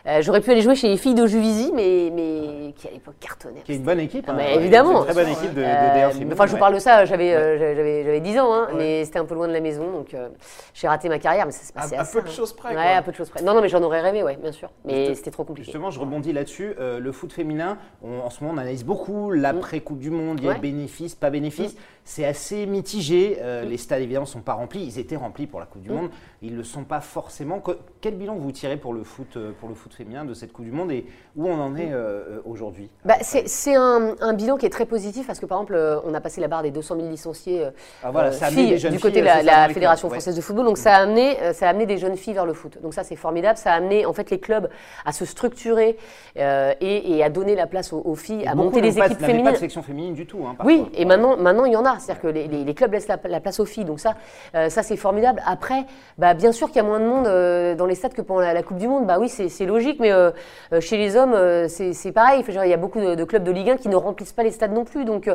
euh, 0.08 0.22
j'aurais 0.22 0.42
pu 0.42 0.52
aller 0.52 0.62
jouer 0.62 0.76
chez 0.76 0.88
les 0.88 0.98
filles 0.98 1.16
d'Aujuvisy, 1.16 1.72
mais, 1.76 2.12
mais 2.14 2.74
qui 2.78 2.88
à 2.88 2.92
l'époque 2.92 3.16
cartonnaient. 3.20 3.62
Qui 3.62 3.74
est 3.74 3.76
une 3.76 3.84
bonne 3.84 4.00
équipe. 4.00 4.26
Ah, 4.28 4.32
hein. 4.32 4.38
Ouais, 4.38 4.56
évidemment. 4.56 5.00
Une 5.00 5.06
très 5.06 5.14
bonne 5.14 5.30
équipe 5.32 5.54
de, 5.54 5.62
de 5.62 5.66
Euh, 5.66 6.34
enfin, 6.34 6.46
je 6.46 6.52
vous 6.52 6.58
parle 6.58 6.74
de 6.76 6.80
ça, 6.80 7.06
j'avais 7.06 7.34
euh, 7.34 7.58
j'avais 7.58 8.04
j'avais 8.04 8.20
10 8.22 8.40
ans, 8.40 8.54
hein, 8.54 8.68
mais 8.76 9.04
c'était 9.06 9.20
un 9.20 9.26
peu 9.26 9.36
loin 9.36 9.48
de 9.48 9.54
la 9.54 9.60
maison, 9.60 9.92
donc 9.92 10.14
euh, 10.14 10.30
j'ai 10.74 10.88
raté 10.88 11.10
ma 11.10 11.20
carrière, 11.20 11.46
mais 11.46 11.52
ça 11.52 11.64
s'est 11.64 11.74
À, 11.76 11.82
passé 11.82 11.96
à 11.96 12.02
à 12.02 12.06
peu 12.06 12.20
ça, 12.20 12.22
de 12.22 12.30
choses 12.32 12.54
près. 12.54 12.70
Ouais, 12.70 12.76
quoi. 12.76 12.84
à 12.84 13.02
peu 13.02 13.12
de 13.12 13.18
choses 13.18 13.30
près. 13.30 13.42
Non, 13.44 13.54
non, 13.54 13.62
mais 13.62 13.70
j'en 13.70 13.82
aurais 13.84 14.02
rêvé, 14.02 14.24
ouais, 14.24 14.38
bien 14.42 14.52
sûr. 14.52 14.70
Mais 14.86 15.14
c'était 15.16 15.32
trop 15.32 15.44
compliqué. 15.44 15.66
Justement, 15.66 15.90
je 15.92 16.00
rebondis 16.00 16.34
là-dessus. 16.34 16.74
Euh, 16.80 17.00
le 17.00 17.12
foot 17.12 17.34
féminin, 17.34 17.78
on- 18.04 18.20
en 18.20 18.30
ce 18.30 18.44
moment, 18.44 18.56
on 18.56 18.58
analyse 18.62 18.86
beaucoup 18.86 19.32
l'après-Coupe 19.32 20.00
du 20.00 20.10
Monde. 20.12 20.40
Il 20.40 20.46
y 20.46 20.50
a 20.50 20.54
Ouais. 20.54 20.60
bénéfices, 20.60 21.16
pas 21.16 21.30
bénéfices. 21.30 21.76
C'est 22.04 22.24
assez 22.26 22.66
mitigé. 22.66 23.38
Euh, 23.42 23.66
Les 23.66 23.76
stades, 23.78 24.02
évidemment, 24.02 24.26
ne 24.26 24.30
sont 24.30 24.40
pas 24.40 24.54
remplis. 24.54 24.82
Ils 24.82 24.98
étaient 25.00 25.16
remplis 25.18 25.46
pour 25.48 25.60
la 25.60 25.66
Coupe 25.66 25.82
du 25.82 25.90
Monde. 25.90 26.10
Ils 26.44 26.52
ne 26.54 26.58
le 26.58 26.64
sont 26.64 26.84
pas 26.84 27.02
forcément. 27.02 27.60
Que- 27.60 27.80
quel 28.00 28.16
bilan 28.16 28.36
vous 28.36 28.52
tirez 28.52 28.78
pour 28.78 28.94
le, 28.94 29.04
foot, 29.04 29.38
euh, 29.38 29.54
pour 29.60 29.68
le 29.70 29.74
foot 29.74 29.92
féminin 29.94 30.24
de 30.24 30.36
cette 30.36 30.54
Coupe 30.54 30.66
du 30.66 30.72
Monde 30.72 30.92
et 30.92 31.06
où 31.36 31.48
on 31.48 31.60
en 31.60 31.76
est 31.76 31.90
euh, 31.92 32.40
aujourd'hui? 32.46 32.92
Bah, 33.06 33.16
c'est 33.22 33.48
c'est 33.48 33.74
un, 33.76 34.14
un 34.22 34.34
bilan 34.34 34.58
qui 34.58 34.68
est 34.68 34.70
très 34.70 34.86
positif 34.86 35.26
parce 35.26 35.40
que 35.40 35.48
par 35.48 35.58
exemple, 35.58 35.74
euh, 35.74 36.00
on 36.06 36.14
a 36.14 36.22
passé 36.22 36.40
la 36.40 36.48
barre 36.48 36.62
des 36.62 36.70
200 36.70 36.96
000 36.98 37.10
licenciés 37.10 37.66
euh, 37.66 37.72
Ah, 38.04 38.12
voilà, 38.12 38.32
ça 38.32 38.48
filles 38.48 38.70
des 38.70 38.78
jeunes 38.78 38.92
du 38.94 39.00
côté 39.00 39.24
filles, 39.24 39.42
de 39.42 39.46
la, 39.48 39.68
Fédération 39.70 40.08
clubs, 40.10 40.12
ouais. 40.14 40.20
française 40.20 40.36
de 40.36 40.42
football. 40.42 40.66
Donc 40.66 40.78
ça 40.78 40.96
a, 40.96 41.02
amené, 41.02 41.38
ça 41.54 41.66
a 41.66 41.70
amené 41.72 41.88
des 41.88 41.98
jeunes 41.98 42.16
filles 42.18 42.34
vers 42.36 42.46
le 42.46 42.54
foot. 42.54 42.78
Donc 42.84 42.94
ça 42.94 43.04
c'est 43.04 43.16
formidable. 43.16 43.58
Ça 43.58 43.74
a 43.74 43.76
amené 43.78 44.06
en 44.06 44.14
fait 44.14 44.30
les 44.30 44.40
clubs 44.40 44.70
à 45.06 45.12
se 45.14 45.26
structurer 45.26 45.98
euh, 46.38 46.72
et, 46.82 47.16
et 47.18 47.24
à 47.24 47.30
donner 47.32 47.56
la 47.56 47.66
place 47.66 47.92
aux, 47.94 48.02
aux 48.06 48.16
filles, 48.16 48.44
Et 48.44 48.48
à 48.48 48.54
monter 48.54 48.82
les 48.82 48.92
n'ont 48.92 48.98
pas- 49.00 49.06
équipes 49.08 49.22
n'avaient 49.22 49.34
pas 49.34 49.38
féminines. 49.38 49.54
de 49.54 49.58
section 49.58 49.82
féminine 49.82 50.14
du 50.14 50.28
tout. 50.28 50.46
hein, 50.46 50.56
Oui, 50.64 50.86
et 50.94 51.06
maintenant, 51.06 51.36
maintenant 51.36 51.66
il 51.66 51.74
y 51.74 51.78
en 51.78 51.86
a. 51.86 51.98
C'est-à-dire 51.98 52.22
que 52.22 52.28
les, 52.28 52.48
les- 52.48 52.64
les 52.64 52.74
clubs 52.76 52.92
laissent 52.94 53.08
la, 53.08 53.18
la 53.24 53.40
place 53.40 53.60
aux 53.60 53.66
filles. 53.66 53.86
Donc 53.86 54.00
ça, 54.00 54.14
ça 54.54 54.84
c'est 54.84 54.98
formidable. 54.98 55.42
Après, 55.46 55.86
bah, 56.20 56.27
bien 56.34 56.52
sûr 56.52 56.68
qu'il 56.68 56.78
y 56.78 56.80
a 56.80 56.84
moins 56.84 57.00
de 57.00 57.06
monde 57.06 57.28
euh, 57.28 57.76
dans 57.76 57.86
les 57.86 57.96
stades 57.96 58.14
que 58.14 58.22
pendant 58.22 58.42
la, 58.42 58.54
la 58.54 58.64
Coupe 58.64 58.78
du 58.78 58.88
Monde. 58.88 59.06
Bah 59.06 59.18
oui, 59.20 59.30
c'est 59.30 59.66
logique, 59.66 60.00
mais 60.00 60.12
euh, 60.12 60.32
euh, 60.74 60.82
chez 60.82 60.98
les 60.98 61.16
hommes, 61.16 61.34
euh, 61.34 61.68
c'est 61.68 62.12
pareil. 62.12 62.40
Enfin, 62.40 62.52
dire, 62.52 62.66
il 62.66 62.70
y 62.70 62.74
a 62.74 62.78
beaucoup 62.78 63.00
de, 63.00 63.16
de 63.16 63.24
clubs 63.24 63.44
de 63.44 63.52
Ligue 63.52 63.72
1 63.72 63.78
qui 63.78 63.90
ne 63.90 63.96
remplissent 63.96 64.34
pas 64.34 64.44
les 64.44 64.52
stades 64.52 64.74
non 64.74 64.86
plus. 64.86 65.06
Donc 65.06 65.30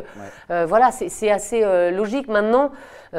voilà, 0.49 0.91
c'est 0.91 1.31
assez 1.31 1.61
logique. 1.91 2.27
Maintenant, 2.27 2.71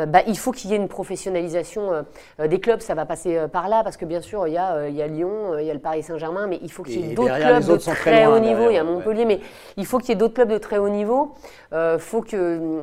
bah, 0.06 0.20
il 0.26 0.36
faut 0.36 0.50
qu'il 0.52 0.70
y 0.70 0.74
ait 0.74 0.76
une 0.76 0.88
professionnalisation 0.88 1.92
euh, 1.92 2.02
euh, 2.40 2.48
des 2.48 2.60
clubs. 2.60 2.80
Ça 2.80 2.94
va 2.94 3.06
passer 3.06 3.36
euh, 3.36 3.48
par 3.48 3.68
là 3.68 3.82
parce 3.84 3.96
que 3.96 4.04
bien 4.04 4.20
sûr, 4.20 4.46
il 4.46 4.54
y 4.54 4.56
a, 4.58 4.74
euh, 4.74 4.88
il 4.88 4.94
y 4.96 5.02
a 5.02 5.06
Lyon, 5.06 5.52
euh, 5.52 5.62
il 5.62 5.66
y 5.66 5.70
a 5.70 5.74
le 5.74 5.80
Paris 5.80 6.02
Saint-Germain, 6.02 6.46
mais 6.46 6.58
il 6.62 6.70
faut 6.70 6.82
qu'il 6.82 7.00
y 7.06 7.12
ait 7.12 7.14
d'autres 7.14 7.36
clubs 7.38 7.64
de 7.64 7.76
très 7.76 7.94
très 7.94 8.24
loin 8.24 8.36
haut 8.36 8.40
niveau. 8.40 8.70
Il 8.70 8.74
y 8.74 8.78
a 8.78 8.84
ouais. 8.84 8.90
Montpellier, 8.90 9.24
mais 9.24 9.40
il 9.76 9.86
faut 9.86 9.98
qu'il 9.98 10.10
y 10.10 10.12
ait 10.12 10.16
d'autres 10.16 10.34
clubs 10.34 10.50
de 10.50 10.58
très 10.58 10.78
haut 10.78 10.88
niveau. 10.88 11.32
Euh, 11.72 11.98
faut 11.98 12.22
que, 12.22 12.36
euh, 12.36 12.80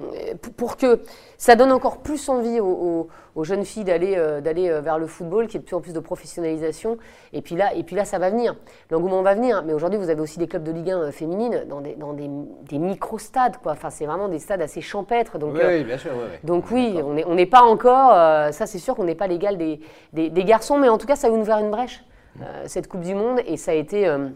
pour- 0.58 0.78
que 0.78 1.02
ça 1.38 1.56
donne 1.56 1.71
encore 1.71 1.97
plus 1.97 2.30
envie 2.30 2.60
aux, 2.60 2.65
aux- 2.65 3.08
aux 3.36 3.43
jeunes 3.45 3.63
filles 3.63 3.86
d'aller 3.86 4.15
euh, 4.17 4.41
d'aller 4.41 4.69
euh, 4.69 4.82
vers 4.82 5.00
le 5.00 5.08
football, 5.08 5.47
qu'il 5.47 5.56
y 5.56 5.58
ait 5.58 5.62
de 5.62 5.65
plus 5.65 5.76
en 5.76 5.82
plus 5.82 5.93
de 5.93 6.00
professionnalisation. 6.00 6.97
Et 7.34 7.41
puis 7.41 7.56
là, 7.56 7.74
et 7.76 7.84
puis 7.84 7.95
là 7.95 8.04
ça 8.06 8.19
va 8.19 8.30
venir. 8.30 8.56
L'engouement 8.89 9.21
va 9.21 9.34
venir. 9.36 9.63
Mais 9.65 9.74
aujourd'hui, 9.74 9.97
vous 9.97 10.10
avez 10.10 10.19
aussi 10.21 10.38
des 10.39 10.47
clubs 10.47 10.63
de 10.63 10.71
Ligue 10.71 10.91
1 10.91 11.00
euh, 11.02 11.12
féminines 11.12 11.65
dans 11.69 11.82
des, 11.82 11.95
dans 11.95 12.13
des, 12.13 12.30
des 12.69 12.78
micro-stades. 12.78 13.56
Enfin, 13.65 13.89
c'est 13.89 14.06
vraiment 14.06 14.28
des 14.28 14.39
stades 14.39 14.62
assez 14.62 14.82
champêtres. 14.82 15.38
Donc, 15.38 15.54
Oui, 15.54 15.62
euh, 15.63 15.78
oui, 15.78 15.84
bien 15.84 15.97
sûr. 15.97 16.12
donc 16.43 16.65
On 16.71 16.76
est 16.76 17.01
oui. 17.01 17.01
On 17.02 17.14
n'est 17.14 17.26
on 17.26 17.46
pas 17.50 17.62
encore, 17.64 18.12
euh, 18.14 18.52
ça 18.52 18.66
c'est 18.66 18.80
sûr 18.80 18.96
qu'on 18.96 19.04
n'est 19.06 19.16
pas 19.16 19.28
l'égal 19.28 19.58
des, 19.58 19.80
des, 20.14 20.30
des 20.30 20.44
garçons, 20.44 20.78
mais 20.78 20.90
en 20.90 20.98
tout 20.98 21.08
cas 21.08 21.16
ça 21.16 21.30
va 21.30 21.36
nous 21.36 21.42
ouvrir 21.42 21.58
une 21.60 21.72
brèche, 21.72 22.04
euh, 22.42 22.64
cette 22.68 22.88
Coupe 22.88 23.02
du 23.02 23.16
Monde, 23.16 23.40
et 23.46 23.58
ça 23.58 23.72
a 23.72 23.74
été, 23.74 24.08
euh, 24.08 24.30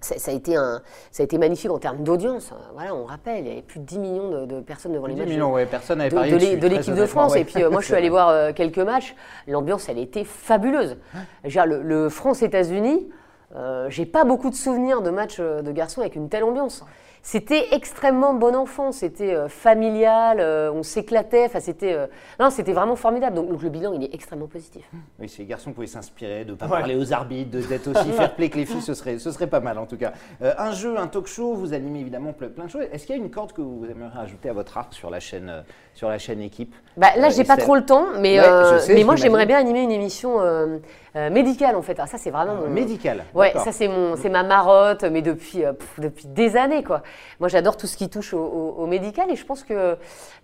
ça, 0.00 0.18
ça 0.18 0.30
a 0.32 0.34
été, 0.34 0.56
un, 0.56 0.82
ça 1.10 1.22
a 1.22 1.24
été 1.24 1.38
magnifique 1.38 1.70
en 1.70 1.78
termes 1.78 2.02
d'audience. 2.02 2.50
Euh, 2.52 2.56
Voilà, 2.74 2.94
on 2.94 3.04
rappelle, 3.04 3.44
il 3.44 3.48
y 3.48 3.52
avait 3.52 3.62
plus 3.62 3.78
de 3.80 3.84
10 3.84 3.98
millions 4.00 4.30
de, 4.30 4.46
de 4.46 4.60
personnes 4.60 4.92
devant 4.92 5.06
les 5.06 5.14
10 5.14 5.20
matchs. 5.20 5.28
millions, 5.30 5.52
ouais, 5.52 5.66
personne 5.66 5.98
n'avait 5.98 6.10
de, 6.10 6.14
parié 6.16 6.56
l'équipe 6.56 6.94
de 6.94 7.06
France. 7.06 7.32
ouais. 7.34 7.42
Et 7.42 7.44
puis 7.44 7.62
euh, 7.62 7.70
moi, 7.70 7.80
je 7.80 7.86
suis 7.86 7.94
allé 7.94 8.08
voir 8.10 8.28
euh, 8.28 8.52
quelques 8.52 8.78
matchs. 8.78 9.14
L'ambiance, 9.46 9.88
elle 9.88 9.98
était 9.98 10.24
fabuleuse. 10.24 10.96
Dire, 11.44 11.66
le, 11.66 11.82
le 11.82 12.08
France-États-Unis, 12.08 13.08
euh, 13.54 13.86
j'ai 13.90 14.06
pas 14.06 14.24
beaucoup 14.24 14.50
de 14.50 14.54
souvenirs 14.54 15.02
de 15.02 15.10
matchs 15.10 15.38
de 15.40 15.72
garçons 15.72 16.00
avec 16.00 16.16
une 16.16 16.28
telle 16.28 16.44
ambiance. 16.44 16.84
C'était 17.24 17.68
extrêmement 17.72 18.34
bon 18.34 18.56
enfant, 18.56 18.90
c'était 18.90 19.32
euh, 19.32 19.48
familial, 19.48 20.40
euh, 20.40 20.72
on 20.72 20.82
s'éclatait. 20.82 21.44
Enfin, 21.46 21.60
c'était, 21.60 21.92
euh, 21.92 22.08
non, 22.40 22.50
c'était 22.50 22.72
vraiment 22.72 22.96
formidable. 22.96 23.36
Donc, 23.36 23.48
donc 23.48 23.62
le 23.62 23.68
bilan, 23.68 23.92
il 23.92 24.02
est 24.02 24.12
extrêmement 24.12 24.48
positif. 24.48 24.82
Oui, 25.20 25.28
si 25.28 25.38
les 25.42 25.46
garçons 25.46 25.72
pouvaient 25.72 25.86
s'inspirer, 25.86 26.44
de 26.44 26.50
ne 26.50 26.56
pas 26.56 26.66
Ouais. 26.66 26.78
parler 26.80 26.96
aux 26.96 27.12
arbitres, 27.12 27.50
de- 27.52 27.60
d'être 27.62 27.86
aussi 27.86 28.10
fair 28.12 28.34
play 28.34 28.50
que 28.50 28.56
les 28.56 28.66
filles, 28.66 28.82
ce 28.82 28.94
serait, 28.94 29.20
ce 29.20 29.30
serait 29.30 29.46
pas 29.46 29.60
mal 29.60 29.78
en 29.78 29.86
tout 29.86 29.96
cas. 29.96 30.12
Euh, 30.42 30.52
un 30.58 30.72
jeu, 30.72 30.98
un 30.98 31.06
talk 31.06 31.28
show, 31.28 31.54
vous 31.54 31.72
animez 31.74 32.00
évidemment 32.00 32.32
ple- 32.32 32.48
plein 32.48 32.64
de 32.64 32.70
choses. 32.70 32.86
Est-ce 32.90 33.06
qu'il 33.06 33.14
y 33.16 33.18
a 33.20 33.22
une 33.22 33.30
corde 33.30 33.52
que 33.52 33.62
vous 33.62 33.84
aimeriez 33.88 34.18
ajouter 34.18 34.48
à 34.48 34.52
votre 34.52 34.76
arc 34.76 34.92
sur 34.92 35.08
la 35.08 35.20
chaîne, 35.20 35.48
euh, 35.48 35.62
sur 35.94 36.08
la 36.08 36.18
chaîne 36.18 36.40
équipe 36.40 36.74
Bah, 36.96 37.08
là, 37.16 37.26
Euh, 37.28 37.30
j'ai 37.30 37.44
pas 37.44 37.56
trop 37.56 37.74
le 37.76 37.84
temps, 37.84 38.06
mais, 38.18 38.38
Ouais, 38.40 38.46
euh, 38.46 38.78
sais, 38.78 38.94
mais 38.94 39.04
moi, 39.04 39.14
j'aimerais 39.16 39.46
bien 39.46 39.58
animer 39.58 39.82
une 39.82 39.90
émission 39.90 40.40
euh, 40.40 40.78
euh, 41.16 41.30
médicale, 41.30 41.76
en 41.76 41.82
fait. 41.82 41.96
Ah, 41.98 42.06
ça, 42.06 42.16
c'est 42.18 42.30
vraiment 42.30 42.54
mon, 42.54 42.68
Médical. 42.68 43.24
Ouais, 43.34 43.52
ça 43.54 43.72
c'est 43.72 43.88
mon, 43.88 44.16
c'est 44.16 44.30
ma 44.30 44.42
marotte, 44.42 45.04
mais 45.04 45.20
depuis, 45.22 45.58
pff, 45.78 46.00
depuis 46.00 46.26
des 46.28 46.56
années 46.56 46.82
quoi. 46.82 47.02
Moi 47.40 47.48
j'adore 47.48 47.76
tout 47.76 47.86
ce 47.86 47.96
qui 47.98 48.08
touche 48.08 48.32
au, 48.32 48.38
au- 48.42 48.74
au 48.82 48.86
médical 48.86 49.30
et 49.30 49.36
je 49.36 49.44
pense 49.44 49.62
que 49.64 49.96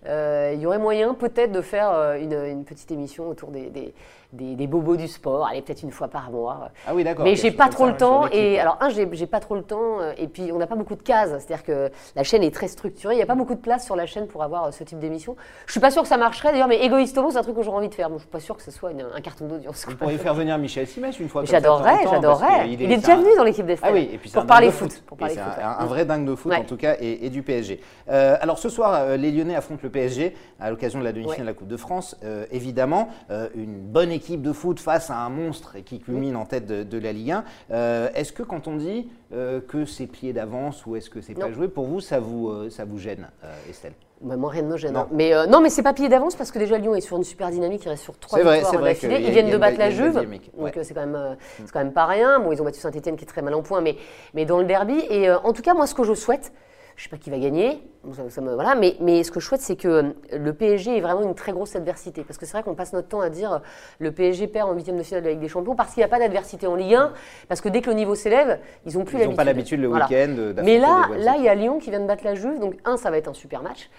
euh, 0.07 0.51
il 0.53 0.59
y 0.61 0.65
aurait 0.67 0.77
moyen 0.77 1.13
peut-être 1.15 1.51
de 1.51 1.61
faire 1.61 1.89
une, 2.19 2.33
une 2.33 2.63
petite 2.65 2.91
émission 2.91 3.27
autour 3.27 3.49
des, 3.49 3.69
des, 3.71 3.93
des- 4.31 4.55
des 4.55 4.67
bobos 4.67 4.95
du 4.95 5.07
sport, 5.07 5.47
allez 5.47 5.61
peut-être 5.63 5.81
une 5.81 5.91
fois 5.91 6.07
par 6.07 6.29
mois. 6.29 6.69
Ah 6.87 6.91
oui, 6.93 7.03
d'accord. 7.03 7.25
Mais 7.25 7.35
j'ai 7.35 7.51
pas 7.51 7.67
trop 7.67 7.85
ça, 7.85 7.91
le 7.91 7.97
temps 7.97 8.27
et 8.31 8.59
alors 8.59 8.77
un 8.79 8.89
j'ai 8.89 9.25
pas 9.27 9.39
trop 9.39 9.55
le 9.55 9.63
temps 9.63 9.97
et 10.17 10.27
puis 10.27 10.51
on 10.51 10.57
n'a 10.59 10.67
pas 10.67 10.75
beaucoup 10.75 10.95
de 10.95 11.01
cases, 11.01 11.29
c'est-à-dire 11.31 11.63
que 11.63 11.89
la 12.15 12.23
chaîne 12.23 12.43
est 12.43 12.53
très 12.53 12.67
structurée, 12.67 13.15
il 13.15 13.17
n'y 13.17 13.23
a 13.23 13.27
pas 13.27 13.33
beaucoup 13.35 13.55
de 13.55 13.59
place 13.59 13.85
sur 13.85 13.95
la 13.95 14.05
chaîne 14.05 14.27
pour 14.27 14.43
avoir 14.43 14.65
euh, 14.65 14.71
ce 14.71 14.83
type 14.83 14.99
d'émission. 14.99 15.35
Je 15.65 15.71
suis 15.71 15.79
pas 15.81 15.89
sûre 15.89 16.03
que 16.03 16.07
ça 16.07 16.17
marcherait 16.17 16.51
d'ailleurs, 16.51 16.67
mais 16.67 16.77
égoïstement 16.83 17.31
c'est 17.31 17.37
un 17.37 17.41
truc 17.41 17.55
que 17.55 17.63
j'aurais 17.63 17.77
envie 17.77 17.89
de 17.89 17.95
faire. 17.95 18.09
Bon, 18.09 18.17
je 18.17 18.21
suis 18.23 18.29
pas 18.29 18.39
sûre 18.39 18.55
que 18.55 18.61
ce 18.63 18.71
soit 18.71 18.91
une- 18.91 19.05
un 19.15 19.21
carton 19.21 19.47
d'audience. 19.47 19.85
Vous 19.87 19.95
pourriez 19.95 20.17
faire 20.19 20.35
venir 20.35 20.57
Michel 20.59 20.85
Simès 20.85 21.19
une 21.19 21.27
fois. 21.29 21.43
J'adorerais, 21.45 22.05
j'adorerais. 22.09 22.69
Il 22.69 22.81
est 22.83 22.97
déjà 22.97 23.15
venu 23.15 23.29
dans 23.35 23.43
l'équipe 23.43 23.65
d'Estelle. 23.65 23.89
Ah 23.91 23.95
oui, 23.95 24.09
et 24.13 24.17
puis 24.19 24.29
pour 24.29 24.45
parler 24.45 24.69
foot. 24.71 25.01
Pour 25.07 25.17
Et 25.17 25.19
parler 25.19 25.33
c'est 25.35 25.41
foot, 25.41 25.53
un, 25.63 25.85
vrai 25.85 26.05
dingue 26.05 26.25
de 26.27 26.35
foot 26.35 26.53
en 26.53 26.63
tout 26.63 26.77
cas 26.77 26.95
et, 26.99 27.29
du 27.31 27.41
PSG. 27.41 27.79
Euh, 28.09 28.37
alors 28.41 28.59
ce 28.59 28.69
soir, 28.69 28.93
euh, 28.93 29.17
les 29.17 29.31
Lyonnais 29.31 29.55
affrontent 29.55 29.81
le 29.83 29.89
PSG 29.89 30.35
à 30.59 30.69
l'occasion 30.69 30.99
de 30.99 31.03
la 31.03 31.13
demi-finale 31.13 31.41
de 31.41 31.45
la 31.45 31.53
Coupe 31.53 31.67
de 31.67 31.77
France. 31.77 32.15
Évidemment, 32.51 33.09
une 33.55 33.79
bonne 33.79 34.11
équipe 34.19 34.41
de 34.41 34.51
foot 34.53 34.79
face 34.79 35.09
à 35.09 35.17
un 35.17 35.29
monstre 35.29 35.77
qui 35.85 35.99
culmine 35.99 36.35
en 36.35 36.45
tête 36.45 36.65
de, 36.65 36.83
de 36.83 36.97
la 36.97 37.13
Ligue 37.13 37.31
1. 37.31 37.43
Euh, 37.71 38.09
est-ce 38.13 38.33
que 38.33 38.43
quand 38.43 38.67
on 38.67 38.75
dit 38.75 39.09
euh, 39.33 39.61
que 39.61 39.85
c'est 39.85 40.07
plié 40.07 40.33
d'avance 40.33 40.85
ou 40.85 40.95
est-ce 40.95 41.09
que 41.09 41.21
c'est 41.21 41.33
pas 41.33 41.51
joué, 41.51 41.67
pour 41.67 41.85
vous, 41.85 42.01
ça 42.01 42.19
vous, 42.19 42.49
euh, 42.49 42.69
ça 42.69 42.83
vous 42.85 42.97
gêne, 42.97 43.27
Estelle? 43.69 43.93
Bah, 44.21 44.35
moi, 44.35 44.49
rien 44.49 44.63
ne 44.63 44.67
me 44.67 44.77
gêne. 44.77 44.93
Non. 44.93 45.01
hein. 45.01 45.07
Mais 45.11 45.33
euh, 45.33 45.45
non, 45.45 45.61
mais 45.61 45.69
c'est 45.69 45.81
pas 45.83 45.93
plié 45.93 46.09
d'avance 46.09 46.35
parce 46.35 46.51
que 46.51 46.59
déjà 46.59 46.77
Lyon 46.77 46.93
est 46.95 47.01
sur 47.01 47.15
une 47.15 47.23
super 47.23 47.49
dynamique. 47.51 47.83
Il 47.85 47.89
reste 47.89 48.03
sur 48.03 48.17
trois 48.19 48.39
victoires 48.39 48.81
d'affilée. 48.81 49.21
Ils 49.21 49.31
viennent 49.31 49.49
de 49.49 49.57
battre 49.57 49.77
la 49.79 49.89
Juve, 49.89 50.13
donc 50.13 50.75
euh, 50.77 50.83
c'est 50.83 50.93
quand 50.93 51.05
même 51.05 51.15
euh, 51.15 51.35
c'est 51.57 51.71
quand 51.71 51.79
même 51.79 51.93
pas 51.93 52.05
rien. 52.05 52.39
Bon, 52.39 52.51
ils 52.51 52.61
ont 52.61 52.65
battu 52.65 52.79
Saint-Etienne 52.81 53.15
qui 53.15 53.23
est 53.23 53.27
très 53.27 53.41
mal 53.41 53.53
en 53.53 53.61
point, 53.61 53.79
mais 53.81 53.95
mais 54.33 54.45
dans 54.45 54.59
le 54.59 54.65
derby. 54.65 54.99
Et 55.09 55.31
en 55.31 55.53
tout 55.53 55.61
cas, 55.61 55.73
moi, 55.73 55.87
ce 55.87 55.95
que 55.95 56.03
je 56.03 56.13
souhaite. 56.13 56.51
Je 56.99 57.05
sais 57.05 57.09
pas 57.09 57.15
qui 57.15 57.29
va 57.29 57.39
gagner, 57.39 57.81
ça- 58.13 58.29
ça 58.29 58.41
me- 58.41 58.53
voilà, 58.55 58.75
mais, 58.75 58.97
mais 58.99 59.23
ce 59.23 59.31
que 59.31 59.39
je 59.39 59.45
souhaite, 59.45 59.61
c'est 59.61 59.77
que 59.77 59.87
euh, 59.87 60.03
le 60.37 60.51
PSG 60.53 60.97
est 60.97 60.99
vraiment 60.99 61.21
une 61.21 61.33
très 61.33 61.53
grosse 61.53 61.73
adversité. 61.77 62.25
Parce 62.25 62.37
que 62.37 62.45
c'est 62.45 62.51
vrai 62.51 62.61
qu'on 62.61 62.75
passe 62.75 62.91
notre 62.91 63.07
temps 63.07 63.21
à 63.21 63.29
dire 63.29 63.53
euh, 63.53 63.59
le 63.99 64.11
PSG 64.11 64.47
perd 64.47 64.69
en 64.69 64.73
huitième 64.73 64.97
de 64.97 65.03
finale 65.03 65.21
de 65.23 65.27
la 65.27 65.31
Ligue 65.31 65.39
des 65.41 65.47
Champions 65.47 65.75
parce 65.77 65.93
qu'il 65.93 66.01
n'y 66.01 66.05
a 66.05 66.09
pas 66.09 66.19
d'adversité 66.19 66.67
en 66.67 66.75
Ligue 66.75 66.95
1. 66.95 67.13
Parce 67.47 67.61
que 67.61 67.69
dès 67.69 67.79
que 67.79 67.89
le 67.89 67.95
niveau 67.95 68.15
s'élève, 68.15 68.59
ils 68.85 68.97
n'ont 68.97 69.05
plus 69.05 69.17
Ils 69.17 69.29
n'ont 69.29 69.33
pas 69.33 69.45
l'habitude 69.45 69.79
le 69.79 69.87
Voilà. 69.87 70.07
week-end 70.09 70.27
d'affronter 70.33 70.61
Mais 70.63 70.77
là, 70.77 71.07
là, 71.17 71.35
il 71.37 71.43
y 71.45 71.47
a 71.47 71.55
Lyon 71.55 71.79
qui 71.79 71.89
vient 71.89 72.01
de 72.01 72.05
battre 72.05 72.25
la 72.25 72.35
Juve, 72.35 72.59
donc 72.59 72.75
un, 72.83 72.97
ça 72.97 73.09
va 73.09 73.17
être 73.17 73.29
un 73.29 73.33
super 73.33 73.63
match. 73.63 73.89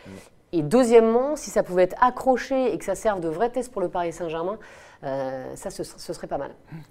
Et 0.52 0.60
deuxièmement, 0.60 1.36
si 1.36 1.48
ça 1.48 1.62
pouvait 1.62 1.84
être 1.84 1.96
accroché 2.02 2.74
et 2.74 2.76
que 2.76 2.84
ça 2.84 2.94
serve 2.96 3.20
de 3.20 3.28
vrai 3.28 3.48
test 3.48 3.72
pour 3.72 3.80
le 3.80 3.88
Paris 3.88 4.12
Saint-Germain, 4.12 4.58
euh, 5.04 5.44
ça, 5.54 5.70
ce, 5.70 5.82
ce 5.82 6.12
serait 6.12 6.26
pas 6.26 6.36
mal. 6.38 6.50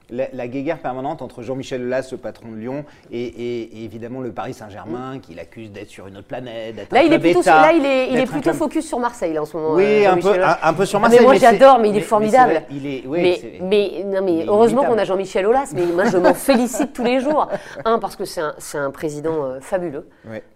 La, 0.10 0.26
la 0.34 0.48
guéguerre 0.48 0.80
permanente 0.80 1.22
entre 1.22 1.42
Jean-Michel 1.44 1.84
Aulas, 1.84 2.08
le 2.12 2.18
patron 2.18 2.50
de 2.52 2.56
Lyon, 2.58 2.86
et, 3.12 3.22
et- 3.24 3.80
et 3.82 3.84
évidemment 3.84 4.20
le 4.22 4.32
Paris 4.32 4.54
Saint-Germain, 4.54 5.20
qui 5.20 5.36
l'accuse 5.36 5.72
d'être 5.72 5.90
sur 5.90 6.08
une 6.08 6.18
autre 6.18 6.28
planète, 6.28 6.76
d'être 6.76 6.92
Là, 6.94 7.02
un 7.02 7.04
il 7.04 7.14
est 7.14 7.20
plutôt, 7.20 7.42
là, 7.44 7.72
il 7.74 7.86
est, 7.86 8.10
il 8.12 8.26
plutôt 8.28 8.54
focus 8.54 8.88
sur 8.88 9.00
Marseille 9.00 9.34
là, 9.34 9.42
en 9.42 9.46
ce 9.46 9.56
moment. 9.58 9.74
Oui, 9.76 10.06
un 10.06 10.16
peu, 10.16 10.22
Jean-Michel 10.22 10.42
Aulas. 10.42 10.60
un, 10.64 10.70
un 10.70 10.74
peu 10.74 10.86
sur 10.86 10.98
Ah, 10.98 11.02
mais 11.02 11.08
Marseille. 11.10 11.26
moi, 11.26 11.36
j'adore, 11.36 11.80
mais 11.80 11.90
il 11.90 11.98
est 11.98 12.02
formidable. 12.02 12.52
vrai, 12.54 12.66
il 12.72 12.86
est, 12.88 13.04
oui, 13.06 13.60
mais, 13.62 14.04
non, 14.06 14.22
mais 14.24 14.38
il 14.40 14.50
heureusement 14.50 14.84
qu'on 14.86 14.98
a 14.98 15.04
Jean-Michel 15.06 15.46
Aulas, 15.46 15.72
mais 15.76 15.86
moi 15.86 16.06
je 16.06 16.18
m'en 16.18 16.34
félicite 16.34 16.94
tous 16.94 17.04
les 17.04 17.20
jours. 17.20 17.48
Un, 17.86 18.00
parce 18.00 18.16
que 18.16 18.26
c'est 18.26 18.42
un, 18.78 18.92
président 18.92 19.44
euh, 19.46 19.60
fabuleux. 19.62 20.08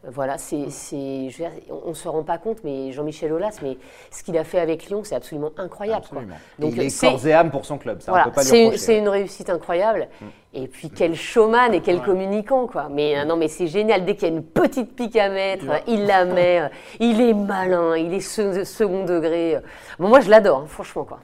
Voilà, 0.08 0.38
c'est, 0.38 0.66
on 1.70 1.90
ne 1.90 1.94
se 1.94 2.08
rend 2.08 2.24
pas 2.24 2.38
compte, 2.38 2.58
mais 2.64 2.92
Jean-Michel 2.92 3.32
Aulas, 3.32 3.60
mais 3.62 3.78
ce 4.12 4.24
qu'il 4.24 4.38
a 4.38 4.44
fait 4.44 4.60
avec 4.60 4.86
Lyon, 4.88 5.02
c'est 5.04 5.16
absolument 5.16 5.52
incroyable. 5.58 6.06
quoi. 6.10 6.20
Absolument. 6.20 6.36
Donc, 6.60 6.74
il 6.76 6.82
est 6.84 6.90
pour 7.52 7.66
son 7.66 7.78
club, 7.78 8.02
ça 8.02 8.12
voilà, 8.12 8.26
on 8.28 8.30
peut 8.30 8.36
pas 8.36 8.42
lui 8.42 8.48
c'est 8.50 8.58
une, 8.60 8.64
reprocher. 8.66 8.84
c'est 8.84 8.98
une 8.98 9.10
réussite 9.10 9.50
incroyable. 9.50 10.08
Et 10.54 10.68
puis 10.68 10.90
quel 10.92 11.16
showman 11.16 11.74
et 11.74 11.82
quel 11.82 11.98
Ouais. 11.98 12.04
communicant 12.06 12.68
quoi. 12.68 12.88
Mais 12.92 13.18
euh, 13.18 13.26
non 13.26 13.36
mais 13.38 13.48
c'est 13.48 13.68
génial 13.68 14.06
dès 14.06 14.16
qu'il 14.16 14.28
y 14.28 14.32
a 14.32 14.34
une 14.36 14.44
petite 14.44 14.96
pique 14.96 15.16
à 15.16 15.30
mettre, 15.30 15.68
Ouais. 15.68 15.84
il 15.88 16.06
la 16.06 16.26
met, 16.26 16.62
euh, 16.62 16.68
il 17.00 17.20
est 17.22 17.34
malin, 17.34 17.98
il 17.98 18.14
est 18.14 18.20
se- 18.20 18.64
second 18.64 19.06
degré. 19.06 19.58
Bon, 20.00 20.10
moi 20.10 20.20
je 20.20 20.30
l'adore 20.30 20.60
hein, 20.60 20.66
franchement 20.68 21.04
quoi. 21.06 21.20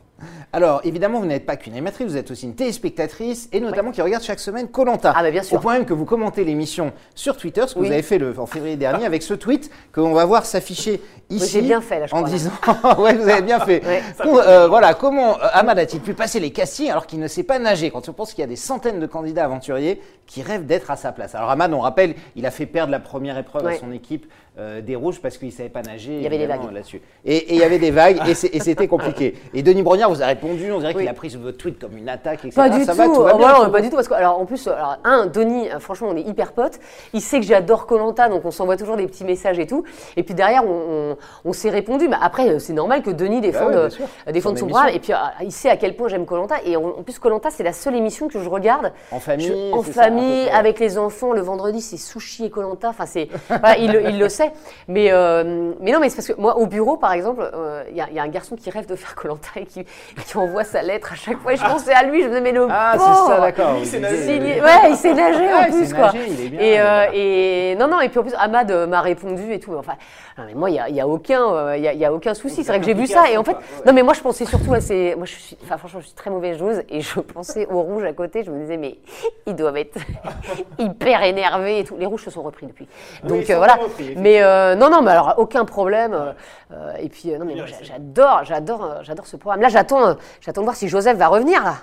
Alors, 0.53 0.81
évidemment, 0.83 1.19
vous 1.19 1.25
n'êtes 1.25 1.45
pas 1.45 1.55
qu'une 1.55 1.73
animatrice, 1.73 2.07
vous 2.07 2.17
êtes 2.17 2.31
aussi 2.31 2.45
une 2.45 2.55
téléspectatrice 2.55 3.49
et 3.51 3.59
notamment 3.59 3.91
qui 3.91 4.01
regarde 4.01 4.23
chaque 4.23 4.39
semaine 4.39 4.67
Colanta. 4.67 5.13
Ah, 5.15 5.21
bah, 5.23 5.31
bien 5.31 5.43
sûr. 5.43 5.57
Au 5.57 5.59
point 5.59 5.73
même 5.73 5.85
que 5.85 5.93
vous 5.93 6.05
commentez 6.05 6.43
l'émission 6.43 6.91
sur 7.15 7.37
Twitter, 7.37 7.63
ce 7.67 7.73
que 7.75 7.79
Oui. 7.79 7.87
vous 7.87 7.93
avez 7.93 8.01
fait 8.01 8.17
le, 8.17 8.37
en 8.39 8.45
février 8.45 8.75
dernier 8.75 9.05
avec 9.05 9.21
ce 9.23 9.33
tweet 9.33 9.69
que 9.91 10.01
on 10.01 10.13
va 10.13 10.25
voir 10.25 10.45
s'afficher 10.45 11.01
ici. 11.29 11.49
j'ai 11.51 11.61
bien 11.61 11.81
fait, 11.81 11.99
là, 11.99 12.07
je 12.07 12.15
En 12.15 12.19
crois, 12.23 12.29
disant, 12.29 12.51
ouais, 12.99 13.13
vous 13.15 13.29
avez 13.29 13.41
bien 13.41 13.59
fait. 13.59 13.81
Ouais. 13.89 14.01
Euh, 14.25 14.67
voilà, 14.67 14.93
comment 14.93 15.35
euh, 15.39 15.47
Ahmad 15.53 15.79
a-t-il 15.79 16.01
pu 16.01 16.13
passer 16.13 16.39
les 16.39 16.51
castings 16.51 16.89
alors 16.89 17.05
qu'il 17.07 17.19
ne 17.19 17.27
sait 17.27 17.43
pas 17.43 17.59
nager? 17.59 17.89
Quand 17.91 18.07
on 18.09 18.13
pense 18.13 18.33
qu'il 18.33 18.41
y 18.41 18.43
a 18.43 18.47
des 18.47 18.55
centaines 18.55 18.99
de 18.99 19.05
candidats 19.05 19.45
aventuriers 19.45 20.01
qui 20.27 20.41
rêvent 20.41 20.65
d'être 20.65 20.91
à 20.91 20.95
sa 20.95 21.11
place. 21.11 21.33
Alors 21.35 21.49
Ahmad, 21.49 21.73
on 21.73 21.79
rappelle, 21.79 22.15
il 22.35 22.45
a 22.45 22.51
fait 22.51 22.65
perdre 22.65 22.91
la 22.91 22.99
première 22.99 23.37
épreuve 23.37 23.65
à 23.67 23.75
son 23.77 23.91
équipe 23.91 24.25
euh, 24.59 24.81
des 24.81 24.95
Rouges 24.95 25.19
parce 25.21 25.37
qu'il 25.37 25.47
ne 25.47 25.53
savait 25.53 25.69
pas 25.69 25.81
nager. 25.81 26.15
Il 26.15 26.21
y 26.21 26.27
avait 26.27 26.37
des 26.37 26.45
vagues. 26.47 26.71
là-dessus. 26.71 27.01
Et 27.25 27.37
et 27.37 27.53
il 27.53 27.59
y 27.59 27.63
avait 27.63 27.79
des 27.79 27.91
vagues 27.91 28.19
et 28.27 28.33
c'était 28.35 28.87
compliqué. 28.95 29.35
Et 29.53 29.63
Denis 29.63 29.81
Brognard 29.81 30.09
vous 30.09 30.21
a 30.21 30.25
répondu, 30.25 30.71
on 30.71 30.79
dirait 30.79 30.93
Oui. 30.93 31.01
qu'il 31.03 31.09
a 31.09 31.13
pris 31.13 31.29
votre 31.41 31.57
tweet 31.57 31.79
comme 31.79 31.97
une 31.97 32.09
attaque, 32.09 32.39
etc. 32.45 32.51
Pas 32.55 32.69
du 32.69 32.83
Ça 32.83 32.91
tout. 32.91 32.97
va, 32.97 33.05
tout 33.05 33.23
va 33.23 33.31
Oh, 33.35 33.37
bien 33.37 33.53
vous 33.65 33.71
pas 33.71 33.81
du 33.81 33.89
tout. 33.89 33.95
Parce 33.95 34.07
que, 34.07 34.13
alors, 34.13 34.39
en 34.39 34.45
plus, 34.45 34.67
alors, 34.67 34.97
un, 35.03 35.25
Denis, 35.27 35.69
euh, 35.71 35.79
franchement, 35.79 36.09
on 36.11 36.15
est 36.17 36.21
hyper 36.21 36.51
potes. 36.51 36.79
Il 37.13 37.21
sait 37.21 37.39
que 37.39 37.45
j'adore 37.45 37.85
Colanta, 37.87 38.27
donc 38.29 38.43
on 38.45 38.51
s'envoie 38.51 38.75
toujours 38.77 38.97
des 38.97 39.07
petits 39.07 39.23
messages 39.23 39.59
et 39.59 39.67
tout. 39.67 39.83
Et 40.17 40.23
puis 40.23 40.33
derrière, 40.33 40.63
on, 40.65 41.11
on- 41.11 41.17
on 41.45 41.53
s'est 41.53 41.69
répondu. 41.69 42.07
Mais 42.07 42.17
après, 42.21 42.49
euh, 42.49 42.59
c'est 42.59 42.73
normal 42.73 43.01
que 43.01 43.09
Denis 43.11 43.41
défende, 43.41 43.89
sûr. 43.89 44.05
défende 44.31 44.57
Son 44.57 44.65
son 44.65 44.71
programme. 44.71 44.93
Et 44.93 44.99
puis, 44.99 45.13
il 45.43 45.51
sait 45.51 45.69
à 45.69 45.77
quel 45.77 45.95
point 45.95 46.07
j'aime 46.09 46.25
Colanta. 46.25 46.55
Et 46.65 46.75
en, 46.75 46.83
en 46.83 47.03
plus, 47.03 47.17
Colanta, 47.19 47.49
c'est 47.51 47.63
la 47.63 47.73
seule 47.73 47.95
émission 47.95 48.27
que 48.27 48.39
je 48.39 48.49
regarde 48.49 48.91
En 49.11 49.19
famille, 49.19 49.47
Je- 49.47 49.73
en 49.73 49.83
ça, 49.83 49.91
famille, 50.03 50.49
avec 50.49 50.79
les 50.79 50.97
enfants. 50.97 51.33
Le 51.33 51.41
vendredi, 51.41 51.81
c'est 51.81 51.97
sushi 51.97 52.45
et 52.45 52.49
Colanta. 52.49 52.89
Enfin, 52.89 53.05
c'est, 53.05 53.27
voilà, 53.47 53.77
il, 53.77 53.91
le- 53.91 54.09
il 54.09 54.19
le 54.19 54.29
sait. 54.29 54.48
Mais, 54.87 55.07
euh, 55.11 55.71
mais 55.79 55.91
non, 55.91 55.99
mais 55.99 56.09
c'est 56.09 56.15
parce 56.17 56.27
que 56.27 56.39
moi, 56.39 56.57
au 56.57 56.65
bureau, 56.67 56.97
par 56.97 57.13
exemple, 57.13 57.49
euh, 57.53 57.83
il 57.89 57.95
y, 57.97 58.01
a- 58.01 58.07
il 58.09 58.15
y 58.15 58.19
a 58.19 58.23
un 58.23 58.27
garçon 58.27 58.55
qui 58.55 58.69
rêve 58.69 58.85
de 58.85 58.95
faire 58.95 59.15
Colanta 59.15 59.49
et 59.57 59.65
qui, 59.65 59.85
qui 60.25 60.37
envoie 60.37 60.63
sa 60.63 60.81
lettre 60.81 61.13
à 61.13 61.15
chaque 61.15 61.39
fois. 61.39 61.53
Et 61.53 61.57
je 61.57 61.63
pensais 61.63 61.93
à 61.93 62.03
lui. 62.03 62.19
Je 62.21 62.25
me 62.27 62.29
disais, 62.29 62.41
mais 62.41 62.51
le 62.51 62.67
Ah, 62.69 62.93
c'est 62.97 63.29
ça, 63.31 63.39
d'accord. 63.39 63.75
Il 63.79 63.85
s'est 63.85 63.99
nagé. 63.99 64.61
Ouais, 64.61 64.89
il 64.89 64.95
s'est 64.95 65.13
nagé 65.13 65.47
Ah, 65.51 65.59
en 65.61 65.65
il 65.65 65.71
plus, 65.73 65.85
s'est 65.85 65.95
quoi. 65.95 66.05
nagé, 66.07 66.19
il 66.27 66.45
est 66.45 66.49
bien, 66.49 66.59
et, 66.61 66.79
euh, 66.79 66.83
voilà. 66.83 67.09
et 67.15 67.75
non, 67.79 67.87
non, 67.87 68.01
et 68.01 68.09
puis 68.09 68.19
en 68.19 68.23
plus, 68.23 68.33
Ahmad 68.37 68.69
euh, 68.71 68.87
m'a 68.87 69.01
répondu 69.01 69.53
et 69.53 69.59
tout. 69.59 69.73
Enfin, 69.77 69.93
non, 70.37 70.43
mais 70.47 70.53
moi, 70.53 70.69
il 70.69 70.73
n'y 70.73 70.79
a, 70.79 70.89
il 70.89 70.95
y 70.95 71.01
a 71.01 71.07
aucun, 71.07 71.53
euh, 71.53 71.77
il 71.77 71.83
y 71.83 71.87
a, 71.87 71.93
y 71.93 72.05
a 72.05 72.13
aucun 72.13 72.33
souci. 72.33 72.63
C'est 72.63 72.71
vrai 72.71 72.79
que 72.79 72.85
j'ai 72.85 72.93
vu 72.93 73.07
ça. 73.07 73.29
Et 73.31 73.37
en 73.37 73.43
fait, 73.43 73.55
non, 73.85 73.93
mais 73.93 74.03
moi, 74.03 74.13
je 74.13 74.21
pensais 74.21 74.45
surtout 74.45 74.73
à 74.73 74.81
ces. 74.81 75.15
Moi, 75.15 75.25
je 75.25 75.33
suis, 75.35 75.57
enfin, 75.63 75.77
franchement, 75.77 75.99
je 76.01 76.05
suis 76.07 76.15
très 76.15 76.29
mauvaise 76.29 76.57
joueuse. 76.57 76.83
Et 76.89 77.01
je 77.01 77.19
pensais 77.19 77.67
aux 77.69 77.81
rouges 77.81 78.03
à 78.05 78.13
côté. 78.13 78.43
Je 78.43 78.51
me 78.51 78.59
disais, 78.59 78.77
mais 78.77 78.97
ils 79.45 79.55
doivent 79.55 79.77
être 79.77 79.97
hyper 80.79 81.23
énervés 81.23 81.79
et 81.79 81.83
tout. 81.83 81.95
Les 81.97 82.05
rouges 82.05 82.23
se 82.23 82.31
sont 82.31 82.41
repris 82.41 82.67
depuis. 82.67 82.87
Donc 83.23 83.49
euh, 83.49 83.57
voilà. 83.57 83.75
repris, 83.75 84.13
mais 84.17 84.28
euh, 84.41 84.75
non, 84.75 84.89
non, 84.89 85.01
mais 85.01 85.11
alors, 85.11 85.35
aucun 85.37 85.65
problème. 85.65 86.13
euh, 86.13 86.31
euh, 86.71 86.93
et 86.99 87.09
puis, 87.09 87.29
non, 87.37 87.45
mais 87.45 87.55
moi, 87.55 87.65
j'a- 87.65 87.83
j'adore, 87.83 88.41
j'adore, 88.43 88.97
j'adore 89.03 89.27
ce 89.27 89.37
programme. 89.37 89.61
Là, 89.61 89.69
j'attends, 89.69 90.15
j'attends 90.41 90.61
de 90.61 90.65
voir 90.65 90.75
si 90.75 90.87
Joseph 90.87 91.17
va 91.17 91.27
revenir, 91.27 91.63
là. 91.63 91.75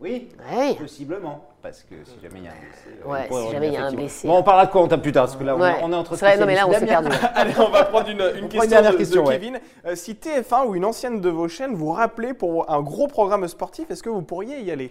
Oui, 0.00 0.28
Ouais. 0.52 0.74
possiblement. 0.74 1.44
Parce 1.62 1.82
que 1.82 1.94
si 2.06 2.18
jamais 2.22 2.38
il 2.38 2.44
y 2.44 2.48
a 2.48 2.52
un 2.52 2.54
blessé. 2.54 3.04
Ouais, 3.04 3.44
si 3.46 3.52
jamais 3.52 3.66
il 3.66 3.74
y 3.74 3.76
a 3.76 3.84
un 3.84 3.92
blessé. 3.92 4.26
Bon, 4.26 4.38
on 4.38 4.42
parlera 4.42 4.64
de 4.64 4.70
Colanta 4.72 4.96
plus 4.96 5.12
tard, 5.12 5.24
parce 5.26 5.36
que 5.36 5.44
là, 5.44 5.54
on, 5.54 5.60
Ouais. 5.60 5.72
est- 5.72 5.82
on 5.82 5.92
est 5.92 5.94
entre 5.94 6.16
vrai, 6.16 6.38
non, 6.38 6.46
mais 6.46 6.54
là, 6.54 6.66
on 6.66 6.72
s'est 6.72 6.86
perdu. 6.86 7.08
Allez, 7.34 7.52
on 7.58 7.68
va 7.68 7.84
prendre 7.84 8.08
une, 8.08 8.22
une 8.36 8.48
question, 8.48 8.70
dernière 8.70 8.92
de, 8.92 8.96
question, 8.96 9.24
de. 9.24 9.30
Kevin. 9.30 9.60
Euh, 9.84 9.94
si 9.94 10.14
TF1 10.14 10.64
ou 10.66 10.74
une 10.74 10.86
ancienne 10.86 11.20
de 11.20 11.28
vos 11.28 11.48
chaînes 11.48 11.74
vous 11.74 11.92
rappelez 11.92 12.32
pour 12.32 12.70
un 12.72 12.80
gros 12.80 13.08
programme 13.08 13.46
sportif, 13.46 13.90
est-ce 13.90 14.02
que 14.02 14.08
vous 14.08 14.22
pourriez 14.22 14.60
y 14.62 14.70
aller? 14.70 14.90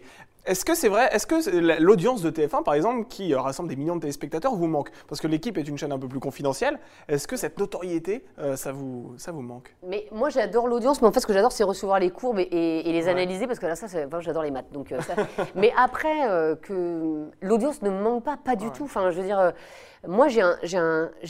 Est-ce 0.50 0.66
que 0.66 0.74
c'est 0.74 0.90
vrai 0.90 1.08
Est-ce 1.12 1.28
que 1.28 1.80
l'audience 1.80 2.24
de 2.24 2.32
TF1, 2.32 2.64
par 2.64 2.74
exemple, 2.74 3.06
qui 3.08 3.36
euh, 3.36 3.40
rassemble 3.40 3.70
des 3.70 3.76
millions 3.76 3.96
de 3.98 4.02
téléspectateurs, 4.02 4.56
vous 4.56 4.66
manque? 4.66 4.90
Parce 5.08 5.22
que 5.22 5.28
l'équipe 5.28 5.56
est 5.60 5.68
une 5.68 5.78
chaîne 5.78 5.92
un 5.92 6.00
peu 6.00 6.08
plus 6.08 6.20
confidentielle. 6.20 6.80
Est-ce 7.08 7.28
que 7.28 7.36
cette 7.38 7.60
notoriété, 7.60 8.26
euh, 8.40 8.56
ça, 8.56 8.72
vous, 8.72 9.14
ça 9.18 9.32
vous 9.32 9.44
manque? 9.44 9.76
Mais 9.84 10.08
moi 10.12 10.30
j'adore 10.30 10.68
l'audience, 10.68 11.04
mais 11.04 11.08
en 11.08 11.12
fait 11.12 11.20
ce 11.20 11.28
que 11.28 11.34
j'adore 11.34 11.52
c'est 11.52 11.64
recevoir 11.64 12.00
les 12.00 12.10
courbes 12.10 12.40
et, 12.40 12.44
et- 12.50 12.90
et 12.90 12.92
les 12.94 13.08
analyser 13.08 13.46
parce 13.46 13.60
que 13.60 13.68
là 13.68 13.76
ça, 13.76 13.86
enfin, 14.08 14.22
j'adore 14.22 14.42
les 14.42 14.50
maths. 14.50 14.72
Donc, 14.72 14.92
euh, 14.92 15.00
ça- 15.02 15.14
mais 15.56 15.72
après 15.78 16.28
euh, 16.28 16.56
que 16.56 17.28
l'audience 17.42 17.84
ne 17.84 17.92
me 17.92 18.02
manque 18.02 18.24
pas, 18.24 18.36
pas 18.38 18.56
du 18.56 18.72
tout. 18.72 18.86
Enfin 18.86 19.12
je 19.12 19.20
veux 19.22 19.26
dire, 19.28 19.54
moi 20.08 20.30
j'ai 20.30 20.42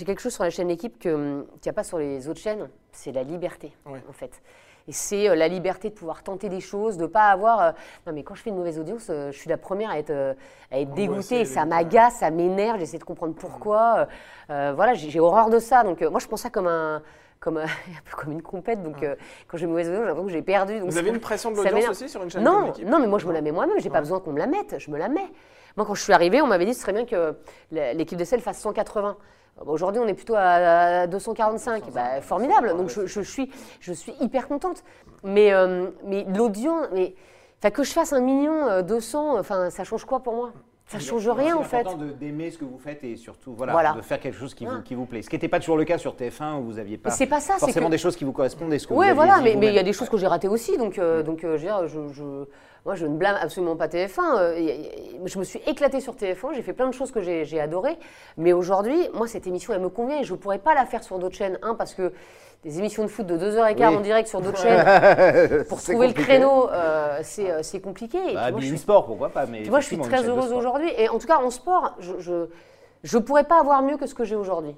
quelque 0.06 0.22
chose 0.22 0.34
sur 0.34 0.46
la 0.46 0.50
chaîne 0.50 0.70
L'équipe 0.70 0.94
hum, 1.08 1.46
qu'il 1.60 1.70
n'y 1.70 1.70
a 1.72 1.74
pas 1.74 1.84
sur 1.84 1.98
les 1.98 2.30
autres 2.30 2.40
chaînes, 2.40 2.70
c'est 2.94 3.12
la 3.12 3.24
liberté 3.24 3.74
Ouais. 3.86 4.02
en 4.10 4.14
fait. 4.14 4.32
Et 4.90 4.92
c'est 4.92 5.30
euh, 5.30 5.36
la 5.36 5.48
liberté 5.48 5.90
de 5.90 5.94
pouvoir 5.94 6.24
tenter 6.24 6.50
des 6.50 6.60
choses, 6.60 6.98
de 6.98 7.06
pas 7.06 7.30
avoir. 7.30 7.62
euh, 7.62 7.72
non 8.08 8.14
mais 8.14 8.24
quand 8.24 8.34
je 8.34 8.42
fais 8.42 8.50
une 8.50 8.56
mauvaise 8.58 8.80
audience, 8.80 9.08
euh, 9.12 9.32
je 9.32 9.38
suis 9.38 9.50
la 9.50 9.58
première 9.58 9.92
à 9.92 10.00
être, 10.00 10.36
à 10.72 10.80
être 10.80 10.94
dégoûtée. 10.96 11.46
Ça 11.46 11.66
m'agace, 11.66 12.16
ça 12.16 12.32
m'énerve. 12.32 12.80
J'essaie 12.80 12.98
de 12.98 13.04
comprendre 13.04 13.36
pourquoi. 13.36 14.08
euh, 14.50 14.74
voilà, 14.76 14.96
j'ai 14.96 15.20
horreur 15.20 15.50
de 15.52 15.60
ça. 15.60 15.84
Donc 15.84 16.02
moi 16.02 16.20
je 16.20 16.26
prends 16.28 16.38
ça 16.38 16.50
comme 16.50 16.68
un 16.68 17.04
comme 17.40 17.58
un, 17.58 17.66
peu 17.66 18.18
comme 18.18 18.32
une 18.32 18.42
compète. 18.42 18.82
Donc 18.82 19.04
euh, 19.04 19.16
quand 19.48 19.58
j'ai 19.58 19.66
une 19.66 19.70
mauvaise 19.70 19.90
audience, 19.90 20.02
j'ai 20.02 20.08
l'impression 20.08 20.28
que 20.28 20.34
j'ai 20.34 20.42
perdu. 20.42 20.80
Donc, 20.80 20.90
Vous 20.90 20.98
avez 20.98 21.10
une 21.10 21.20
pression 21.20 21.52
de 21.52 21.58
l'audience 21.58 21.90
aussi 21.90 22.10
sur 22.10 22.24
une 22.24 22.32
chaîne 22.32 22.44
non, 22.44 22.74
non, 22.84 23.00
mais 23.00 23.08
moi 23.08 23.20
je 23.20 23.28
me 23.28 23.34
la 23.34 23.42
mets 23.42 23.52
moi-même. 23.52 23.80
J'ai 23.80 23.92
pas 23.92 24.02
besoin 24.02 24.20
qu'on 24.20 24.32
me 24.32 24.40
la 24.40 24.48
mette. 24.48 24.80
Je 24.80 24.90
me 24.90 24.98
la 24.98 25.08
mets. 25.08 25.28
Moi 25.78 25.86
quand 25.86 25.94
je 25.94 26.02
suis 26.02 26.14
arrivée, 26.14 26.42
on 26.42 26.48
m'avait 26.48 26.66
dit 26.66 26.74
ce 26.74 26.82
serait 26.82 26.94
bien 26.94 27.06
que 27.06 27.36
l'équipe 27.72 28.18
de 28.18 28.26
sel 28.26 28.42
fasse 28.42 28.58
180. 28.60 29.18
Euh, 29.60 29.66
bah, 29.66 29.72
Aujourd'hui, 29.72 30.02
on 30.04 30.08
est 30.08 30.14
plutôt 30.14 30.36
à 30.38 31.08
245. 31.08 31.92
Bah, 31.94 32.22
formidable. 32.22 32.76
Donc, 32.78 32.90
je, 32.90 33.06
je 33.06 33.22
suis, 33.22 33.52
je 33.80 33.94
suis 33.94 34.14
hyper 34.22 34.48
contente. 34.48 34.84
Mais, 35.24 35.54
euh, 35.54 35.88
mais 36.06 36.26
l'audience, 36.36 36.88
mais 36.94 37.14
que 37.74 37.84
je 37.84 37.92
fasse 37.92 38.14
un 38.14 38.22
million 38.22 38.68
euh, 38.68 38.82
200, 38.82 39.38
enfin, 39.40 39.70
ça 39.70 39.84
change 39.84 40.06
quoi 40.06 40.22
pour 40.22 40.34
moi? 40.34 40.52
Ça 40.88 40.98
change 40.98 41.30
rien 41.30 41.56
en 41.56 41.62
C'est 41.62 41.70
fait. 41.70 41.78
important 41.82 41.98
de- 42.00 42.10
d'aimer 42.14 42.50
ce 42.50 42.58
que 42.58 42.66
vous 42.66 42.80
faites 42.80 43.04
et 43.04 43.16
surtout 43.16 43.54
voilà, 43.54 43.74
Voilà. 43.74 43.94
de 43.94 44.02
faire 44.02 44.20
quelque 44.20 44.40
chose 44.40 44.56
qui, 44.56 44.66
vous, 44.66 44.72
Ah. 44.80 44.82
qui 44.84 44.96
vous 44.96 45.06
plaît. 45.06 45.22
Ce 45.22 45.30
qui 45.30 45.36
n'était 45.36 45.48
pas 45.48 45.60
toujours 45.60 45.78
le 45.78 45.86
cas 45.86 46.00
sur 46.00 46.16
TF1 46.16 46.56
où 46.58 46.64
vous 46.64 46.74
n'aviez 46.74 46.98
pas 46.98 47.10
Mais 47.12 47.16
c'est 47.16 47.28
pas 47.28 47.40
ça, 47.40 47.54
c'est 47.56 47.60
forcément 47.60 47.86
que- 47.88 47.92
des 47.92 47.98
choses 48.00 48.16
qui 48.16 48.24
vous 48.24 48.32
correspondent 48.32 48.74
et 48.74 48.80
ce 48.80 48.88
que 48.88 48.94
vous 48.94 49.00
Oui, 49.00 49.06
aviez 49.06 49.14
voilà, 49.16 49.40
mais 49.40 49.52
il 49.68 49.74
y 49.76 49.78
a 49.78 49.84
des 49.84 49.94
choses 49.94 50.10
que 50.10 50.18
j'ai 50.18 50.26
ratées 50.26 50.48
aussi, 50.48 50.78
donc, 50.80 50.98
euh, 50.98 51.22
donc 51.22 51.44
euh, 51.44 51.58
je, 51.58 51.68
veux 51.68 51.68
dire, 51.68 51.88
je, 51.88 52.08
je- 52.12 52.46
moi 52.90 52.96
je 52.96 53.06
ne 53.06 53.16
blâme 53.16 53.38
absolument 53.40 53.76
pas 53.76 53.86
TF1. 53.86 54.20
euh, 54.40 54.82
je 55.24 55.38
me 55.38 55.44
suis 55.44 55.62
éclatée 55.68 56.00
sur 56.00 56.16
TF1, 56.16 56.56
j'ai 56.56 56.64
fait 56.64 56.74
plein 56.74 56.88
de 56.88 56.94
choses 56.94 57.12
que 57.12 57.22
j'ai 57.22 57.60
adorées, 57.62 58.00
mais 58.36 58.52
aujourd'hui, 58.52 58.98
moi 59.14 59.28
cette 59.28 59.46
émission 59.46 59.74
elle 59.76 59.82
me 59.82 59.90
convient 59.90 60.22
et 60.22 60.24
je 60.24 60.34
ne 60.34 60.40
pourrais 60.40 60.58
pas 60.58 60.74
la 60.74 60.88
faire 60.88 61.04
sur 61.04 61.20
d'autres 61.20 61.36
chaînes. 61.36 61.60
Un, 61.62 61.76
parce 61.76 61.94
que 61.94 62.12
des 62.64 62.80
émissions 62.80 63.04
de 63.04 63.08
foot 63.08 63.28
de 63.28 63.38
2h15 63.38 63.76
Oui. 63.78 63.96
en 63.98 64.02
direct 64.02 64.28
sur 64.28 64.42
d'autres 64.42 64.58
chaînes, 64.58 65.64
pour 65.70 65.80
trouver 65.80 66.08
le 66.08 66.14
créneau, 66.14 66.68
euh, 66.72 67.20
c'est 67.22 67.52
euh, 67.52 67.60
c'est 67.62 67.80
compliqué. 67.80 68.18
Et 68.32 68.34
Bah, 68.34 68.50
moi, 68.50 68.60
je 68.60 68.66
Bein 68.66 68.70
suis 68.72 68.78
Sport, 68.80 69.06
pourquoi 69.06 69.30
pas 69.30 69.46
mais 69.46 69.62
moi, 69.70 69.82
je 69.82 69.86
suis 69.86 70.00
très 70.00 70.28
heureuse 70.28 70.52
aujourd'hui. 70.52 70.90
Et 70.98 71.10
en 71.10 71.20
tout 71.20 71.28
cas, 71.28 71.38
en 71.38 71.52
sport, 71.52 71.96
je 72.00 72.48
je 73.04 73.18
pourrais 73.20 73.44
pas 73.44 73.60
avoir 73.60 73.84
mieux 73.84 73.98
que 73.98 74.08
ce 74.08 74.16
que 74.16 74.24
j'ai 74.24 74.36
aujourd'hui. 74.36 74.76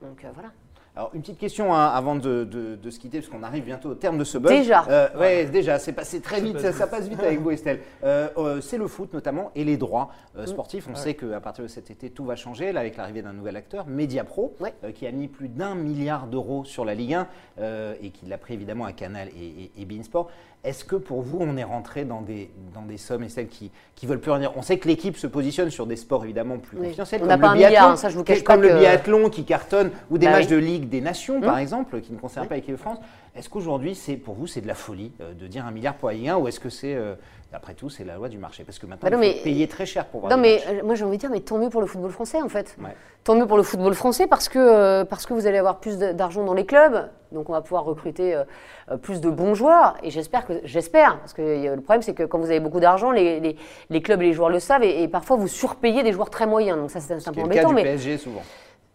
Donc 0.00 0.24
euh, 0.24 0.28
voilà. 0.32 0.48
Alors, 0.96 1.10
une 1.12 1.22
petite 1.22 1.38
question 1.38 1.74
hein, 1.74 1.86
avant 1.88 2.14
de, 2.14 2.44
de- 2.44 2.76
de 2.76 2.90
se 2.90 3.00
quitter, 3.00 3.18
parce 3.18 3.28
qu'on 3.28 3.42
arrive 3.42 3.64
bientôt 3.64 3.88
au 3.90 3.94
terme 3.96 4.16
de 4.16 4.22
ce 4.22 4.38
buzz. 4.38 4.52
Déjà. 4.52 4.84
Euh, 4.88 5.08
Ouais, 5.18 5.44
déjà, 5.46 5.80
c'est 5.80 5.92
passé 5.92 6.20
très 6.20 6.40
vite, 6.40 6.60
ça, 6.60 6.72
ça 6.72 6.86
passe 6.86 7.08
vite 7.08 7.18
avec 7.20 7.40
vous, 7.40 7.50
Estelle. 7.50 7.80
Euh, 8.04 8.28
euh, 8.38 8.60
c'est 8.60 8.78
le 8.78 8.86
foot 8.86 9.12
notamment 9.12 9.50
et 9.56 9.64
les 9.64 9.76
droits 9.76 10.10
Mm. 10.34 10.38
euh, 10.38 10.46
sportifs. 10.46 10.86
On 10.88 10.94
sait 10.94 11.14
qu'à 11.14 11.40
partir 11.40 11.64
de 11.64 11.68
cet 11.68 11.90
été, 11.90 12.10
tout 12.10 12.24
va 12.24 12.36
changer, 12.36 12.70
là, 12.70 12.78
avec 12.80 12.96
l'arrivée 12.96 13.22
d'un 13.22 13.32
nouvel 13.32 13.56
acteur, 13.56 13.86
Mediapro, 13.88 14.54
Ouais. 14.60 14.72
euh, 14.84 14.92
qui 14.92 15.04
a 15.08 15.10
mis 15.10 15.26
plus 15.26 15.48
d'un 15.48 15.74
milliard 15.74 16.28
d'euros 16.28 16.64
sur 16.64 16.84
la 16.84 16.94
Ligue 16.94 17.14
1 17.14 17.26
euh, 17.58 17.94
et 18.00 18.10
qui 18.10 18.26
l'a 18.26 18.38
pris 18.38 18.54
évidemment 18.54 18.84
à 18.84 18.92
Canal 18.92 19.28
et, 19.36 19.64
et, 19.76 19.82
et 19.82 19.84
beIN 19.86 20.04
Sport. 20.04 20.30
Est-ce 20.64 20.86
que 20.86 20.96
pour 20.96 21.20
vous, 21.20 21.36
on 21.42 21.58
est 21.58 21.64
rentré 21.64 22.06
dans 22.06 22.22
des, 22.22 22.50
dans 22.74 22.80
des 22.80 22.96
sommes, 22.96 23.22
Estelle, 23.22 23.48
qui 23.48 23.70
ne 24.02 24.08
veulent 24.08 24.18
plus 24.20 24.30
revenir 24.30 24.52
On 24.56 24.62
sait 24.62 24.78
que 24.78 24.88
l'équipe 24.88 25.14
se 25.18 25.26
positionne 25.26 25.68
sur 25.68 25.86
des 25.86 25.96
sports 25.96 26.24
évidemment 26.24 26.56
plus 26.56 26.78
Oui. 26.78 26.84
confidentiels, 26.86 27.20
On 27.22 27.26
comme 27.28 27.32
le 27.34 27.38
biathlon, 27.48 27.66
milliard, 27.66 27.90
hein, 27.90 27.96
ça, 27.96 28.08
je 28.08 28.16
vous 28.16 28.24
cache 28.24 28.42
comme 28.42 28.62
pas 28.62 28.68
le 28.68 28.78
biathlon 28.78 29.28
qui 29.28 29.44
cartonne, 29.44 29.90
ou 30.10 30.16
des 30.16 30.24
Bah 30.24 30.32
matchs 30.32 30.46
oui. 30.46 30.52
de 30.52 30.56
Ligue 30.56 30.88
des 30.88 31.02
Nations, 31.02 31.38
par 31.42 31.54
Hum. 31.56 31.60
exemple, 31.60 32.00
qui 32.00 32.12
ne 32.14 32.18
concernent 32.18 32.48
pas 32.48 32.54
l'équipe 32.54 32.72
de 32.72 32.80
France. 32.80 32.96
Est-ce 33.36 33.50
qu'aujourd'hui, 33.50 33.94
c'est 33.94 34.16
pour 34.16 34.36
vous, 34.36 34.46
c'est 34.46 34.62
de 34.62 34.66
la 34.66 34.74
folie 34.74 35.12
euh, 35.20 35.34
de 35.34 35.46
dire 35.46 35.66
un 35.66 35.70
milliard 35.70 35.94
pour 35.96 36.08
la 36.08 36.14
Ligue 36.14 36.28
1 36.28 36.36
ou 36.38 36.48
est-ce 36.48 36.60
que 36.60 36.70
c'est, 36.70 36.94
euh, 36.94 37.14
après 37.54 37.74
tout, 37.74 37.88
c'est 37.88 38.04
la 38.04 38.16
loi 38.16 38.28
du 38.28 38.38
marché 38.38 38.64
Parce 38.64 38.78
que 38.78 38.86
maintenant, 38.86 39.08
Bah 39.10 39.16
non, 39.16 39.22
il 39.22 39.30
faut 39.30 39.36
mais- 39.38 39.42
payer 39.42 39.68
très 39.68 39.86
cher 39.86 40.06
pour 40.06 40.20
voir 40.20 40.30
Non, 40.30 40.36
mais 40.40 40.54
matchs. 40.56 40.64
euh, 40.68 40.84
moi 40.84 40.94
j'ai 40.94 41.04
envie 41.04 41.16
de 41.16 41.20
dire, 41.20 41.30
mais 41.30 41.40
tant 41.40 41.58
mieux 41.58 41.70
pour 41.70 41.80
le 41.80 41.86
football 41.86 42.10
français 42.10 42.42
en 42.42 42.48
fait. 42.48 42.76
Ouais. 42.82 42.90
Tant 43.24 43.34
mieux 43.36 43.46
pour 43.46 43.56
le 43.56 43.62
football 43.62 43.94
français 43.94 44.26
parce 44.26 44.48
que, 44.48 44.58
euh, 44.58 45.04
parce 45.04 45.24
que 45.26 45.32
vous 45.32 45.46
allez 45.46 45.56
avoir 45.58 45.78
plus 45.78 45.98
d'argent 45.98 46.44
dans 46.44 46.52
les 46.52 46.66
clubs, 46.66 47.08
donc 47.32 47.48
on 47.48 47.52
va 47.52 47.62
pouvoir 47.62 47.84
recruter 47.84 48.34
euh, 48.34 48.96
plus 48.98 49.20
de 49.20 49.30
bons 49.30 49.54
joueurs. 49.54 49.96
Et 50.02 50.10
j'espère 50.10 50.44
que, 50.46 50.52
j'espère, 50.64 51.18
parce 51.20 51.32
que 51.32 51.40
euh, 51.42 51.74
le 51.76 51.80
problème 51.80 52.02
c'est 52.02 52.12
que 52.14 52.24
quand 52.24 52.38
vous 52.38 52.50
avez 52.50 52.60
beaucoup 52.60 52.80
d'argent, 52.80 53.10
les, 53.12 53.40
les- 53.40 53.56
les 53.88 54.02
clubs 54.02 54.20
et 54.20 54.26
les 54.26 54.32
joueurs 54.34 54.50
le 54.50 54.60
savent, 54.60 54.82
et, 54.84 55.02
et 55.02 55.08
parfois 55.08 55.36
vous 55.36 55.48
surpayez 55.48 56.02
des 56.02 56.12
joueurs 56.12 56.28
très 56.30 56.46
moyens. 56.46 56.78
Donc 56.78 56.90
ça 56.90 57.00
c'est 57.00 57.14
un 57.14 57.32
peu 57.32 57.40
le 57.40 57.48
cas 57.48 57.64
embêtant. 57.64 57.68
du 57.70 57.74
mais, 57.76 57.82
PSG 57.84 58.18
souvent. 58.18 58.42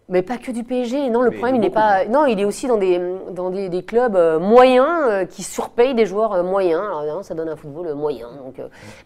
Mais 0.09 0.21
pas 0.23 0.37
que 0.37 0.51
du 0.51 0.63
PSG. 0.63 1.09
Non, 1.09 1.21
le 1.21 1.29
Mais 1.29 1.35
problème 1.37 1.55
il 1.55 1.61
n'est 1.61 1.69
pas. 1.69 2.05
Non, 2.05 2.25
il 2.25 2.39
est 2.39 2.45
aussi 2.45 2.67
dans 2.67 2.77
des, 2.77 2.99
dans 3.31 3.51
des, 3.51 3.69
des 3.69 3.83
clubs 3.83 4.15
euh, 4.15 4.39
moyens 4.39 4.87
euh, 5.07 5.25
qui 5.25 5.43
surpayent 5.43 5.93
des 5.93 6.05
joueurs 6.07 6.33
euh, 6.33 6.43
moyens. 6.43 6.81
Alors 6.81 7.01
évidemment, 7.01 7.23
ça 7.23 7.35
donne 7.35 7.49
un 7.49 7.55
football 7.55 7.93
moyen. 7.93 8.27
Donc, 8.43 8.55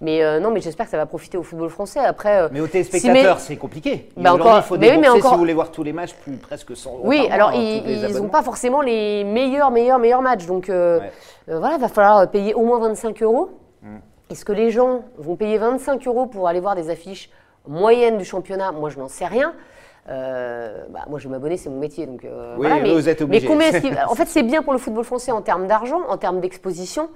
mais 0.01 0.39
non, 0.39 0.51
mais 0.51 0.61
j'espère 0.61 0.85
que 0.85 0.91
ça 0.91 0.97
va 0.97 1.05
profiter 1.05 1.37
au 1.37 1.43
football 1.43 1.69
français. 1.69 1.99
Après, 1.99 2.49
Mais 2.51 2.61
aux 2.61 2.65
si 2.65 2.71
téléspectateurs, 2.71 3.39
c'est 3.39 3.57
compliqué. 3.57 4.09
Bah 4.17 4.33
encore- 4.33 4.57
il 4.57 4.63
faut 4.63 4.77
mais 4.77 4.87
mais 4.89 4.95
débourser, 4.97 5.11
si 5.11 5.17
encore- 5.19 5.33
vous 5.33 5.39
voulez 5.39 5.53
voir 5.53 5.71
tous 5.71 5.83
les 5.83 5.93
matchs, 5.93 6.13
plus 6.15 6.37
presque 6.37 6.75
100 6.75 6.89
euros 6.91 7.01
Oui, 7.03 7.19
mois, 7.21 7.31
alors 7.33 7.49
hein, 7.49 7.53
ils 7.55 8.15
n'ont 8.17 8.29
pas 8.29 8.41
forcément 8.41 8.81
les 8.81 9.23
meilleurs, 9.25 9.71
meilleurs, 9.71 9.99
meilleurs 9.99 10.21
matchs. 10.21 10.45
Donc 10.45 10.65
Ouais. 10.69 11.11
voilà, 11.47 11.75
il 11.75 11.81
va 11.81 11.89
falloir 11.89 12.29
payer 12.31 12.53
au 12.53 12.63
moins 12.63 12.79
25 12.79 13.21
euros. 13.23 13.49
Mm. 13.81 13.97
Est-ce 14.29 14.45
que 14.45 14.53
les 14.53 14.71
gens 14.71 15.01
vont 15.17 15.35
payer 15.35 15.57
25 15.57 16.07
euros 16.07 16.25
pour 16.27 16.47
aller 16.47 16.61
voir 16.61 16.75
des 16.75 16.89
affiches 16.89 17.29
moyennes 17.67 18.17
du 18.17 18.25
championnat? 18.25 18.71
Moi, 18.71 18.89
je 18.89 18.97
n'en 18.97 19.09
sais 19.09 19.25
rien. 19.25 19.53
Euh, 20.09 20.83
bah, 20.89 21.01
moi, 21.09 21.17
je 21.19 21.27
vais 21.27 21.31
m'abonner, 21.31 21.57
c'est 21.57 21.69
mon 21.69 21.79
métier. 21.79 22.05
Donc, 22.05 22.25
euh, 22.25 22.55
Oui, 22.57 22.67
voilà, 22.67 22.81
mais, 22.83 22.93
vous 22.93 23.07
êtes 23.09 23.19
mais 23.21 23.25
obligé. 23.25 23.47
combien 23.47 23.67
est-ce 23.69 23.77
qu'il- 23.79 23.97
En 24.09 24.15
fait, 24.15 24.25
c'est 24.27 24.43
bien 24.43 24.61
pour 24.61 24.73
le 24.73 24.79
football 24.79 25.05
français 25.05 25.31
en 25.31 25.41
termes 25.41 25.67
d'argent, 25.67 26.01
en 26.09 26.17
termes 26.17 26.39
d'exposition. 26.41 27.09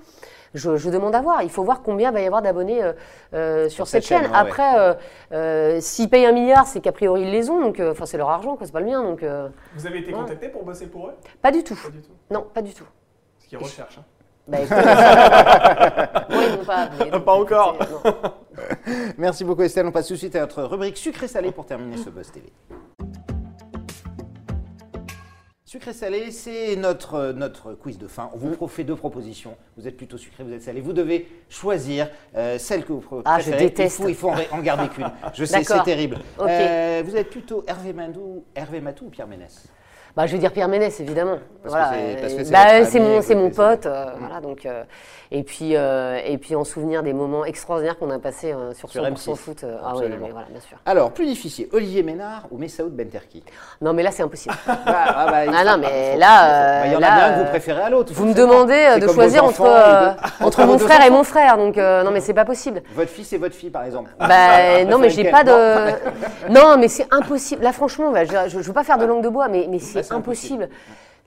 je, 0.53 0.77
je 0.77 0.89
demande 0.89 1.13
à 1.13 1.21
voir. 1.21 1.43
Il 1.43 1.49
faut 1.49 1.63
voir 1.63 1.81
combien 1.81 2.11
va 2.11 2.21
y 2.21 2.25
avoir 2.25 2.41
d'abonnés 2.41 2.81
euh, 2.81 2.93
euh, 3.33 3.67
sur, 3.69 3.85
cette 3.87 4.03
cette 4.03 4.09
chaîne. 4.09 4.23
chaîne, 4.23 4.31
ouais, 4.31 4.37
Après, 4.37 4.79
euh, 4.79 4.93
euh, 5.33 5.77
s'ils 5.81 6.09
payent 6.09 6.25
un 6.25 6.31
milliard, 6.31 6.65
c'est 6.65 6.79
qu'a 6.79 6.93
priori 6.93 7.23
ils 7.23 7.31
les 7.31 7.49
ont. 7.49 7.59
Donc, 7.59 7.79
euh, 7.81 7.91
enfin, 7.91 8.05
c'est 8.05 8.17
leur 8.17 8.29
argent, 8.29 8.55
quoi. 8.55 8.65
C'est 8.65 8.71
pas 8.71 8.79
le 8.79 8.85
mien. 8.85 9.03
Donc, 9.03 9.21
euh, 9.21 9.49
Vous 9.75 9.85
avez 9.85 9.99
été 9.99 10.13
Ouais. 10.13 10.19
contacté 10.19 10.47
pour 10.47 10.63
bosser 10.63 10.87
pour 10.87 11.07
eux? 11.09 11.13
Pas 11.41 11.51
du 11.51 11.63
tout. 11.63 11.75
Pas 11.83 11.89
du 11.91 12.01
tout. 12.01 12.11
Non, 12.31 12.45
pas 12.53 12.61
du 12.61 12.73
tout. 12.73 12.85
Ce 13.39 13.47
qu'ils 13.49 13.57
recherchent. 13.57 13.97
hein. 13.99 14.05
Bah, 14.47 14.59
écoute, 14.61 14.71
moi, 16.29 16.43
ils 16.45 16.57
m'ont 16.57 16.65
pas 16.65 16.75
appelé. 16.83 17.11
Pas 17.19 17.33
encore. 17.33 17.77
Merci 19.17 19.43
beaucoup 19.43 19.61
Estelle. 19.63 19.85
On 19.85 19.91
passe 19.91 20.07
tout 20.07 20.13
de 20.13 20.19
suite 20.19 20.35
à 20.35 20.41
notre 20.41 20.63
rubrique 20.63 20.97
sucré-salé 20.97 21.51
pour 21.51 21.65
terminer 21.65 21.97
ce 21.97 22.09
Buzz 22.09 22.31
TV. 22.31 22.51
Sucré-salé, 25.65 26.31
c'est 26.31 26.77
notre, 26.77 27.33
notre 27.33 27.73
quiz 27.73 27.97
de 27.97 28.07
fin. 28.07 28.29
On 28.33 28.37
vous 28.37 28.51
pro- 28.51 28.67
fait 28.69 28.85
deux 28.85 28.95
propositions. 28.95 29.57
Vous 29.75 29.85
êtes 29.85 29.97
plutôt 29.97 30.17
sucré, 30.17 30.45
vous 30.45 30.53
êtes 30.53 30.61
salé. 30.61 30.79
Vous 30.79 30.93
devez 30.93 31.27
choisir 31.49 32.07
euh, 32.37 32.57
celle 32.57 32.85
que 32.85 32.93
vous 32.93 33.01
pr- 33.01 33.21
Ah, 33.25 33.39
je 33.39 33.49
préférez. 33.49 33.65
déteste. 33.65 33.99
Il 34.07 34.15
faut, 34.15 34.31
il 34.31 34.45
faut 34.45 34.55
en, 34.55 34.59
garder 34.61 34.87
qu'une. 34.87 35.11
Je 35.33 35.43
sais, 35.43 35.61
c'est 35.65 35.83
terrible. 35.83 36.19
Euh, 36.39 37.03
vous 37.05 37.17
êtes 37.17 37.29
plutôt 37.29 37.65
Hervé, 37.67 37.91
Mandou, 37.91 38.45
Hervé 38.55 38.79
Matou 38.79 39.07
ou 39.07 39.09
Pierre 39.09 39.27
Ménès? 39.27 39.65
Bah, 40.17 40.25
je 40.25 40.31
vais 40.31 40.39
dire 40.39 40.51
Pierre 40.51 40.67
Ménès, 40.67 40.99
évidemment. 40.99 41.37
Parce 41.61 41.75
voilà. 41.75 41.91
c'est- 41.91 42.15
que 42.21 42.25
euh, 42.41 42.43
c'est 42.43 42.99
bah, 42.99 43.05
mon, 43.05 43.21
c'est 43.21 43.35
mon 43.35 43.51
pote. 43.51 43.85
euh, 43.85 44.05
voilà, 44.17 44.41
donc, 44.41 44.65
euh, 44.65 44.83
et, 45.29 45.43
puis, 45.43 45.75
euh, 45.75 46.19
et 46.25 46.39
puis 46.39 46.55
en 46.55 46.63
souvenir 46.63 47.03
des 47.03 47.13
moments 47.13 47.45
extraordinaires 47.45 47.99
qu'on 47.99 48.09
a 48.09 48.17
passés 48.17 48.55
sur, 48.73 48.89
Sur 48.89 49.03
100% 49.03 49.11
M6. 49.13 49.35
foot. 49.35 49.63
ah 49.63 49.93
oui, 49.95 50.05
voilà, 50.17 50.47
bien 50.49 50.59
sûr. 50.59 50.77
Alors, 50.87 51.11
plus 51.11 51.27
difficile, 51.27 51.67
Olivier 51.71 52.01
Ménard 52.01 52.45
ou 52.49 52.57
Messaoud 52.57 52.89
Benterki 52.95 53.43
Non, 53.79 53.93
mais 53.93 54.01
là, 54.01 54.09
c'est 54.09 54.23
impossible. 54.23 54.55
Ah, 54.67 54.75
ah, 54.87 55.25
bah, 55.29 55.51
Ah 55.55 55.63
non, 55.65 55.77
mais 55.77 56.17
là, 56.17 56.85
Il 56.87 56.93
y 56.93 56.95
en 56.95 56.97
a 56.97 57.01
là, 57.01 57.15
bien 57.15 57.33
que 57.35 57.39
vous 57.43 57.49
préférez 57.49 57.81
à 57.81 57.89
l'autre. 57.91 58.11
Vous 58.11 58.25
me 58.25 58.33
demandez 58.33 58.99
de 58.99 59.07
choisir 59.07 59.43
entre, 59.43 60.15
entre 60.41 60.65
mon 60.65 60.79
frère 60.79 61.05
et 61.05 61.11
mon 61.11 61.23
frère. 61.23 61.57
Donc, 61.57 61.77
non, 61.77 62.09
mais 62.11 62.21
c'est 62.21 62.33
pas 62.33 62.45
possible. 62.45 62.81
Votre 62.95 63.11
fils 63.11 63.33
et 63.33 63.37
votre 63.37 63.53
fille, 63.53 63.69
par 63.69 63.83
exemple. 63.83 64.09
Bah, 64.19 64.83
non, 64.87 64.97
mais 64.97 65.11
j'ai 65.11 65.29
pas 65.29 65.43
de. 65.43 65.51
Non, 66.49 66.77
mais 66.79 66.87
c'est 66.87 67.05
impossible. 67.11 67.61
Là, 67.63 67.71
franchement, 67.71 68.13
je, 68.15 68.49
je, 68.49 68.61
je 68.61 68.67
veux 68.67 68.73
pas 68.73 68.83
faire 68.83 68.97
de 68.97 69.05
langue 69.05 69.23
de 69.23 69.29
bois, 69.29 69.47
mais, 69.47 69.67
mais 69.69 69.77
c'est 69.77 70.06
c'est 70.07 70.13
impossible. 70.13 70.69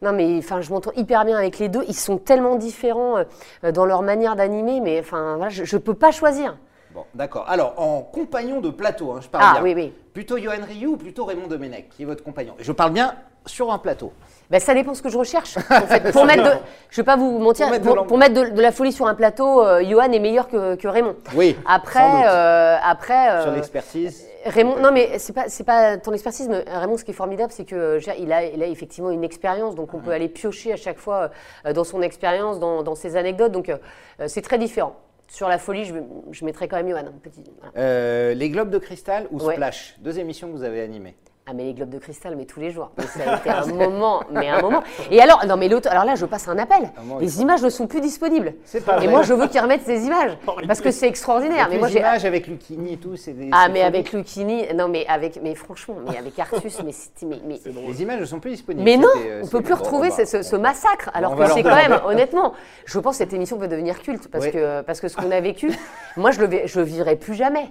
Non, 0.03 0.13
mais 0.13 0.39
enfin, 0.39 0.61
je 0.63 0.71
m'entends 0.73 0.93
hyper 0.97 1.25
bien 1.27 1.37
avec 1.37 1.59
les 1.59 1.69
deux. 1.69 1.85
Ils 1.87 1.95
sont 1.95 2.17
tellement 2.17 2.55
différents 2.57 3.19
euh, 3.65 3.73
dans 3.73 3.85
leur 3.85 4.03
manière 4.03 4.35
d'animer, 4.37 4.81
mais 4.81 4.99
enfin, 5.01 5.37
voilà, 5.37 5.51
je, 5.51 5.65
je 5.65 5.77
peux 5.77 5.95
pas 5.95 6.11
choisir. 6.11 6.57
Bon, 6.95 7.05
d'accord. 7.15 7.45
Alors, 7.49 7.75
en 7.77 8.01
compagnon 8.01 8.61
de 8.61 8.71
plateau, 8.71 9.13
hein, 9.13 9.21
je 9.23 9.29
parle 9.29 9.45
Ah 9.47 9.53
bien. 9.55 9.63
oui, 9.63 9.75
oui. 9.77 9.93
Plutôt 10.15 10.39
Johan 10.39 10.55
Ryu 10.67 10.87
ou 10.89 10.97
plutôt 10.97 11.25
Raymond 11.27 11.47
Domenech, 11.47 11.89
qui 11.91 12.03
est 12.03 12.07
votre 12.07 12.25
compagnon? 12.25 12.55
Je 12.59 12.73
parle 12.73 12.93
bien 12.93 13.15
sur 13.47 13.71
un 13.73 13.79
plateau. 13.79 14.13
Ben, 14.51 14.59
ça 14.59 14.75
dépend 14.75 14.95
ce 14.95 15.03
que 15.03 15.09
je 15.11 15.17
recherche. 15.19 15.57
En 15.71 15.87
fait. 15.87 16.11
pour 16.13 16.25
mettre 16.25 16.43
de, 16.45 16.51
je 16.89 16.97
vais 16.97 17.05
pas 17.05 17.17
vous 17.17 17.39
mentir, 17.39 17.67
Pour 17.67 17.73
mettre 17.73 17.83
de 17.85 17.87
pour, 17.89 17.97
l'ambiance. 17.97 18.09
pour 18.09 18.19
mettre 18.19 18.35
de, 18.35 18.57
de 18.57 18.61
la 18.63 18.73
folie 18.73 18.93
sur 18.93 19.07
un 19.07 19.15
plateau, 19.15 19.65
euh, 19.65 19.85
Johan 19.85 20.11
est 20.13 20.19
meilleur 20.19 20.49
que, 20.49 20.75
que 20.75 20.89
Raymond. 20.89 21.15
Oui. 21.37 21.57
Après, 21.67 22.01
sans 22.01 22.17
doute. 22.17 22.27
euh, 22.27 22.77
après, 22.83 23.43
Sur 23.43 23.53
l'expertise. 23.53 24.27
Raymond, 24.45 24.77
non 24.81 24.91
mais 24.93 25.19
c'est 25.19 25.33
pas 25.35 25.49
c'est 25.49 25.65
pas 25.65 25.99
ton 25.99 26.13
expertise, 26.13 26.49
mais 26.49 26.65
Raymond, 26.67 26.97
ce 26.97 27.05
qui 27.05 27.11
est 27.11 27.15
formidable, 27.15 27.53
c'est 27.53 27.65
que 27.65 27.75
euh, 27.77 27.99
dire, 27.99 28.15
il 28.19 28.33
a, 28.33 28.45
il 28.45 28.63
a 28.63 28.67
effectivement 28.67 29.11
une 29.11 29.25
expérience, 29.25 29.75
donc 29.75 29.93
on 29.95 29.99
peut 30.01 30.13
aller 30.13 30.29
piocher 30.29 30.73
à 30.73 30.77
chaque 30.77 30.99
fois 30.99 31.31
euh, 31.67 31.73
dans 31.73 31.85
son 31.85 32.01
expérience, 32.03 32.59
dans, 32.59 32.83
dans 32.83 32.95
ses 32.95 33.17
anecdotes, 33.17 33.53
donc 33.53 33.69
euh, 33.69 33.77
euh, 34.21 34.29
c'est 34.29 34.43
très 34.43 34.59
différent. 34.59 34.97
Sur 35.29 35.49
la 35.49 35.59
folie, 35.59 35.85
je, 35.85 35.95
je 36.33 36.45
mettrais 36.45 36.67
quand 36.67 36.77
même 36.77 36.89
Johan. 36.89 37.05
Petit, 37.23 37.45
voilà. 37.61 37.73
Euh, 37.77 38.35
les 38.35 38.51
Globes 38.51 38.71
de 38.71 38.79
Cristal 38.79 39.29
ou 39.31 39.39
Ouais. 39.41 39.55
Splash? 39.55 39.97
Deux 40.01 40.19
émissions 40.19 40.49
que 40.49 40.53
vous 40.57 40.65
avez 40.65 40.81
animées. 40.81 41.15
Ah 41.47 41.53
mais 41.53 41.65
les 41.65 41.75
globes 41.75 41.89
de 41.91 41.99
cristal, 41.99 42.37
mais 42.37 42.45
tous 42.45 42.61
les 42.61 42.71
jours. 42.71 42.91
Mais 42.97 43.05
ça 43.07 43.33
a 43.33 43.37
été 43.39 43.51
un 43.51 43.67
moment, 43.67 44.23
mais 44.31 44.49
un 44.49 44.61
moment. 44.61 44.85
Et 45.11 45.21
alors, 45.21 45.45
non 45.49 45.57
mais 45.57 45.69
l'autre, 45.69 45.89
alors 45.91 46.05
là, 46.05 46.15
je 46.15 46.25
passe 46.27 46.47
un 46.47 46.59
appel. 46.59 46.93
Ah, 46.97 47.01
moi, 47.05 47.21
Les 47.21 47.27
faut- 47.29 47.41
images 47.41 47.63
ne 47.63 47.71
sont 47.71 47.89
plus 47.89 48.01
disponibles. 48.01 48.55
C'est 48.65 48.85
pas 48.85 48.97
Et 48.97 48.99
vrai. 48.99 49.09
moi, 49.09 49.23
je 49.23 49.33
veux 49.33 49.49
qu'ils 49.49 49.61
remettent 49.61 49.85
ces 49.85 50.05
images 50.07 50.37
parce 50.69 50.81
que 50.81 50.93
c'est 50.93 51.09
extraordinaire. 51.09 51.67
Mais 51.69 51.79
moi, 51.79 51.89
les 51.89 51.95
j'ai 51.95 51.99
images 52.01 52.25
avec 52.25 52.47
Lucchini 52.47 52.93
et 52.93 52.97
tout, 52.99 53.17
c'est 53.17 53.33
des. 53.33 53.49
ah 53.53 53.69
mais 53.69 53.83
avec 53.83 54.13
Lucchini, 54.13 54.65
non 54.77 54.87
mais 54.89 55.05
avec, 55.09 55.41
mais 55.43 55.57
franchement, 55.57 55.97
mais 56.09 56.17
avec 56.19 56.39
Artus, 56.39 56.79
mais 56.85 56.93
mais, 57.27 57.41
mais, 57.45 57.61
Les 57.89 58.03
images 58.03 58.21
ne 58.21 58.27
sont 58.27 58.39
plus 58.39 58.51
disponibles. 58.53 58.85
Mais 58.85 58.97
non, 58.97 59.09
euh, 59.27 59.41
on 59.43 59.49
peut 59.49 59.63
plus 59.63 59.75
bon, 59.75 59.81
retrouver 59.81 60.11
va- 60.11 60.17
ce, 60.17 60.25
ce- 60.27 60.43
ce 60.43 60.55
massacre. 60.57 61.11
Alors 61.15 61.35
que 61.35 61.47
c'est 61.49 61.63
quand 61.65 61.75
même, 61.75 61.99
honnêtement, 62.07 62.53
je 62.85 62.99
pense 63.01 63.15
que 63.15 63.25
cette 63.25 63.33
émission 63.33 63.59
peut 63.59 63.67
devenir 63.67 64.01
culte 64.03 64.29
parce 64.31 64.45
Oui. 64.45 64.53
que 64.53 64.83
parce 64.83 65.01
que 65.01 65.09
ce 65.09 65.17
qu'on 65.17 65.31
a 65.33 65.41
vécu, 65.41 65.73
moi 66.17 66.31
je 66.31 66.39
le 66.41 66.47
vais- 66.47 66.67
je 66.69 66.81
vivrai 66.81 67.17
plus 67.17 67.35
jamais. 67.35 67.71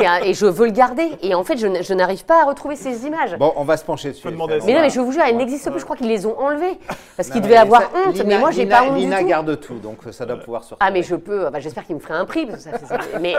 Un- 0.00 0.22
et 0.24 0.32
je 0.32 0.46
veux 0.46 0.66
le 0.66 0.72
garder. 0.72 1.08
Et 1.20 1.34
en 1.34 1.44
fait, 1.44 1.58
je 1.58 1.92
n'arrive 1.94 2.24
pas 2.24 2.42
à 2.42 2.44
retrouver 2.46 2.76
ces 2.76 3.04
images. 3.04 3.07
Bon, 3.38 3.52
on 3.56 3.64
va 3.64 3.76
se 3.76 3.84
pencher 3.84 4.10
dessus. 4.10 4.28
Demander 4.28 4.58
mais 4.64 4.72
on 4.72 4.76
non, 4.76 4.82
mais 4.82 4.90
je 4.90 5.00
vous 5.00 5.12
jure, 5.12 5.22
elles 5.26 5.36
n'existent 5.36 5.70
plus. 5.70 5.80
Je 5.80 5.84
crois 5.84 5.96
qu'ils 5.96 6.08
les 6.08 6.26
ont 6.26 6.38
enlevées 6.38 6.78
parce 7.16 7.28
qu'ils 7.30 7.40
devaient 7.42 7.56
avoir 7.56 7.82
ça- 7.82 7.88
honte. 8.06 8.14
Lina- 8.14 8.24
mais 8.24 8.38
moi, 8.38 8.50
j'ai 8.50 8.66
pas 8.66 8.82
honte 8.84 8.96
Lina 8.96 9.16
du 9.18 9.22
tout. 9.24 9.28
garde 9.28 9.60
tout, 9.60 9.78
donc 9.78 9.98
ça 10.10 10.26
doit 10.26 10.36
pouvoir 10.38 10.64
se 10.64 10.74
Ah 10.80 10.90
mais 10.90 11.02
je 11.02 11.14
peux, 11.16 11.48
bah, 11.50 11.60
j'espère 11.60 11.84
qu'il 11.84 11.96
me 11.96 12.00
ferait 12.00 12.14
un 12.14 12.24
prix. 12.24 12.46
parce 12.46 12.64
que 12.64 12.70
ça 12.70 12.78
fait 12.78 12.86
ça. 12.86 12.98
Mais, 13.20 13.34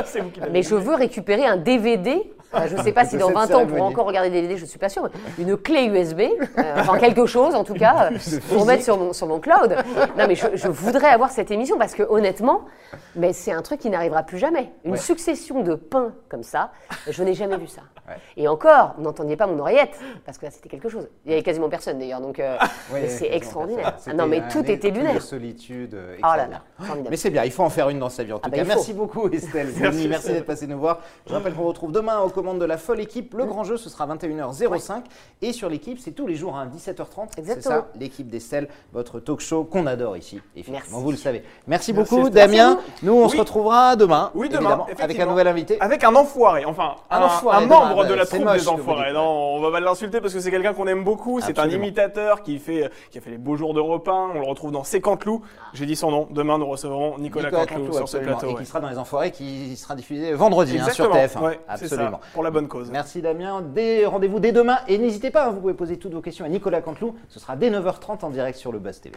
mais 0.52 0.62
je 0.64 0.76
veux 0.76 0.96
récupérer 0.96 1.46
un 1.46 1.58
DVD. 1.58 2.22
Enfin, 2.52 2.66
je 2.68 2.76
ne 2.76 2.82
sais 2.82 2.92
pas 2.92 3.06
si 3.06 3.18
dans 3.18 3.28
cette 3.28 3.36
20 3.36 3.54
ans 3.56 3.62
on 3.62 3.68
pourra 3.68 3.84
encore 3.84 4.06
regarder 4.08 4.30
des 4.32 4.42
DVD, 4.42 4.58
je 4.58 4.64
ne 4.64 4.68
suis 4.70 4.80
pas 4.80 4.90
sûre. 4.90 5.08
Une 5.38 5.56
clé 5.56 5.84
USB, 5.86 6.22
euh, 6.22 6.64
enfin 6.78 6.98
quelque 6.98 7.26
chose 7.28 7.54
en 7.56 7.64
tout 7.64 7.76
cas, 7.76 8.10
euh, 8.12 8.18
pour 8.50 8.66
mettre 8.66 8.84
sur 8.84 8.98
mon, 8.98 9.14
sur 9.14 9.28
mon 9.28 9.40
cloud. 9.40 9.76
Non 10.18 10.26
mais 10.28 10.36
je, 10.36 10.48
je 10.56 10.68
voudrais 10.68 11.10
avoir 11.10 11.30
cette 11.30 11.52
émission 11.52 11.78
parce 11.78 11.94
que 11.94 12.04
honnêtement, 12.04 12.62
mais 13.16 13.34
c'est 13.34 13.52
un 13.52 13.62
truc 13.62 13.80
qui 13.80 13.90
n'arrivera 13.90 14.24
plus 14.24 14.40
jamais. 14.40 14.72
Une 14.84 14.92
Ouais. 14.94 14.98
succession 14.98 15.62
de 15.62 15.76
pains 15.76 16.12
comme 16.28 16.44
ça, 16.44 16.72
je 17.08 17.24
n'ai 17.24 17.34
jamais 17.36 17.58
vu 17.58 17.68
ça. 17.68 17.82
Ouais. 18.08 18.16
Et 18.38 18.48
encore, 18.48 18.96
vous 18.98 19.04
n'entendiez 19.04 19.36
pas 19.38 19.46
mon 19.46 19.59
oreillette, 19.60 20.00
parce 20.26 20.38
que 20.38 20.46
là 20.46 20.52
c'était 20.52 20.70
quelque 20.70 20.90
chose. 20.90 21.08
Il 21.26 21.32
y 21.32 21.34
avait 21.34 21.44
quasiment 21.44 21.70
personne 21.70 22.00
d'ailleurs, 22.00 22.22
donc 22.22 22.40
euh, 22.40 22.58
c'est 23.08 23.34
extraordinaire. 23.34 23.96
Ah 24.08 24.14
non 24.14 24.26
mais 24.28 24.42
tout 24.50 24.64
était 24.70 24.92
de 24.92 24.98
lunaire. 24.98 25.22
solitude. 25.22 25.94
euh, 25.94 26.16
Oh 26.20 26.36
là 26.36 26.48
là. 26.48 26.62
Mais 27.10 27.18
c'est 27.18 27.30
bien, 27.30 27.44
il 27.44 27.52
faut 27.52 27.64
en 27.64 27.70
faire 27.70 27.90
une 27.90 28.00
dans 28.00 28.10
sa 28.10 28.24
vie 28.24 28.34
en 28.34 28.38
tout 28.38 28.44
Ah 28.46 28.50
bah, 28.50 28.58
cas. 28.58 28.64
Merci 28.64 28.94
beaucoup 28.94 29.28
Estelle. 29.34 29.70
Merci, 29.80 30.08
merci 30.08 30.28
d'être 30.34 30.46
passé 30.46 30.68
nous 30.68 30.80
voir. 30.80 31.00
Je 31.28 31.34
rappelle 31.34 31.54
qu'on 31.54 31.66
retrouve 31.66 31.92
demain 31.92 32.20
aux 32.20 32.30
commandes 32.30 32.60
de 32.60 32.66
la 32.66 32.78
folle 32.78 33.00
équipe. 33.00 33.34
Le 33.36 33.46
grand 33.46 33.64
jeu, 33.64 33.78
ce 33.78 33.90
sera 33.90 34.08
21h05. 34.08 35.02
Et 35.42 35.54
sur 35.54 35.70
l'équipe, 35.70 36.00
c'est 36.00 36.12
tous 36.12 36.28
les 36.28 36.36
jours 36.36 36.58
à 36.58 36.66
17h30. 36.66 37.30
C'est 37.44 37.62
ça, 37.62 37.88
l'équipe 38.00 38.30
d'Estelle, 38.30 38.68
votre 38.94 39.20
talk 39.20 39.40
show 39.40 39.64
qu'on 39.64 39.86
adore 39.88 40.18
ici. 40.18 40.42
Effectivement, 40.56 40.80
Merci. 40.80 41.04
vous 41.04 41.12
le 41.12 41.18
savez. 41.18 41.44
Merci, 41.68 41.94
Merci, 41.94 41.94
beaucoup 41.94 42.28
Estelle. 42.28 42.34
Damien. 42.50 42.76
Merci 42.76 43.06
Nous, 43.06 43.14
on 43.14 43.30
se 43.30 43.38
retrouvera 43.38 43.96
demain. 43.96 44.32
Oui, 44.36 44.50
demain, 44.50 44.60
évidemment, 44.60 44.88
avec 45.00 45.20
un 45.20 45.26
nouvel 45.26 45.48
invité. 45.48 45.78
Avec 45.80 46.04
un 46.04 46.16
enfoiré, 46.16 46.66
enfin 46.66 46.96
Un 47.10 47.18
un, 47.22 47.26
enfoiré, 47.26 47.64
un 47.64 47.68
membre 47.68 48.06
de 48.06 48.14
la 48.14 48.26
troupe 48.26 48.52
des 48.52 48.68
enfoirés. 48.68 49.14
Non, 49.14 49.49
on 49.56 49.62
va 49.62 49.72
pas 49.72 49.80
l'insulter 49.80 50.22
parce 50.22 50.34
que 50.34 50.40
c'est 50.40 50.52
quelqu'un 50.52 50.74
qu'on 50.74 50.88
aime 50.88 51.04
beaucoup. 51.04 51.42
C'est 51.42 51.60
un 51.60 51.70
imitateur 51.70 52.44
qui 52.44 52.60
fait 52.60 52.90
qui 53.12 53.18
a 53.18 53.22
fait 53.22 53.32
les 53.32 53.38
beaux 53.38 53.56
jours 53.56 53.74
d'Europe 53.74 54.08
1. 54.08 54.32
On 54.36 54.40
le 54.40 54.46
retrouve 54.46 54.72
dans 54.72 54.84
C'est 54.84 55.02
Canteloup. 55.02 55.42
J'ai 55.74 55.86
dit 55.86 55.96
son 55.96 56.12
nom. 56.12 56.28
Demain, 56.32 56.58
nous 56.58 56.68
recevrons 56.68 57.18
Nicolas, 57.18 57.50
Nicolas 57.50 57.66
Canteloup 57.66 57.94
sur 57.94 58.10
ce 58.10 58.18
plateau. 58.18 58.52
Et 58.52 58.56
qui 58.56 58.66
sera 58.66 58.80
dans 58.80 58.90
les 58.90 58.98
enfoirés, 58.98 59.32
qui 59.32 59.76
sera 59.76 59.96
diffusé 59.96 60.34
vendredi 60.34 60.78
hein, 60.78 60.90
sur 60.90 61.06
Exactement. 61.16 61.44
TF1. 61.44 61.50
Ouais, 61.50 61.60
c'est 61.76 61.88
ça, 61.88 61.96
absolument. 61.96 62.20
pour 62.34 62.44
la 62.44 62.52
bonne 62.52 62.68
cause. 62.68 62.90
Merci 62.92 63.22
Damien. 63.22 63.64
Rendez-vous 64.06 64.40
dès 64.40 64.52
demain. 64.52 64.80
Et 64.88 64.98
n'hésitez 64.98 65.32
pas, 65.32 65.48
hein, 65.48 65.52
vous 65.52 65.62
pouvez 65.62 65.74
poser 65.74 65.98
toutes 65.98 66.14
vos 66.14 66.22
questions 66.22 66.46
à 66.46 66.50
Nicolas 66.50 66.82
Canteloup. 66.82 67.16
Ce 67.30 67.40
sera 67.40 67.56
dès 67.56 67.70
9h30 67.70 68.24
en 68.26 68.30
direct 68.30 68.58
sur 68.58 68.72
le 68.72 68.80
Buzz 68.80 69.00
TV. 69.02 69.16